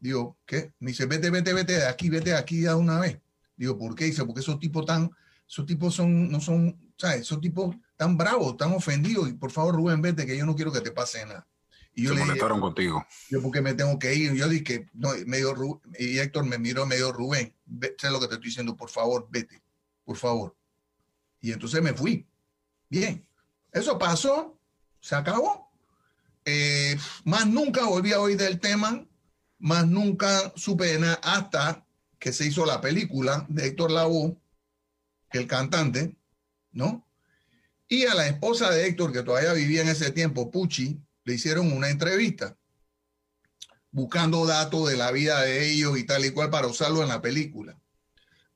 Digo, 0.00 0.36
¿qué? 0.46 0.72
Me 0.78 0.90
dice, 0.92 1.06
vete, 1.06 1.30
vete, 1.30 1.52
vete 1.52 1.72
de 1.74 1.86
aquí, 1.86 2.08
vete 2.08 2.30
de 2.30 2.36
aquí 2.36 2.60
de 2.60 2.72
una 2.74 3.00
vez. 3.00 3.18
Digo, 3.56 3.76
¿por 3.76 3.94
qué? 3.94 4.04
Dice, 4.04 4.24
porque 4.24 4.40
esos 4.40 4.58
tipos 4.60 4.86
tan, 4.86 5.10
esos 5.48 5.66
tipos 5.66 5.94
son, 5.94 6.30
no 6.30 6.40
son, 6.40 6.78
¿sabes? 6.96 7.22
Esos 7.22 7.40
tipos 7.40 7.74
tan 7.96 8.16
bravos, 8.16 8.56
tan 8.56 8.72
ofendidos. 8.72 9.28
Y 9.28 9.32
por 9.32 9.50
favor, 9.50 9.74
Rubén, 9.74 10.00
vete, 10.00 10.24
que 10.26 10.36
yo 10.36 10.46
no 10.46 10.54
quiero 10.54 10.70
que 10.72 10.80
te 10.80 10.92
pase 10.92 11.24
nada. 11.26 11.46
Y 11.94 12.04
yo 12.04 12.10
Se 12.10 12.14
le 12.14 12.20
dije, 12.20 12.26
molestaron 12.28 12.60
contigo. 12.60 13.04
yo 13.28 13.42
porque 13.42 13.60
me 13.60 13.74
tengo 13.74 13.98
que 13.98 14.14
ir. 14.14 14.32
Yo 14.34 14.48
dije, 14.48 14.86
no, 14.92 15.16
y 15.16 15.24
me 15.24 15.38
dijo 15.38 15.52
Ru- 15.54 15.80
y 15.98 16.18
Héctor 16.20 16.44
me 16.44 16.58
miró, 16.58 16.86
me 16.86 16.94
dijo, 16.94 17.10
Rubén, 17.12 17.52
sé 17.98 18.10
lo 18.10 18.20
que 18.20 18.28
te 18.28 18.34
estoy 18.34 18.50
diciendo, 18.50 18.76
por 18.76 18.88
favor, 18.90 19.26
vete, 19.30 19.60
por 20.04 20.16
favor. 20.16 20.56
Y 21.40 21.50
entonces 21.50 21.82
me 21.82 21.92
fui. 21.92 22.24
Bien, 22.88 23.26
eso 23.72 23.98
pasó, 23.98 24.56
se 25.00 25.16
acabó. 25.16 25.72
Eh, 26.44 26.96
más 27.24 27.46
nunca 27.48 27.84
volví 27.86 28.12
a 28.12 28.20
oír 28.20 28.36
del 28.38 28.60
tema, 28.60 29.04
más 29.58 29.86
nunca 29.86 30.52
supe 30.56 30.86
de 30.86 30.98
nada 30.98 31.20
hasta 31.22 31.84
que 32.18 32.32
se 32.32 32.46
hizo 32.46 32.66
la 32.66 32.80
película 32.80 33.46
de 33.48 33.66
Héctor 33.66 33.90
Lavoe, 33.90 34.36
el 35.30 35.46
cantante, 35.46 36.14
¿no? 36.72 37.06
Y 37.88 38.04
a 38.04 38.14
la 38.14 38.26
esposa 38.26 38.70
de 38.70 38.86
Héctor, 38.86 39.12
que 39.12 39.22
todavía 39.22 39.52
vivía 39.52 39.82
en 39.82 39.88
ese 39.88 40.10
tiempo, 40.10 40.50
Pucci, 40.50 41.00
le 41.24 41.34
hicieron 41.34 41.72
una 41.72 41.88
entrevista 41.88 42.56
buscando 43.90 44.46
datos 44.46 44.88
de 44.90 44.96
la 44.96 45.10
vida 45.10 45.40
de 45.40 45.70
ellos 45.70 45.98
y 45.98 46.04
tal 46.04 46.24
y 46.24 46.30
cual 46.30 46.50
para 46.50 46.66
usarlo 46.66 47.02
en 47.02 47.08
la 47.08 47.22
película. 47.22 47.78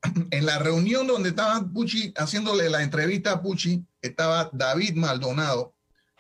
En 0.31 0.47
la 0.47 0.59
reunión 0.59 1.07
donde 1.07 1.31
estaba 1.31 1.67
Pucci 1.73 2.13
haciéndole 2.17 2.69
la 2.69 2.83
entrevista 2.83 3.33
a 3.33 3.43
Pucci, 3.43 3.87
estaba 4.03 4.51
David 4.53 4.95
Maldonado, 4.97 5.75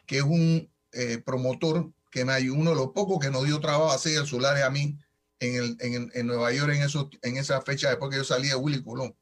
que 0.06 0.18
es 0.18 0.22
un 0.22 0.70
eh, 0.92 1.18
promotor 1.18 1.92
que 2.12 2.26
me 2.26 2.34
ayudó, 2.34 2.56
uno 2.56 2.70
de 2.70 2.76
los 2.76 2.88
pocos 2.88 3.18
que 3.18 3.30
nos 3.30 3.44
dio 3.44 3.58
trabajo 3.58 3.90
a 3.90 3.94
hacer 3.94 4.26
celulares 4.26 4.62
a 4.62 4.70
mí 4.70 4.98
en, 5.40 5.54
el, 5.56 5.76
en, 5.80 6.10
en 6.14 6.26
Nueva 6.26 6.52
York 6.52 6.74
en, 6.74 6.82
esos, 6.82 7.08
en 7.22 7.38
esa 7.38 7.60
fecha 7.62 7.88
después 7.88 8.10
que 8.10 8.18
yo 8.18 8.24
salí 8.24 8.48
de 8.48 8.54
Willy 8.54 8.84
Colón. 8.84 9.16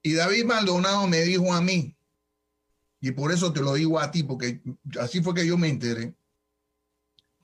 Y 0.00 0.14
David 0.14 0.44
Maldonado 0.44 1.08
me 1.08 1.22
dijo 1.22 1.52
a 1.52 1.60
mí, 1.60 1.96
y 3.00 3.10
por 3.10 3.32
eso 3.32 3.52
te 3.52 3.60
lo 3.60 3.74
digo 3.74 3.98
a 3.98 4.12
ti, 4.12 4.22
porque 4.22 4.62
así 5.00 5.20
fue 5.20 5.34
que 5.34 5.46
yo 5.46 5.58
me 5.58 5.68
enteré, 5.68 6.14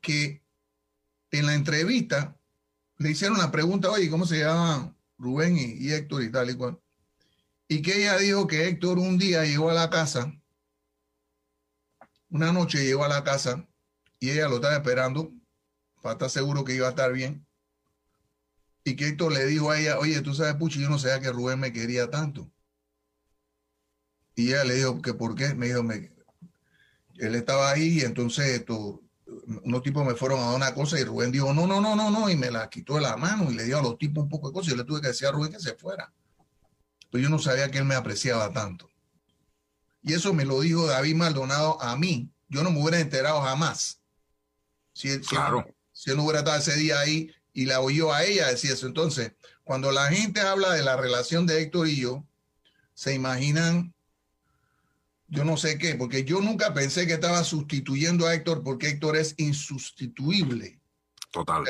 que 0.00 0.42
en 1.32 1.46
la 1.46 1.54
entrevista 1.54 2.36
le 2.98 3.10
hicieron 3.10 3.36
la 3.36 3.50
pregunta, 3.50 3.90
oye, 3.90 4.08
¿cómo 4.08 4.26
se 4.26 4.38
llama 4.38 4.96
Rubén 5.18 5.58
y, 5.58 5.72
y 5.72 5.92
Héctor 5.92 6.22
y 6.22 6.30
tal 6.30 6.50
y 6.50 6.54
cual? 6.54 6.80
Y 7.66 7.82
que 7.82 7.98
ella 7.98 8.16
dijo 8.16 8.46
que 8.46 8.68
Héctor 8.68 9.00
un 9.00 9.18
día 9.18 9.44
llegó 9.44 9.70
a 9.70 9.74
la 9.74 9.90
casa, 9.90 10.32
una 12.28 12.52
noche 12.52 12.84
llegó 12.84 13.04
a 13.04 13.08
la 13.08 13.24
casa 13.24 13.66
y 14.20 14.30
ella 14.30 14.48
lo 14.48 14.56
estaba 14.56 14.76
esperando 14.76 15.32
para 16.02 16.12
estar 16.12 16.30
seguro 16.30 16.62
que 16.62 16.74
iba 16.74 16.86
a 16.86 16.90
estar 16.90 17.12
bien. 17.12 17.46
Y 18.84 18.94
que 18.96 19.08
Héctor 19.08 19.32
le 19.32 19.46
dijo 19.46 19.70
a 19.70 19.80
ella, 19.80 19.98
oye, 19.98 20.20
tú 20.20 20.34
sabes, 20.34 20.54
Puchi, 20.54 20.80
yo 20.80 20.88
no 20.88 20.98
sabía 20.98 21.20
que 21.20 21.32
Rubén 21.32 21.58
me 21.58 21.72
quería 21.72 22.08
tanto. 22.10 22.50
Y 24.34 24.48
ella 24.48 24.64
le 24.64 24.74
dijo 24.74 25.00
que 25.02 25.14
por 25.14 25.34
qué. 25.34 25.54
Me 25.54 25.66
dijo, 25.66 25.82
me, 25.82 26.12
él 27.16 27.34
estaba 27.34 27.70
ahí 27.70 27.98
y 27.98 28.00
entonces 28.00 28.46
esto, 28.46 29.02
unos 29.64 29.82
tipos 29.82 30.06
me 30.06 30.14
fueron 30.14 30.40
a 30.40 30.46
dar 30.46 30.56
una 30.56 30.74
cosa 30.74 30.98
y 30.98 31.04
Rubén 31.04 31.32
dijo, 31.32 31.52
no, 31.52 31.66
no, 31.66 31.80
no, 31.80 31.96
no, 31.96 32.10
no, 32.10 32.30
y 32.30 32.36
me 32.36 32.50
la 32.50 32.68
quitó 32.68 32.94
de 32.94 33.02
la 33.02 33.16
mano 33.16 33.50
y 33.50 33.54
le 33.54 33.64
dio 33.64 33.78
a 33.78 33.82
los 33.82 33.98
tipos 33.98 34.24
un 34.24 34.30
poco 34.30 34.48
de 34.48 34.54
cosas. 34.54 34.68
Y 34.68 34.70
yo 34.70 34.76
le 34.76 34.84
tuve 34.84 35.00
que 35.00 35.08
decir 35.08 35.28
a 35.28 35.32
Rubén 35.32 35.52
que 35.52 35.60
se 35.60 35.74
fuera. 35.74 36.12
Pero 37.10 37.22
yo 37.22 37.28
no 37.28 37.38
sabía 37.38 37.70
que 37.70 37.78
él 37.78 37.84
me 37.84 37.94
apreciaba 37.94 38.52
tanto. 38.52 38.88
Y 40.02 40.14
eso 40.14 40.32
me 40.32 40.44
lo 40.44 40.60
dijo 40.60 40.86
David 40.86 41.16
Maldonado 41.16 41.80
a 41.82 41.96
mí. 41.96 42.30
Yo 42.48 42.62
no 42.62 42.70
me 42.70 42.80
hubiera 42.80 43.00
enterado 43.00 43.40
jamás. 43.42 43.99
Si 45.00 45.08
él, 45.08 45.20
Claro. 45.22 45.66
si 45.92 46.10
él 46.10 46.16
no 46.16 46.24
hubiera 46.24 46.40
estado 46.40 46.58
ese 46.58 46.76
día 46.76 47.00
ahí 47.00 47.32
y 47.54 47.64
la 47.64 47.80
oyó 47.80 48.12
a 48.12 48.24
ella 48.24 48.48
decir 48.48 48.72
eso. 48.72 48.86
Entonces, 48.86 49.32
cuando 49.64 49.90
la 49.92 50.08
gente 50.08 50.40
habla 50.40 50.72
de 50.74 50.82
la 50.82 50.96
relación 50.96 51.46
de 51.46 51.62
Héctor 51.62 51.88
y 51.88 52.00
yo, 52.00 52.24
se 52.92 53.14
imaginan, 53.14 53.94
yo 55.28 55.44
no 55.44 55.56
sé 55.56 55.78
qué, 55.78 55.94
porque 55.94 56.24
yo 56.24 56.40
nunca 56.40 56.74
pensé 56.74 57.06
que 57.06 57.14
estaba 57.14 57.42
sustituyendo 57.44 58.26
a 58.26 58.34
Héctor 58.34 58.62
porque 58.62 58.88
Héctor 58.88 59.16
es 59.16 59.34
insustituible. 59.38 60.80
Total. 61.32 61.64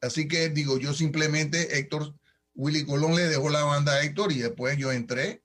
Así 0.00 0.28
que 0.28 0.48
digo, 0.50 0.78
yo 0.78 0.94
simplemente, 0.94 1.78
Héctor, 1.78 2.14
Willy 2.54 2.84
Colón 2.84 3.16
le 3.16 3.26
dejó 3.26 3.50
la 3.50 3.64
banda 3.64 3.94
a 3.94 4.02
Héctor 4.02 4.32
y 4.32 4.38
después 4.38 4.76
yo 4.78 4.92
entré 4.92 5.42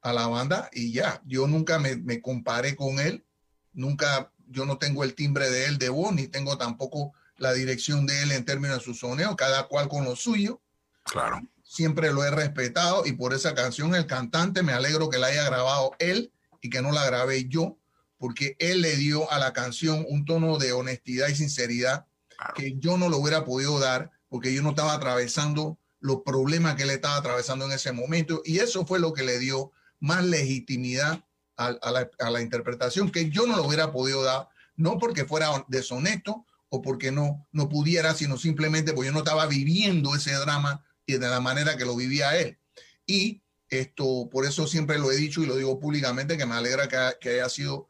a 0.00 0.12
la 0.12 0.28
banda 0.28 0.70
y 0.72 0.92
ya, 0.92 1.20
yo 1.26 1.48
nunca 1.48 1.78
me, 1.78 1.96
me 1.96 2.20
comparé 2.22 2.76
con 2.76 3.00
él, 3.00 3.24
nunca 3.72 4.32
yo 4.50 4.64
no 4.64 4.78
tengo 4.78 5.04
el 5.04 5.14
timbre 5.14 5.50
de 5.50 5.66
él 5.66 5.78
de 5.78 5.88
voz, 5.88 6.12
ni 6.12 6.26
tengo 6.26 6.58
tampoco 6.58 7.12
la 7.36 7.52
dirección 7.52 8.06
de 8.06 8.22
él 8.22 8.32
en 8.32 8.44
términos 8.44 8.78
de 8.78 8.84
su 8.84 8.94
soneo, 8.94 9.36
cada 9.36 9.68
cual 9.68 9.88
con 9.88 10.04
lo 10.04 10.16
suyo. 10.16 10.60
Claro. 11.04 11.40
Siempre 11.62 12.12
lo 12.12 12.24
he 12.24 12.30
respetado 12.30 13.06
y 13.06 13.12
por 13.12 13.34
esa 13.34 13.54
canción 13.54 13.94
el 13.94 14.06
cantante 14.06 14.62
me 14.62 14.72
alegro 14.72 15.10
que 15.10 15.18
la 15.18 15.28
haya 15.28 15.44
grabado 15.44 15.92
él 15.98 16.32
y 16.60 16.70
que 16.70 16.82
no 16.82 16.92
la 16.92 17.04
grabé 17.04 17.46
yo, 17.48 17.78
porque 18.18 18.56
él 18.58 18.80
le 18.80 18.96
dio 18.96 19.30
a 19.30 19.38
la 19.38 19.52
canción 19.52 20.04
un 20.08 20.24
tono 20.24 20.58
de 20.58 20.72
honestidad 20.72 21.28
y 21.28 21.36
sinceridad 21.36 22.06
que 22.54 22.76
yo 22.78 22.96
no 22.96 23.08
lo 23.08 23.18
hubiera 23.18 23.44
podido 23.44 23.78
dar 23.78 24.10
porque 24.28 24.54
yo 24.54 24.62
no 24.62 24.70
estaba 24.70 24.94
atravesando 24.94 25.78
los 26.00 26.22
problemas 26.24 26.76
que 26.76 26.84
él 26.84 26.90
estaba 26.90 27.16
atravesando 27.16 27.64
en 27.64 27.72
ese 27.72 27.92
momento 27.92 28.42
y 28.44 28.58
eso 28.58 28.86
fue 28.86 29.00
lo 29.00 29.12
que 29.12 29.22
le 29.22 29.38
dio 29.38 29.72
más 30.00 30.24
legitimidad 30.24 31.24
a, 31.58 31.66
a 31.66 31.90
la, 31.90 32.10
a 32.20 32.30
la 32.30 32.40
interpretación 32.40 33.10
que 33.10 33.28
yo 33.28 33.46
no 33.46 33.56
lo 33.56 33.64
hubiera 33.64 33.92
podido 33.92 34.22
dar, 34.22 34.48
no 34.76 34.98
porque 34.98 35.26
fuera 35.26 35.64
deshonesto 35.68 36.46
o 36.70 36.80
porque 36.80 37.10
no, 37.10 37.46
no 37.52 37.68
pudiera, 37.68 38.14
sino 38.14 38.38
simplemente 38.38 38.92
porque 38.92 39.08
yo 39.08 39.12
no 39.12 39.20
estaba 39.20 39.46
viviendo 39.46 40.14
ese 40.14 40.32
drama 40.32 40.84
y 41.04 41.14
de 41.14 41.28
la 41.28 41.40
manera 41.40 41.76
que 41.76 41.84
lo 41.84 41.96
vivía 41.96 42.36
él. 42.38 42.58
Y 43.06 43.42
esto, 43.70 44.28
por 44.30 44.46
eso 44.46 44.66
siempre 44.66 44.98
lo 44.98 45.10
he 45.10 45.16
dicho 45.16 45.42
y 45.42 45.46
lo 45.46 45.56
digo 45.56 45.78
públicamente, 45.80 46.38
que 46.38 46.46
me 46.46 46.54
alegra 46.54 46.88
que, 46.88 46.98
que 47.20 47.30
haya 47.30 47.48
sido 47.48 47.88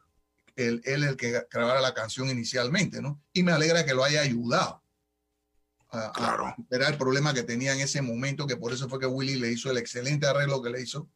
él, 0.55 0.81
él 0.85 1.03
el 1.03 1.15
que 1.15 1.45
grabara 1.51 1.79
la 1.79 1.93
canción 1.93 2.29
inicialmente, 2.29 3.01
¿no? 3.01 3.21
Y 3.33 3.43
me 3.43 3.51
alegra 3.51 3.85
que 3.85 3.93
lo 3.93 4.03
haya 4.03 4.21
ayudado 4.21 4.83
a, 5.91 6.47
a 6.47 6.55
superar 6.55 6.93
el 6.93 6.97
problema 6.97 7.33
que 7.33 7.43
tenía 7.43 7.73
en 7.73 7.81
ese 7.81 8.01
momento, 8.01 8.47
que 8.47 8.57
por 8.57 8.73
eso 8.73 8.89
fue 8.89 8.99
que 8.99 9.05
Willy 9.05 9.35
le 9.35 9.51
hizo 9.51 9.69
el 9.71 9.77
excelente 9.77 10.27
arreglo 10.27 10.61
que 10.61 10.69
le 10.69 10.81
hizo 10.81 11.09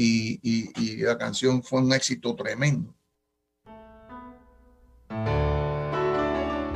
y, 0.00 0.38
y- 0.42 0.70
y 0.80 0.96
la 0.98 1.18
canción 1.18 1.60
fue 1.62 1.80
un 1.80 1.92
éxito 1.92 2.34
tremendo. 2.36 2.94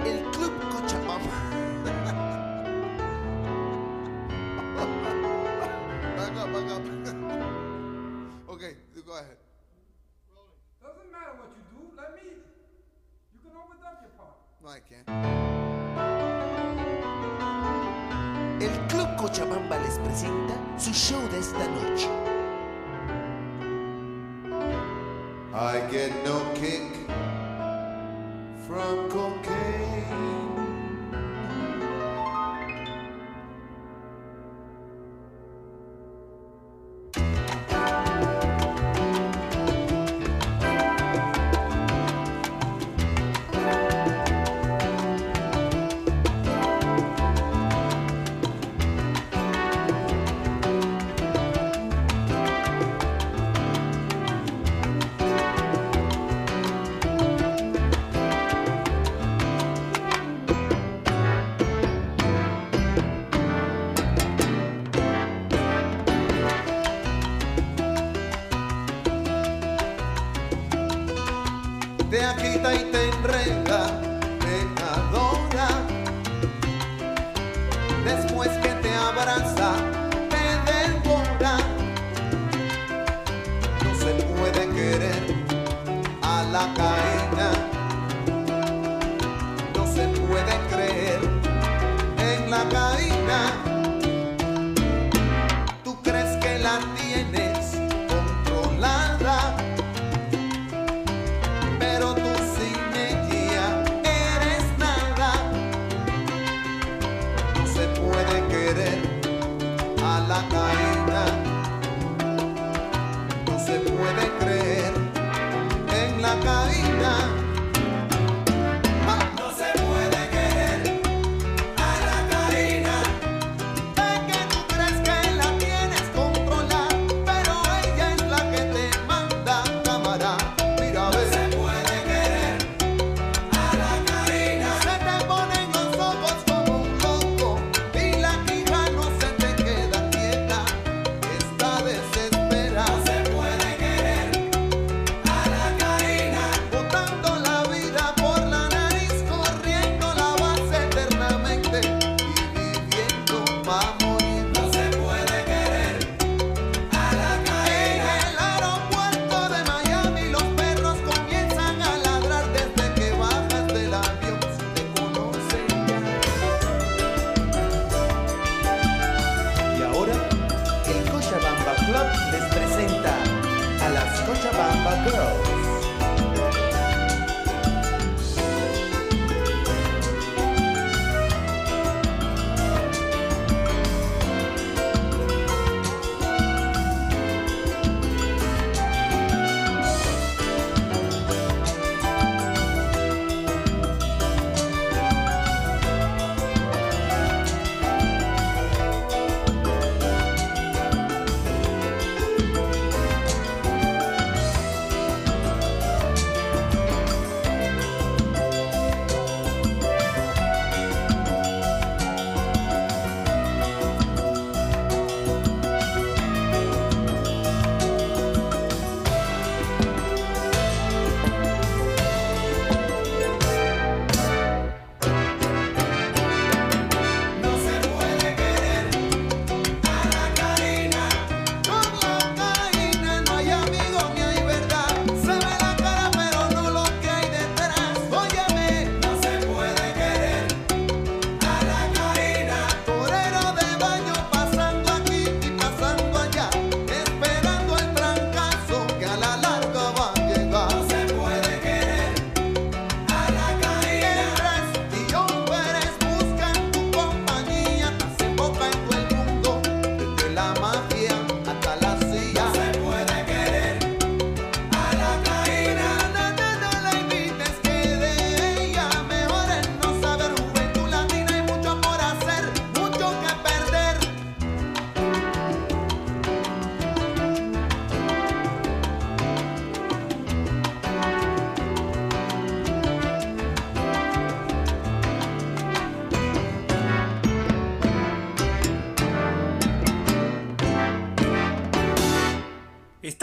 El 0.04 0.24
Club 0.32 0.52
Cochabamba. 0.72 1.38
back 6.16 6.36
up, 6.36 6.52
back 6.52 6.70
up. 6.72 6.82
okay, 8.50 8.74
you 8.96 9.02
go 9.06 9.12
ahead. 9.12 9.36
Doesn't 10.82 11.12
matter 11.12 11.34
what 11.38 11.50
you 11.56 11.62
do. 11.70 11.80
Let 11.96 12.14
me. 12.16 12.22
You 13.32 13.38
can 13.40 13.52
overdub 13.54 14.02
your 14.02 14.10
part. 14.18 14.34
No, 14.60 14.68
I 14.68 14.80
can't. 14.80 15.08
El 18.60 18.72
Club 18.88 19.16
Cochabamba 19.16 19.78
les 19.78 19.96
presenta 20.00 20.54
su 20.76 20.92
show 20.92 21.20
de 21.30 21.38
esta 21.38 21.68
noche. 21.68 22.08
I 25.54 25.80
get 25.90 26.10
no 26.24 26.50
kick 26.54 26.80
from 28.66 29.10
cocaine. 29.10 30.61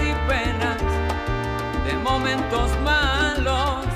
Y 0.00 0.12
penas, 0.28 0.80
de 1.84 1.94
momentos 1.98 2.70
malos 2.82 3.86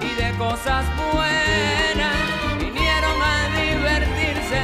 y 0.00 0.14
de 0.20 0.36
cosas 0.38 0.84
buenas. 1.12 2.16
Vinieron 2.58 3.22
a 3.22 3.48
divertirse 3.60 4.60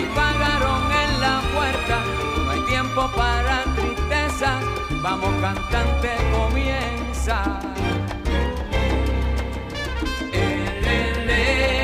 y 0.00 0.04
pagaron 0.14 0.82
en 0.92 1.20
la 1.20 1.40
puerta. 1.54 1.96
No 2.44 2.50
hay 2.50 2.60
tiempo 2.66 3.10
para 3.16 3.64
tristeza. 3.76 4.60
Vamos 5.02 5.30
cantante, 5.40 6.10
comienza. 6.32 7.60
Me 11.26 11.83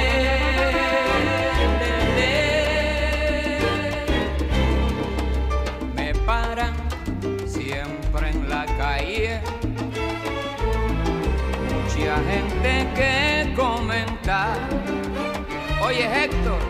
comentar. 13.54 14.56
Oye 15.84 16.24
Héctor, 16.24 16.60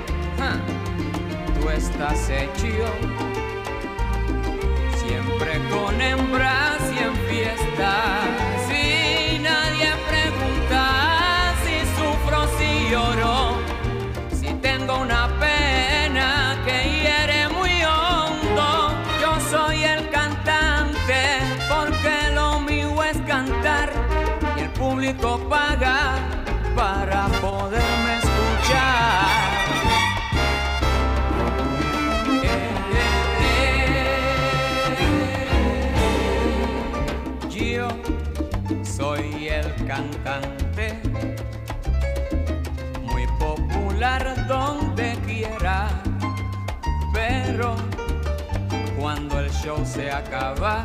tú 1.60 1.68
estás 1.70 2.30
hecho 2.30 2.86
siempre 4.96 5.60
con 5.70 6.00
hembras 6.00 6.80
y 6.94 6.98
en 7.02 7.14
fiesta. 7.28 8.39
Público 25.12 25.48
paga 25.48 26.18
para 26.74 27.26
poderme 27.40 28.18
escuchar. 28.18 29.26
Yo 37.50 37.88
soy 38.84 39.48
el 39.48 39.74
cantante 39.86 41.00
muy 43.02 43.26
popular 43.38 44.46
donde 44.46 45.18
quiera, 45.26 45.88
pero 47.12 47.74
cuando 48.98 49.40
el 49.40 49.50
show 49.50 49.84
se 49.84 50.10
acaba, 50.10 50.84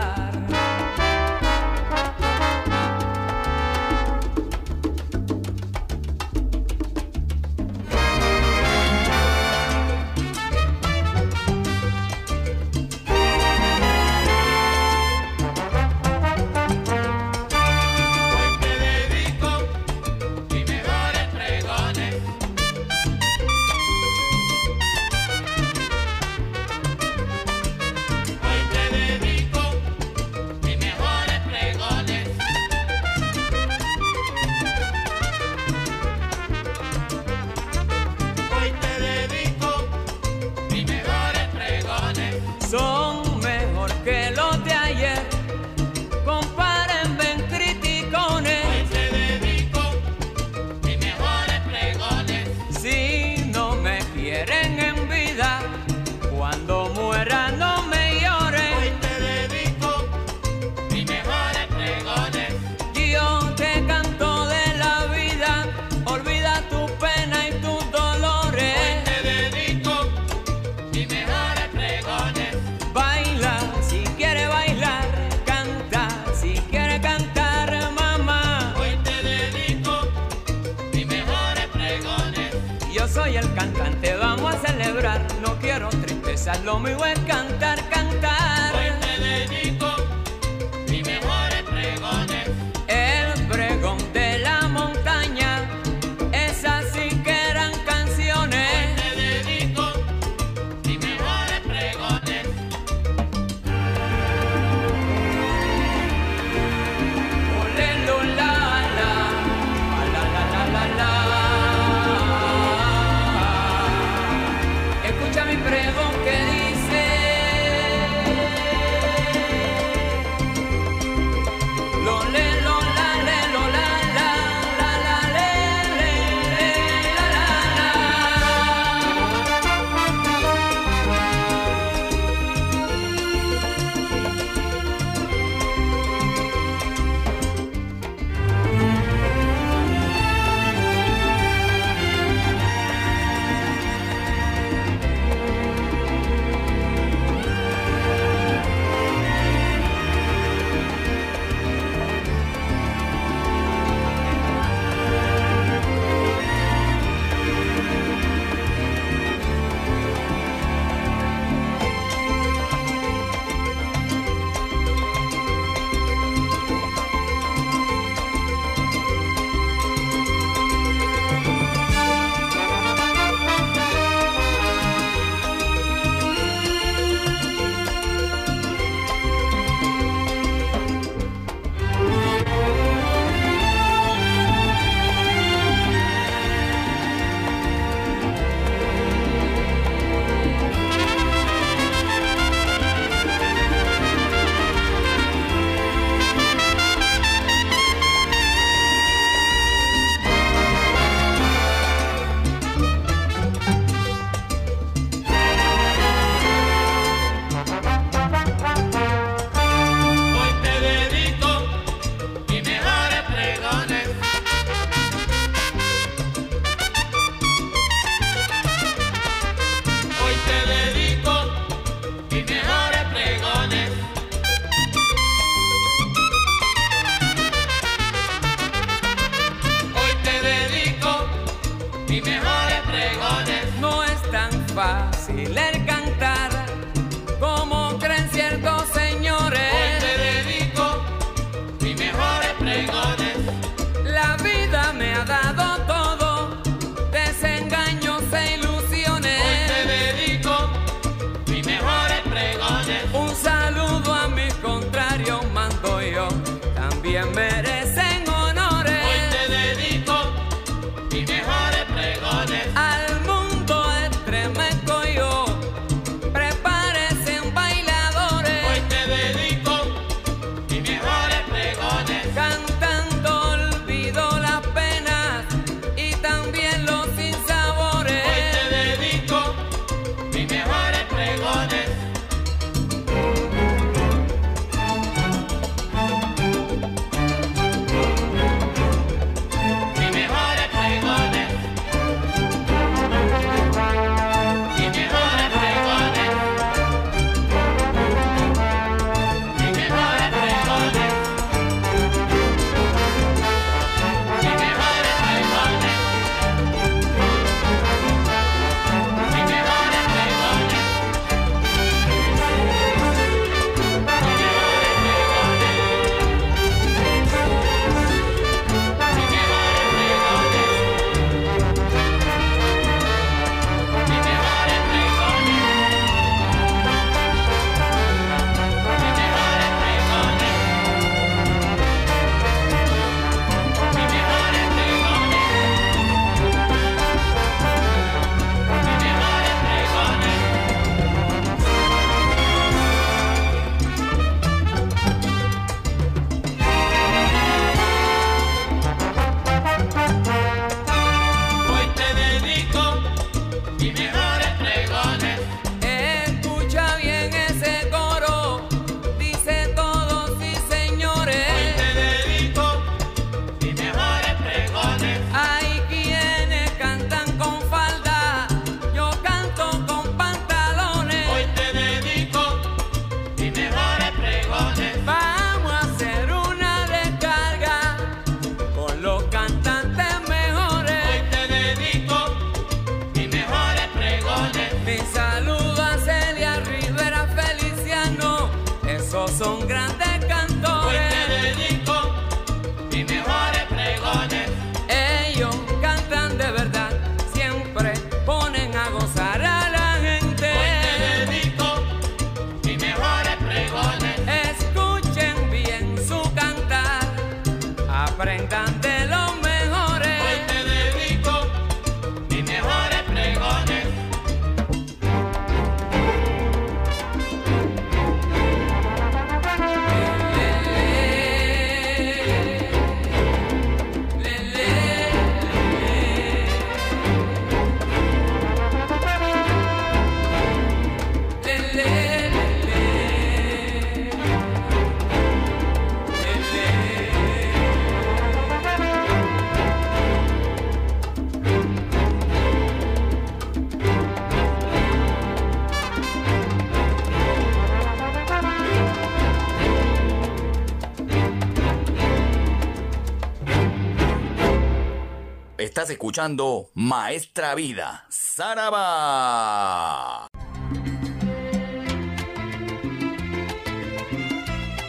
Estás 455.81 455.93
escuchando 455.93 456.69
Maestra 456.75 457.55
Vida, 457.55 458.05
Saraba. 458.07 458.67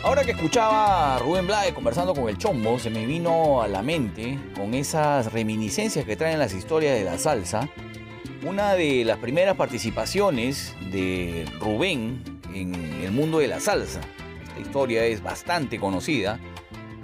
Ahora 0.05 0.23
que 0.23 0.33
escuchaba 0.33 1.17
a 1.17 1.19
Rubén 1.19 1.47
Blades 1.47 1.73
conversando 1.73 2.15
con 2.15 2.29
el 2.29 2.37
Chombo, 2.37 2.79
se 2.79 2.91
me 2.91 3.07
vino 3.07 3.63
a 3.63 3.69
la 3.69 3.81
mente, 3.81 4.39
con 4.55 4.75
esas 4.75 5.33
reminiscencias 5.33 6.05
que 6.05 6.15
traen 6.15 6.39
las 6.39 6.53
historias 6.53 6.95
de 6.99 7.05
la 7.05 7.17
salsa, 7.17 7.71
una 8.45 8.75
de 8.75 9.07
las 9.07 9.17
primeras 9.17 9.57
participaciones 9.57 10.75
de 10.91 11.47
Rubén 11.59 12.23
en 12.53 12.75
el 13.03 13.13
mundo 13.13 13.39
de 13.39 13.49
la 13.49 13.61
salsa. 13.61 14.03
Esta 14.47 14.61
historia 14.61 15.07
es 15.07 15.23
bastante 15.23 15.81
conocida. 15.81 16.39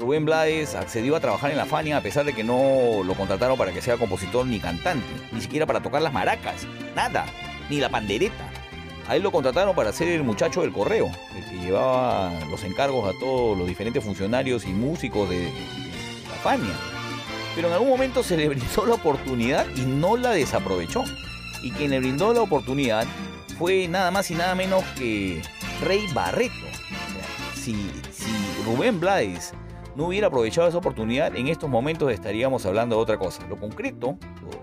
Rubén 0.09 0.25
Blades 0.25 0.75
accedió 0.75 1.17
a 1.17 1.21
trabajar 1.21 1.51
en 1.51 1.59
la 1.59 1.67
Fania 1.67 1.99
a 1.99 2.01
pesar 2.01 2.25
de 2.25 2.33
que 2.33 2.43
no 2.43 3.03
lo 3.05 3.13
contrataron 3.13 3.59
para 3.59 3.73
que 3.73 3.83
sea 3.83 3.99
compositor 3.99 4.47
ni 4.47 4.59
cantante, 4.59 5.07
ni 5.33 5.43
siquiera 5.43 5.67
para 5.67 5.83
tocar 5.83 6.01
las 6.01 6.15
maracas, 6.15 6.67
nada, 6.97 7.27
ni 7.69 7.79
la 7.79 7.91
pandereta. 7.91 8.49
A 9.07 9.17
él 9.17 9.23
lo 9.23 9.31
contrataron 9.31 9.77
para 9.77 9.93
ser 9.93 10.09
el 10.09 10.25
muchacho 10.25 10.63
del 10.63 10.73
correo, 10.73 11.11
el 11.37 11.45
que 11.45 11.59
llevaba 11.59 12.33
los 12.51 12.65
encargos 12.65 13.15
a 13.15 13.19
todos 13.19 13.59
los 13.59 13.69
diferentes 13.69 14.03
funcionarios 14.03 14.65
y 14.65 14.69
músicos 14.69 15.29
de, 15.29 15.43
la 15.43 16.37
Fania. 16.43 16.73
Pero 17.55 17.69
en 17.69 17.75
algún 17.75 17.91
momento 17.91 18.23
se 18.23 18.39
le 18.39 18.49
brindó 18.49 18.87
la 18.87 18.95
oportunidad 18.95 19.67
y 19.77 19.83
no 19.83 20.17
la 20.17 20.31
desaprovechó. 20.31 21.05
Y 21.63 21.71
quien 21.73 21.91
le 21.91 21.99
brindó 21.99 22.33
la 22.33 22.41
oportunidad 22.41 23.07
fue 23.59 23.89
nada 23.89 24.11
más 24.11 24.31
y 24.31 24.37
nada 24.37 24.55
menos 24.55 24.83
que 24.97 25.43
Rey 25.83 26.07
Barreto. 26.15 26.55
Si, 27.55 27.75
si 28.11 28.65
Rubén 28.65 29.01
Blades 29.01 29.53
no 29.99 30.05
hubiera 30.05 30.29
aprovechado 30.29 30.69
esa 30.69 30.79
oportunidad, 30.79 31.35
en 31.35 31.49
estos 31.49 31.69
momentos 31.69 32.13
estaríamos 32.13 32.65
hablando 32.65 32.95
de 32.95 33.03
otra 33.03 33.19
cosa. 33.19 33.45
Lo 33.49 33.57
concreto, 33.57 34.17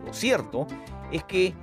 lo, 0.05 0.13
cierto, 0.13 0.65
es 1.11 1.25
que 1.25 1.53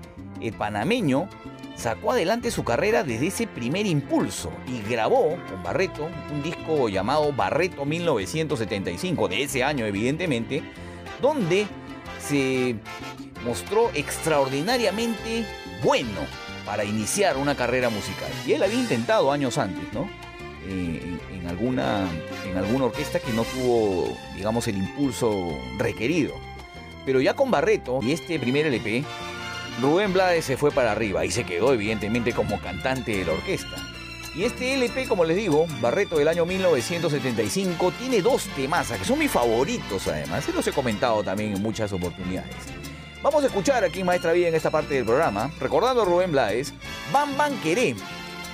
el 0.43 0.53
panameño 0.53 1.27
sacó 1.74 2.12
adelante 2.12 2.51
su 2.51 2.65
carrera 2.65 3.03
desde 3.03 3.28
ese 3.28 3.47
primer 3.47 3.86
impulso 3.86 4.53
y 4.66 4.86
grabó 4.86 5.39
con 5.49 5.62
Barreto 5.62 6.07
un 6.31 6.43
disco 6.43 6.90
llamado 6.90 7.32
Barreto 7.32 7.86
1975, 7.86 9.28
de 9.28 9.43
ese 9.44 9.65
año 9.65 9.86
evidentemente, 9.86 10.62
donde 11.23 11.66
se 12.19 12.77
mostró 13.43 13.89
extraordinariamente 13.94 15.47
bueno 15.82 16.20
para 16.66 16.85
iniciar 16.85 17.39
una 17.39 17.55
carrera 17.55 17.89
musical. 17.89 18.28
Y 18.47 18.53
él 18.53 18.62
había 18.62 18.78
intentado 18.78 19.32
años 19.32 19.57
antes, 19.57 19.90
¿no? 19.94 20.11
Eh, 20.69 21.19
en, 21.43 21.48
alguna, 21.48 22.09
en 22.48 22.56
alguna 22.56 22.86
orquesta 22.86 23.19
que 23.19 23.32
no 23.32 23.44
tuvo, 23.44 24.16
digamos, 24.35 24.69
el 24.69 24.77
impulso 24.77 25.59
requerido. 25.77 26.35
Pero 27.05 27.20
ya 27.20 27.35
con 27.35 27.51
Barreto 27.51 27.98
y 28.01 28.12
este 28.12 28.39
primer 28.39 28.66
LP, 28.66 29.05
Rubén 29.81 30.12
Blades 30.12 30.44
se 30.44 30.56
fue 30.56 30.70
para 30.70 30.93
arriba 30.93 31.24
y 31.24 31.31
se 31.31 31.44
quedó 31.44 31.73
evidentemente 31.73 32.32
como 32.32 32.60
cantante 32.60 33.16
de 33.16 33.24
la 33.24 33.32
orquesta. 33.32 33.77
Y 34.35 34.44
este 34.44 34.74
LP, 34.74 35.09
como 35.09 35.24
les 35.24 35.36
digo, 35.36 35.66
Barreto 35.81 36.16
del 36.16 36.28
año 36.28 36.47
1975, 36.47 37.93
tiene 37.98 38.23
dos 38.23 38.44
temas 38.56 38.90
que 38.90 39.05
son 39.05 39.19
mis 39.19 39.31
favoritos 39.31 40.06
además. 40.09 40.44
Se 40.44 40.52
los 40.52 40.66
he 40.66 40.73
comentado 40.73 41.23
también 41.23 41.55
en 41.55 41.62
muchas 41.62 41.93
oportunidades. 41.93 42.55
Vamos 43.23 43.43
a 43.44 43.48
escuchar 43.48 43.85
aquí 43.85 44.02
Maestra 44.02 44.32
Vida 44.32 44.48
en 44.48 44.55
esta 44.55 44.70
parte 44.70 44.94
del 44.94 45.05
programa, 45.05 45.51
recordando 45.60 46.02
a 46.02 46.05
Rubén 46.05 46.32
Blades, 46.32 46.73
Bam 47.12 47.36
Bam 47.36 47.60
Queré. 47.60 47.94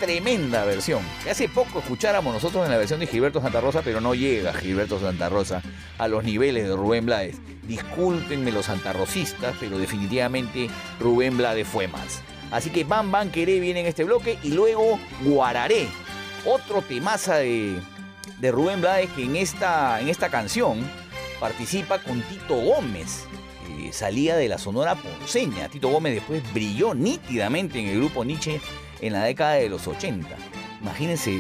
Tremenda 0.01 0.65
versión. 0.65 1.03
Hace 1.29 1.49
poco 1.49 1.81
escucháramos 1.81 2.33
nosotros 2.33 2.65
en 2.65 2.71
la 2.71 2.79
versión 2.79 3.01
de 3.01 3.07
Gilberto 3.07 3.41
Santa 3.41 3.61
Rosa, 3.61 3.83
pero 3.83 4.01
no 4.01 4.15
llega 4.15 4.55
Gilberto 4.55 5.01
Santa 5.01 5.29
Rosa 5.29 5.61
a 5.99 6.07
los 6.07 6.23
niveles 6.23 6.69
de 6.69 6.77
Rubén 6.77 7.07
Blades. 7.07 7.37
Discúlpenme 7.65 8.53
los 8.53 8.67
santarrosistas, 8.67 9.57
pero 9.59 9.79
definitivamente 9.79 10.71
Rubén 11.01 11.37
Blades 11.37 11.67
fue 11.67 11.89
más. 11.89 12.23
Así 12.51 12.71
que 12.71 12.85
Bam 12.85 13.11
Bam 13.11 13.31
Queré 13.31 13.59
viene 13.59 13.81
en 13.81 13.87
este 13.87 14.05
bloque 14.05 14.39
y 14.43 14.53
luego 14.53 14.99
Guararé, 15.25 15.89
otro 16.45 16.81
temaza 16.83 17.37
de, 17.37 17.79
de 18.39 18.53
Rubén 18.53 18.81
Blades 18.81 19.11
que 19.11 19.25
en 19.25 19.37
esta, 19.37 20.01
en 20.01 20.09
esta 20.09 20.29
canción 20.29 20.79
participa 21.41 21.99
con 21.99 22.23
Tito 22.23 22.55
Gómez, 22.55 23.27
salía 23.93 24.37
de 24.37 24.49
la 24.49 24.59
Sonora 24.59 24.95
Ponceña. 24.95 25.69
Tito 25.69 25.89
Gómez 25.89 26.15
después 26.15 26.43
brilló 26.53 26.95
nítidamente 26.95 27.79
en 27.79 27.89
el 27.89 27.99
grupo 27.99 28.25
Nietzsche 28.25 28.61
en 29.01 29.13
la 29.13 29.25
década 29.25 29.55
de 29.55 29.69
los 29.69 29.87
80. 29.87 30.29
Imagínense 30.81 31.37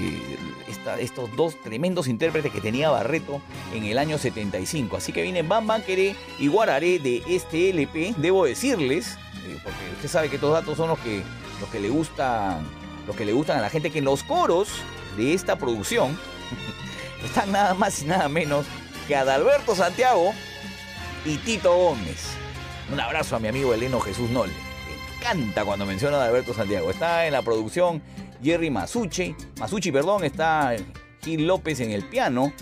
estos 0.99 1.35
dos 1.37 1.61
tremendos 1.63 2.09
intérpretes 2.09 2.53
que 2.53 2.61
tenía 2.61 2.91
Barreto 2.91 3.41
en 3.73 3.85
el 3.85 3.99
año 3.99 4.19
75. 4.19 4.97
Así 4.97 5.13
que 5.13 5.23
vienen 5.23 5.49
Bam 5.49 5.67
Bam 5.67 5.83
Queré 5.83 6.17
y 6.39 6.49
Guararé 6.49 6.99
de 6.99 7.23
este 7.29 7.71
LP. 7.71 8.15
Debo 8.17 8.45
decirles, 8.45 9.17
eh, 9.47 9.59
porque 9.63 9.79
usted 9.95 10.09
sabe 10.09 10.29
que 10.29 10.37
estos 10.37 10.53
datos 10.53 10.77
son 10.77 10.89
los 10.89 10.99
que, 10.99 11.23
los 11.61 11.69
que 11.71 11.81
le 11.81 11.89
gustan, 11.89 12.67
los 13.07 13.15
que 13.15 13.25
le 13.25 13.33
gustan 13.33 13.59
a 13.59 13.63
la 13.63 13.71
gente, 13.71 13.91
que 13.91 13.99
en 13.99 14.05
los 14.05 14.23
coros 14.25 14.69
de 15.17 15.35
esta 15.35 15.57
producción 15.57 16.19
están 17.25 17.53
nada 17.53 17.75
más 17.75 18.03
y 18.03 18.07
nada 18.07 18.29
menos 18.29 18.67
que 19.07 19.15
Adalberto 19.17 19.75
Santiago 19.75 20.33
y 21.25 21.37
Tito 21.39 21.75
Gómez. 21.75 22.27
Un 22.93 23.01
abrazo 23.01 23.37
a 23.37 23.39
mi 23.39 23.49
amigo 23.49 23.73
Eleno 23.73 24.01
Jesús 24.01 24.31
Nole. 24.31 24.68
Encanta 25.19 25.65
cuando 25.65 25.85
menciona 25.87 26.17
a 26.17 26.21
Adalberto 26.23 26.55
Santiago. 26.55 26.91
Está 26.91 27.27
en 27.27 27.33
la 27.33 27.43
producción 27.43 28.01
Jerry 28.43 28.71
Masucci, 28.71 29.35
Masucci, 29.59 29.91
perdón, 29.93 30.23
está 30.25 30.75
Gil 31.25 31.47
López 31.47 31.81
en 31.81 31.91
el 31.91 32.05
piano. 32.05 32.53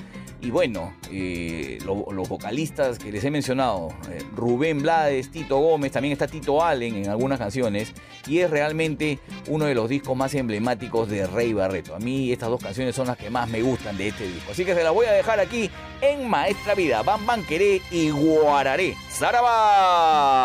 Y 0.40 0.50
bueno, 0.50 0.94
eh, 1.10 1.78
lo- 1.84 2.06
los 2.12 2.28
vocalistas 2.28 2.98
que 2.98 3.10
les 3.10 3.24
he 3.24 3.30
mencionado, 3.30 3.88
eh, 4.10 4.22
Rubén 4.34 4.80
Blades, 4.82 5.30
Tito 5.30 5.56
Gómez, 5.58 5.92
también 5.92 6.12
está 6.12 6.26
Tito 6.28 6.62
Allen 6.62 6.94
en 6.96 7.08
algunas 7.08 7.38
canciones. 7.38 7.92
Y 8.26 8.38
es 8.40 8.50
realmente 8.50 9.18
uno 9.48 9.64
de 9.64 9.74
los 9.74 9.88
discos 9.88 10.14
más 10.16 10.34
emblemáticos 10.34 11.08
de 11.08 11.26
Rey 11.26 11.52
Barreto. 11.54 11.94
A 11.96 11.98
mí 11.98 12.30
estas 12.32 12.50
dos 12.50 12.62
canciones 12.62 12.94
son 12.94 13.06
las 13.08 13.16
que 13.16 13.30
más 13.30 13.48
me 13.48 13.62
gustan 13.62 13.96
de 13.96 14.08
este 14.08 14.26
disco. 14.26 14.52
Así 14.52 14.64
que 14.64 14.74
se 14.74 14.84
las 14.84 14.92
voy 14.92 15.06
a 15.06 15.12
dejar 15.12 15.40
aquí 15.40 15.70
en 16.02 16.28
Maestra 16.28 16.74
Vida. 16.74 17.02
Bam 17.02 17.24
Bam 17.26 17.44
Queré 17.44 17.80
y 17.90 18.10
Guararé. 18.10 18.94
¡Zaraba! 19.10 20.44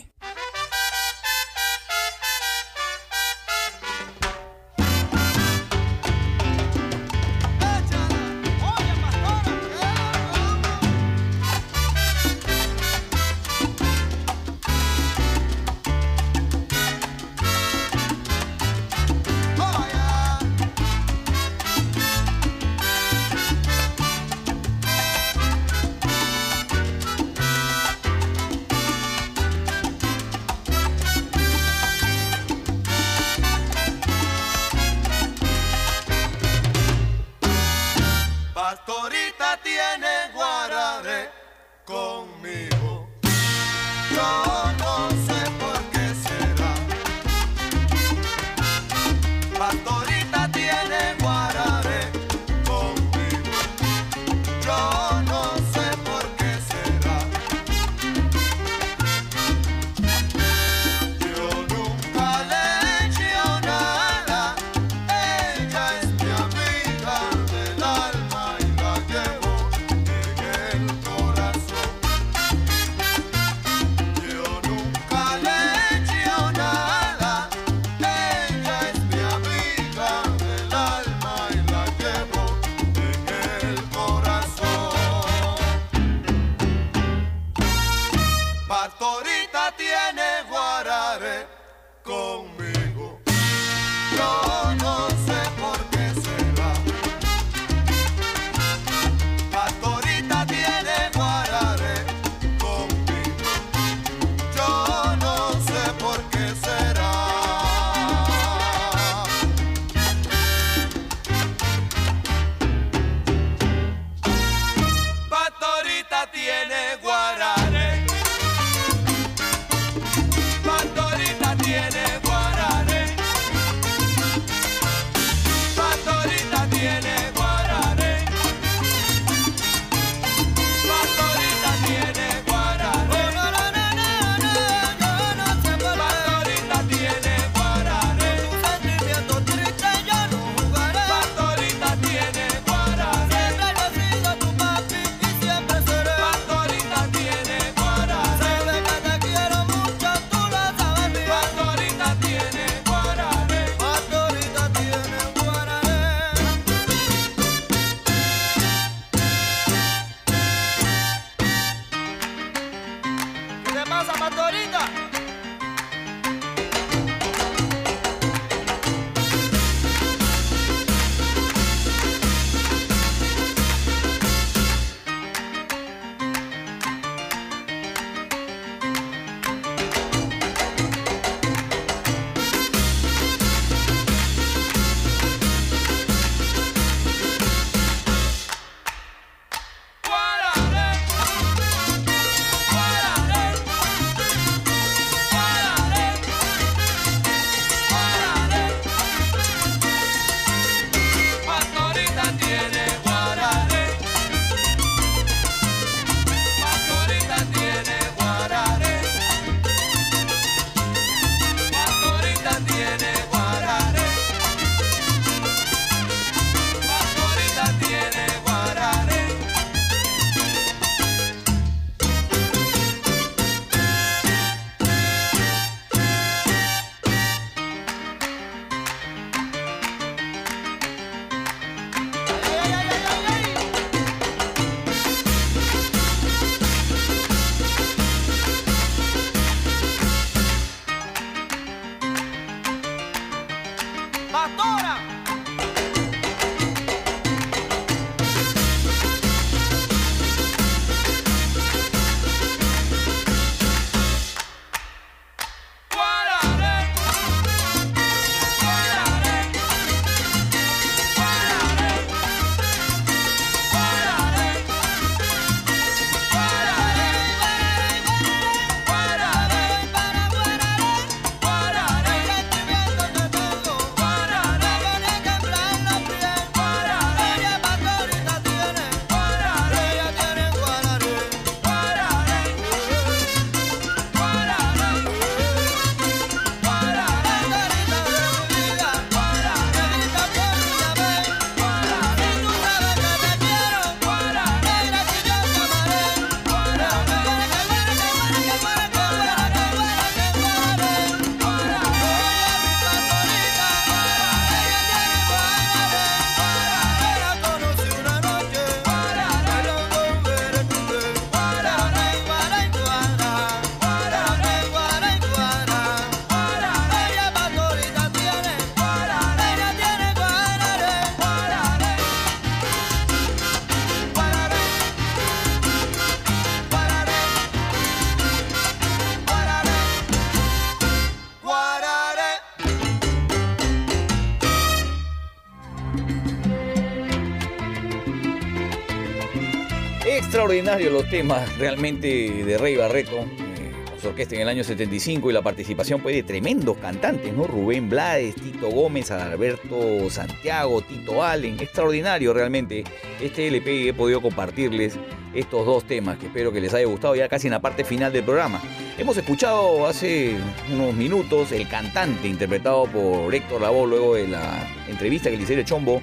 Extraordinarios 340.51 340.91
los 340.91 341.09
temas 341.09 341.57
realmente 341.57 342.07
de 342.43 342.57
Rey 342.57 342.75
Barreto, 342.75 343.19
eh, 343.21 343.71
su 344.01 344.09
orquesta 344.09 344.35
en 344.35 344.41
el 344.41 344.49
año 344.49 344.65
75 344.65 345.29
y 345.29 345.33
la 345.33 345.41
participación 345.41 346.01
pues, 346.01 346.13
de 346.13 346.23
tremendos 346.23 346.75
cantantes, 346.75 347.33
¿no? 347.33 347.45
Rubén 347.47 347.89
Blades, 347.89 348.35
Tito 348.35 348.67
Gómez, 348.69 349.11
Alberto 349.11 350.09
Santiago, 350.09 350.81
Tito 350.81 351.23
Allen. 351.23 351.57
Extraordinario 351.57 352.33
realmente 352.33 352.83
este 353.21 353.47
LP 353.47 353.87
he 353.87 353.93
podido 353.93 354.21
compartirles 354.21 354.99
estos 355.33 355.65
dos 355.65 355.85
temas 355.85 356.17
que 356.17 356.25
espero 356.25 356.51
que 356.51 356.59
les 356.59 356.73
haya 356.73 356.85
gustado 356.85 357.15
ya 357.15 357.29
casi 357.29 357.47
en 357.47 357.53
la 357.53 357.61
parte 357.61 357.85
final 357.85 358.11
del 358.11 358.25
programa. 358.25 358.61
Hemos 358.97 359.15
escuchado 359.15 359.87
hace 359.87 360.35
unos 360.69 360.93
minutos 360.93 361.53
el 361.53 361.65
cantante 361.69 362.27
interpretado 362.27 362.87
por 362.87 363.33
Héctor 363.33 363.61
Lavoe 363.61 363.87
luego 363.87 364.15
de 364.15 364.27
la 364.27 364.67
entrevista 364.89 365.29
que 365.29 365.37
le 365.37 365.43
hicieron 365.43 365.63
Chombo 365.63 366.01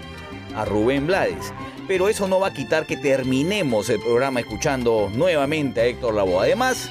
a 0.56 0.64
Rubén 0.64 1.06
Blades. 1.06 1.52
Pero 1.88 2.08
eso 2.08 2.28
no 2.28 2.38
va 2.38 2.48
a 2.48 2.52
quitar 2.52 2.86
que 2.86 2.96
terminemos 2.98 3.88
el 3.88 3.98
programa 3.98 4.40
escuchando 4.40 5.10
nuevamente 5.14 5.80
a 5.80 5.86
Héctor 5.86 6.14
Lavoe. 6.14 6.42
Además, 6.44 6.88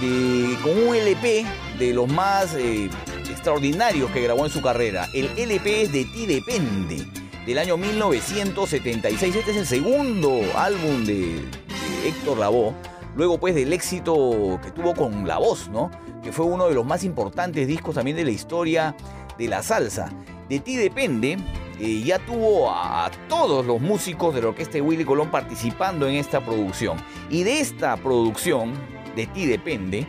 de- 0.00 0.56
con 0.62 0.76
un 0.88 0.94
LP 0.96 1.44
de 1.78 1.92
los 1.92 2.08
más 2.08 2.54
eh, 2.54 2.88
extraordinarios 3.30 4.10
que 4.10 4.22
grabó 4.22 4.44
en 4.46 4.50
su 4.50 4.62
carrera. 4.62 5.06
El 5.12 5.28
LP 5.36 5.82
es 5.82 5.92
de 5.92 6.04
Ti 6.06 6.24
Depende, 6.26 7.06
del 7.46 7.58
año 7.58 7.76
1976. 7.76 9.36
Este 9.36 9.50
es 9.50 9.56
el 9.58 9.66
segundo 9.66 10.40
álbum 10.56 11.04
de, 11.04 11.16
de 11.36 12.08
Héctor 12.08 12.38
Lavoe. 12.38 12.72
Luego 13.16 13.38
pues 13.38 13.54
del 13.54 13.72
éxito 13.74 14.58
que 14.64 14.70
tuvo 14.72 14.94
con 14.94 15.28
La 15.28 15.38
Voz, 15.38 15.68
¿no? 15.68 15.90
Que 16.22 16.32
fue 16.32 16.46
uno 16.46 16.66
de 16.68 16.74
los 16.74 16.84
más 16.86 17.04
importantes 17.04 17.68
discos 17.68 17.94
también 17.94 18.16
de 18.16 18.24
la 18.24 18.30
historia 18.30 18.96
de 19.38 19.48
la 19.48 19.62
salsa. 19.62 20.10
De 20.48 20.58
Ti 20.60 20.76
Depende 20.76 21.36
ya 21.78 22.18
tuvo 22.18 22.70
a, 22.70 23.10
todos 23.28 23.66
los 23.66 23.80
músicos 23.80 24.34
de 24.34 24.42
la 24.42 24.48
orquesta 24.48 24.74
de 24.74 24.80
Willy 24.80 25.04
Colón 25.04 25.30
participando 25.30 26.06
en 26.06 26.14
esta 26.16 26.44
producción. 26.44 26.98
Y 27.30 27.42
de 27.42 27.60
esta 27.60 27.96
producción, 27.96 28.72
de 29.16 29.26
Ti 29.26 29.46
Depende, 29.46 30.06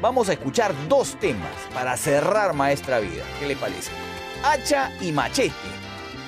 vamos 0.00 0.28
a 0.28 0.34
escuchar 0.34 0.74
dos 0.88 1.18
temas 1.20 1.52
para 1.74 1.96
cerrar 1.96 2.54
Maestra 2.54 3.00
Vida. 3.00 3.24
¿Qué 3.38 3.46
le 3.46 3.56
parece? 3.56 3.90
Hacha 4.42 4.92
y 5.00 5.12
Machete. 5.12 5.54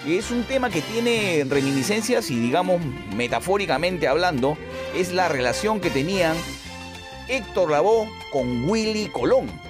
Es 0.06 0.30
un 0.30 0.44
tema 0.44 0.70
que 0.70 0.80
tiene 0.80 1.44
reminiscencias 1.48 2.30
y 2.30 2.38
digamos 2.38 2.80
metafóricamente 3.14 4.08
hablando, 4.08 4.56
es 4.96 5.12
la 5.12 5.28
relación 5.28 5.80
que 5.80 5.90
tenían 5.90 6.36
Héctor 7.28 7.70
Lavoe 7.70 8.08
con 8.32 8.68
Willy 8.68 9.08
Colón. 9.08 9.67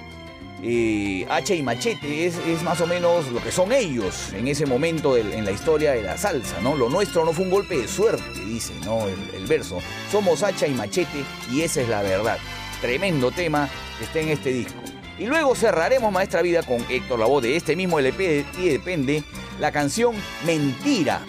Eh, 0.61 1.25
Hacha 1.29 1.55
y 1.55 1.63
Machete 1.63 2.25
es, 2.25 2.63
más 2.63 2.81
o 2.81 2.87
menos 2.87 3.31
lo 3.31 3.41
que 3.41 3.51
son 3.51 3.71
ellos 3.71 4.33
en 4.33 4.47
ese 4.47 4.65
momento 4.65 5.15
en 5.15 5.45
la 5.45 5.51
historia 5.51 5.91
de 5.91 6.03
la 6.03 6.17
salsa, 6.17 6.59
¿no? 6.61 6.75
Lo 6.75 6.89
nuestro 6.89 7.23
no 7.23 7.31
fue 7.31 7.45
un 7.45 7.51
golpe 7.51 7.77
de 7.77 7.87
suerte, 7.87 8.39
dice, 8.45 8.73
¿no? 8.83 9.07
El, 9.07 9.45
verso. 9.47 9.79
Somos 10.11 10.43
Hacha 10.43 10.67
y 10.67 10.71
Machete 10.71 11.23
y 11.51 11.61
esa 11.61 11.81
es 11.81 11.87
la 11.87 12.01
verdad. 12.01 12.37
Tremendo 12.81 13.31
tema 13.31 13.69
que 13.97 14.03
está 14.03 14.19
en 14.19 14.29
este 14.29 14.51
disco. 14.51 14.79
Y 15.17 15.25
luego 15.25 15.55
cerraremos 15.55 16.11
Maestra 16.11 16.41
Vida 16.41 16.63
con 16.63 16.85
Héctor 16.89 17.19
Lavoe 17.19 17.41
de 17.41 17.55
este 17.55 17.75
mismo 17.75 17.99
LP 17.99 18.45
Ti 18.55 18.69
Depende, 18.69 19.23
la 19.59 19.71
canción 19.71 20.15
Mentira, 20.45 21.21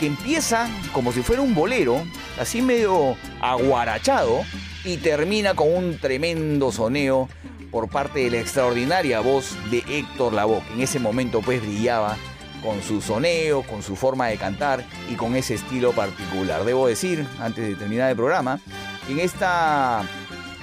que 0.00 0.06
empieza 0.06 0.68
como 0.92 1.12
si 1.12 1.22
fuera 1.22 1.42
un 1.42 1.54
bolero, 1.54 2.02
así 2.40 2.62
medio 2.62 3.16
aguarachado, 3.40 4.42
y 4.84 4.96
termina 4.98 5.54
con 5.54 5.72
un 5.72 5.98
tremendo 5.98 6.72
soneo 6.72 7.28
por 7.70 7.88
parte 7.88 8.20
de 8.20 8.30
la 8.30 8.38
extraordinaria 8.38 9.20
voz 9.20 9.56
de 9.70 9.84
Héctor 9.88 10.32
Lavoe, 10.32 10.62
que 10.66 10.74
en 10.74 10.80
ese 10.80 10.98
momento 10.98 11.40
pues 11.40 11.60
brillaba 11.60 12.16
con 12.62 12.82
su 12.82 13.00
soneo, 13.00 13.62
con 13.62 13.82
su 13.82 13.96
forma 13.96 14.28
de 14.28 14.36
cantar 14.36 14.84
y 15.10 15.14
con 15.14 15.36
ese 15.36 15.54
estilo 15.54 15.92
particular. 15.92 16.64
Debo 16.64 16.86
decir, 16.86 17.26
antes 17.40 17.66
de 17.66 17.74
terminar 17.76 18.10
el 18.10 18.16
programa, 18.16 18.60
en 19.08 19.20
esta, 19.20 20.02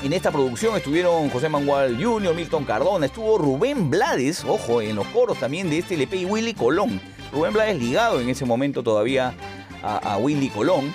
en 0.03 0.13
esta 0.13 0.31
producción 0.31 0.75
estuvieron 0.75 1.29
José 1.29 1.49
Manuel 1.49 2.03
Jr., 2.03 2.35
Milton 2.35 2.65
Cardona, 2.65 3.05
estuvo 3.05 3.37
Rubén 3.37 3.89
Blades, 3.89 4.43
ojo, 4.45 4.81
en 4.81 4.95
los 4.95 5.07
coros 5.07 5.39
también 5.39 5.69
de 5.69 5.79
este 5.79 5.95
LP 5.95 6.17
y 6.17 6.25
Willy 6.25 6.53
Colón. 6.53 6.99
Rubén 7.31 7.53
Blades 7.53 7.79
ligado 7.79 8.19
en 8.19 8.29
ese 8.29 8.45
momento 8.45 8.83
todavía 8.83 9.33
a, 9.81 10.17
Willy 10.17 10.49
Colón. 10.49 10.93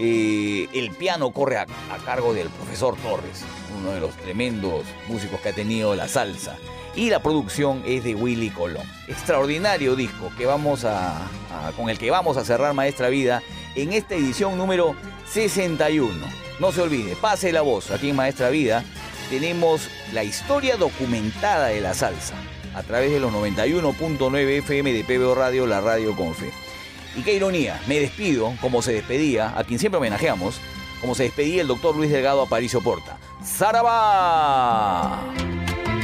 Eh, 0.00 0.68
el 0.74 0.90
piano 0.92 1.32
corre 1.32 1.56
a 1.58 1.66
cargo 2.04 2.32
del 2.32 2.48
profesor 2.50 2.96
Torres, 2.96 3.44
uno 3.78 3.92
de 3.92 4.00
los 4.00 4.14
tremendos 4.16 4.84
músicos 5.08 5.40
que 5.40 5.50
ha 5.50 5.52
tenido 5.54 5.94
la 5.94 6.08
salsa. 6.08 6.56
Y 6.94 7.10
la 7.10 7.22
producción 7.22 7.82
es 7.86 8.02
de 8.04 8.14
Willy 8.14 8.50
Colón. 8.50 8.82
Extraordinario 9.06 9.94
disco 9.94 10.30
que 10.36 10.46
vamos 10.46 10.84
a, 10.84 11.16
a- 11.18 11.72
con 11.76 11.88
el 11.90 11.98
que 11.98 12.10
vamos 12.10 12.36
a 12.36 12.44
cerrar 12.44 12.74
Maestra 12.74 13.08
Vida 13.08 13.42
en 13.76 13.92
esta 13.92 14.14
edición 14.16 14.56
número 14.58 14.96
61. 15.32 16.08
No 16.58 16.72
se 16.72 16.80
olvide, 16.82 17.14
pase 17.16 17.52
la 17.52 17.60
voz. 17.62 17.90
Aquí 17.90 18.10
en 18.10 18.16
Maestra 18.16 18.50
Vida 18.50 18.84
tenemos 19.30 19.88
la 20.12 20.24
historia 20.24 20.76
documentada 20.76 21.66
de 21.68 21.80
la 21.80 21.94
salsa 21.94 22.34
a 22.74 22.82
través 22.82 23.12
de 23.12 23.20
los 23.20 23.32
91.9 23.32 24.58
FM 24.58 24.92
de 24.92 25.04
PBO 25.04 25.34
Radio, 25.34 25.66
la 25.66 25.80
radio 25.80 26.16
con 26.16 26.34
fe. 26.34 26.50
Y 27.16 27.22
qué 27.22 27.34
ironía, 27.34 27.80
me 27.86 27.98
despido 28.00 28.54
como 28.60 28.82
se 28.82 28.92
despedía, 28.92 29.52
a 29.56 29.64
quien 29.64 29.78
siempre 29.78 29.98
homenajeamos, 29.98 30.60
como 31.00 31.14
se 31.14 31.24
despedía 31.24 31.62
el 31.62 31.68
doctor 31.68 31.96
Luis 31.96 32.10
Delgado 32.10 32.42
Aparicio 32.42 32.80
Porta. 32.80 33.18
¡Zaraba! 33.56 35.18
Seguro, 35.26 35.36
firme 35.88 35.97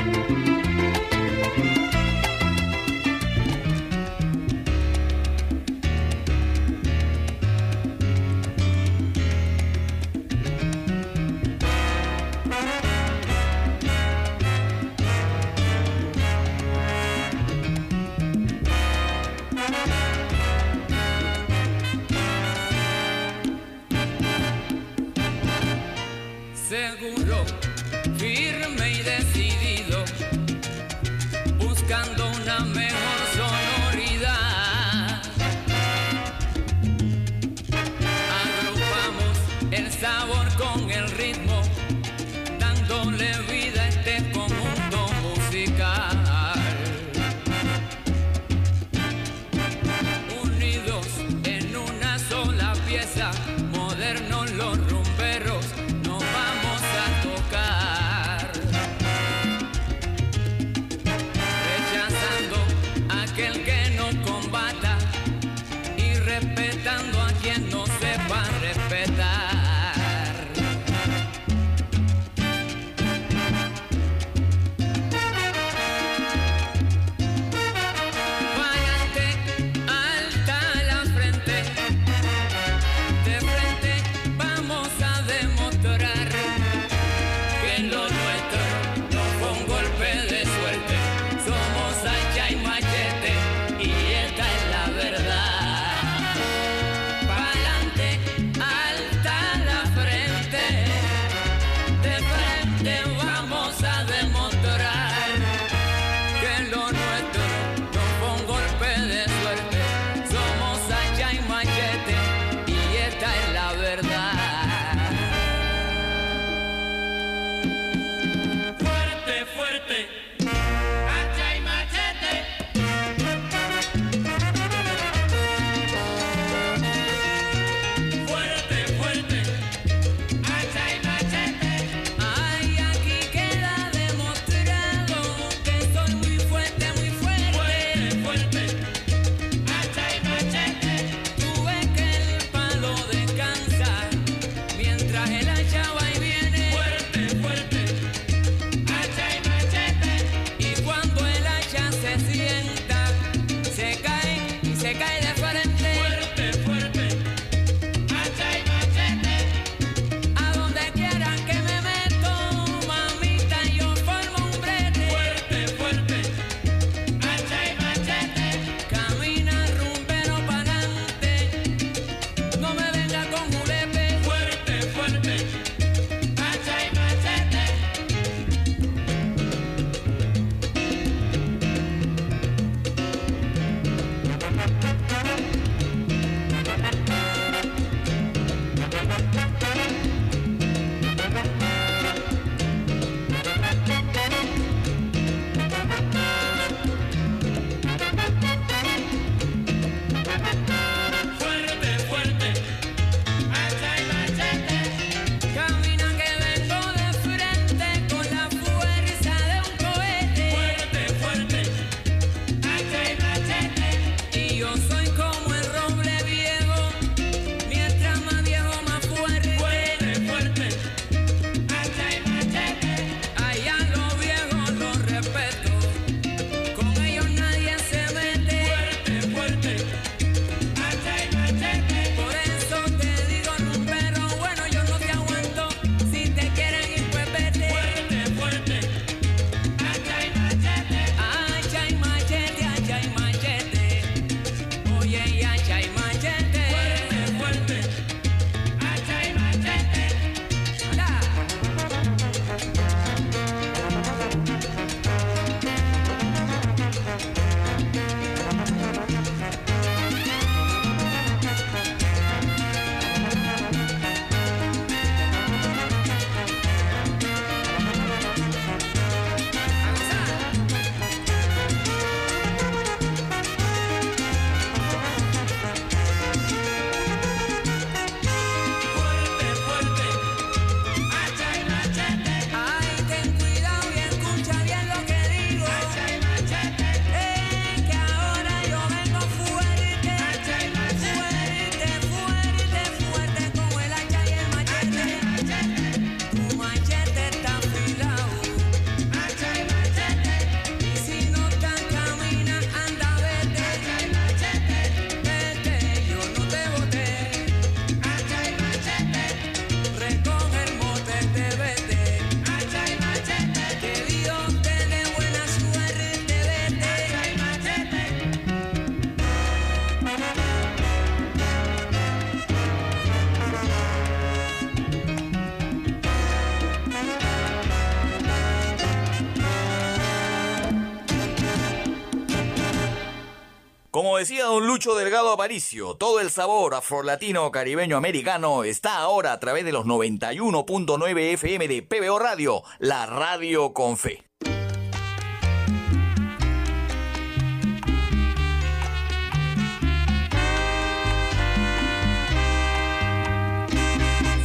decía 334.25 334.45
don 334.45 334.67
Lucho 334.67 334.95
Delgado 334.95 335.33
Aparicio, 335.33 335.97
todo 335.97 336.19
el 336.19 336.31
sabor 336.31 336.75
afrolatino 336.75 337.51
caribeño 337.51 337.99
americano 337.99 338.65
está 338.65 338.97
ahora 338.97 339.35
a 339.35 339.39
través 339.39 339.67
de 339.67 339.73
los 339.73 339.85
91.9 339.85 341.35
FM 341.35 341.69
de 341.69 341.83
PBO 341.83 342.19
Radio, 342.19 342.63
la 342.79 343.05
radio 343.05 343.75
con 343.75 343.99
fe. 343.99 344.25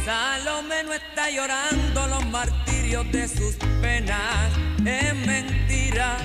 Salomé 0.04 0.82
no 0.84 0.92
está 0.92 1.30
llorando 1.30 2.06
los 2.06 2.26
martirios 2.26 3.10
de 3.12 3.26
sus 3.26 3.56
penas, 3.80 4.52
es 4.84 5.14
mentira. 5.26 6.18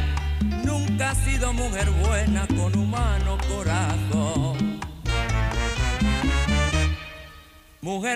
Nunca 0.65 1.11
ha 1.11 1.15
sido 1.15 1.53
mujer 1.53 1.89
buena 1.91 2.45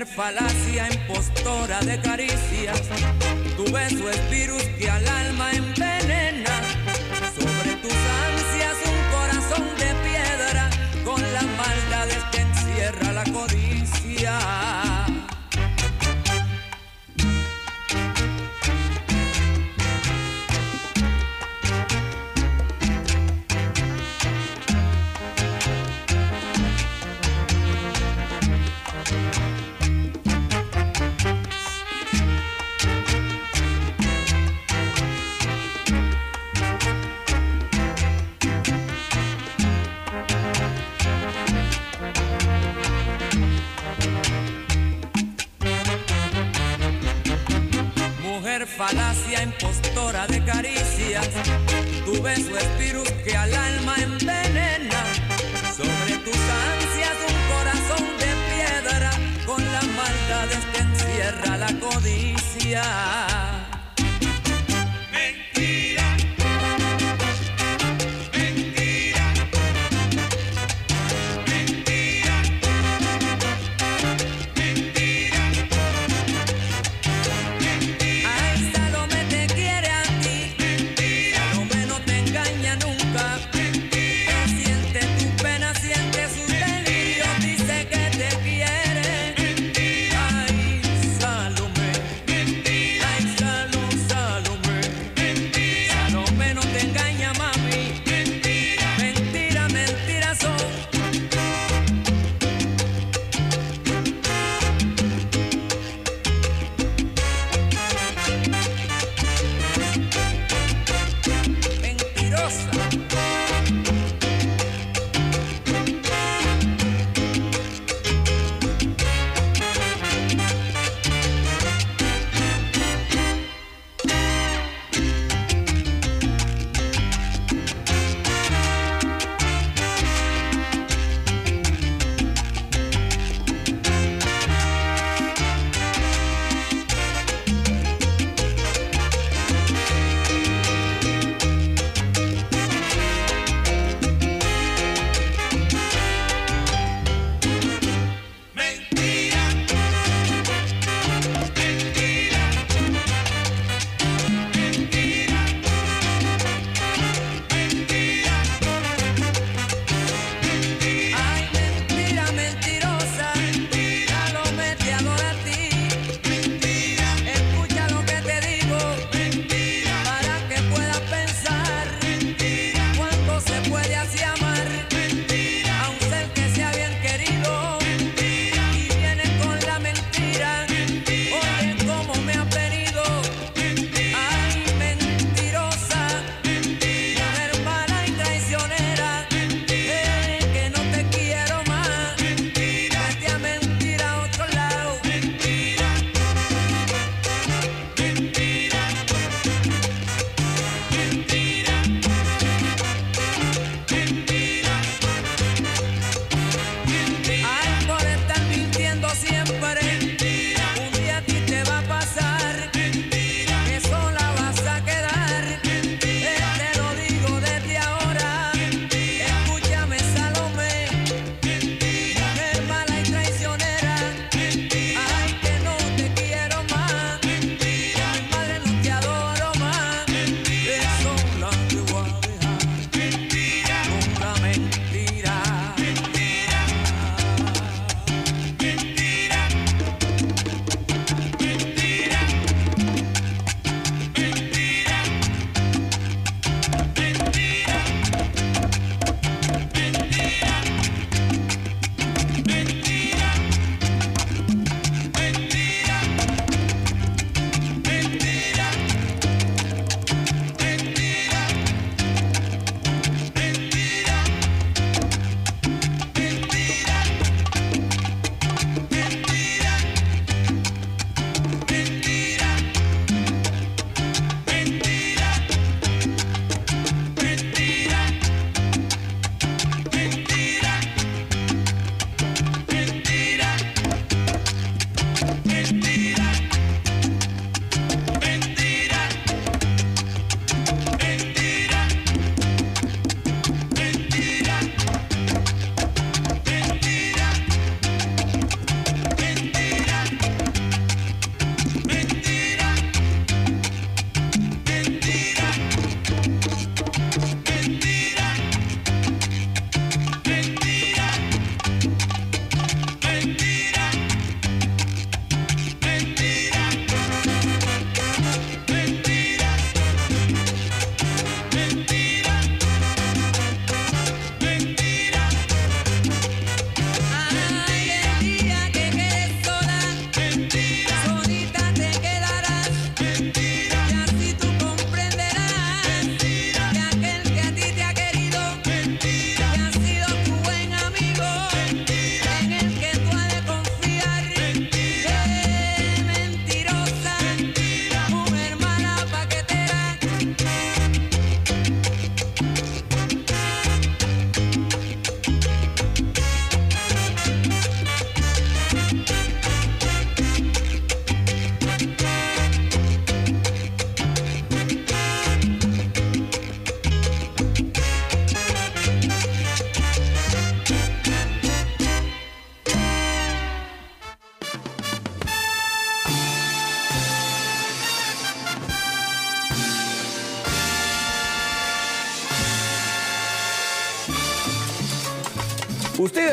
Falacia, 0.05 0.87
impostora 0.91 1.79
de 1.81 1.99
caricias, 1.99 2.81
tu 3.57 3.65
beso 3.71 4.09
es 4.09 4.29
virus 4.29 4.63
que 4.77 4.89
al 4.89 5.07
alma 5.07 5.51
envenena. 5.51 5.88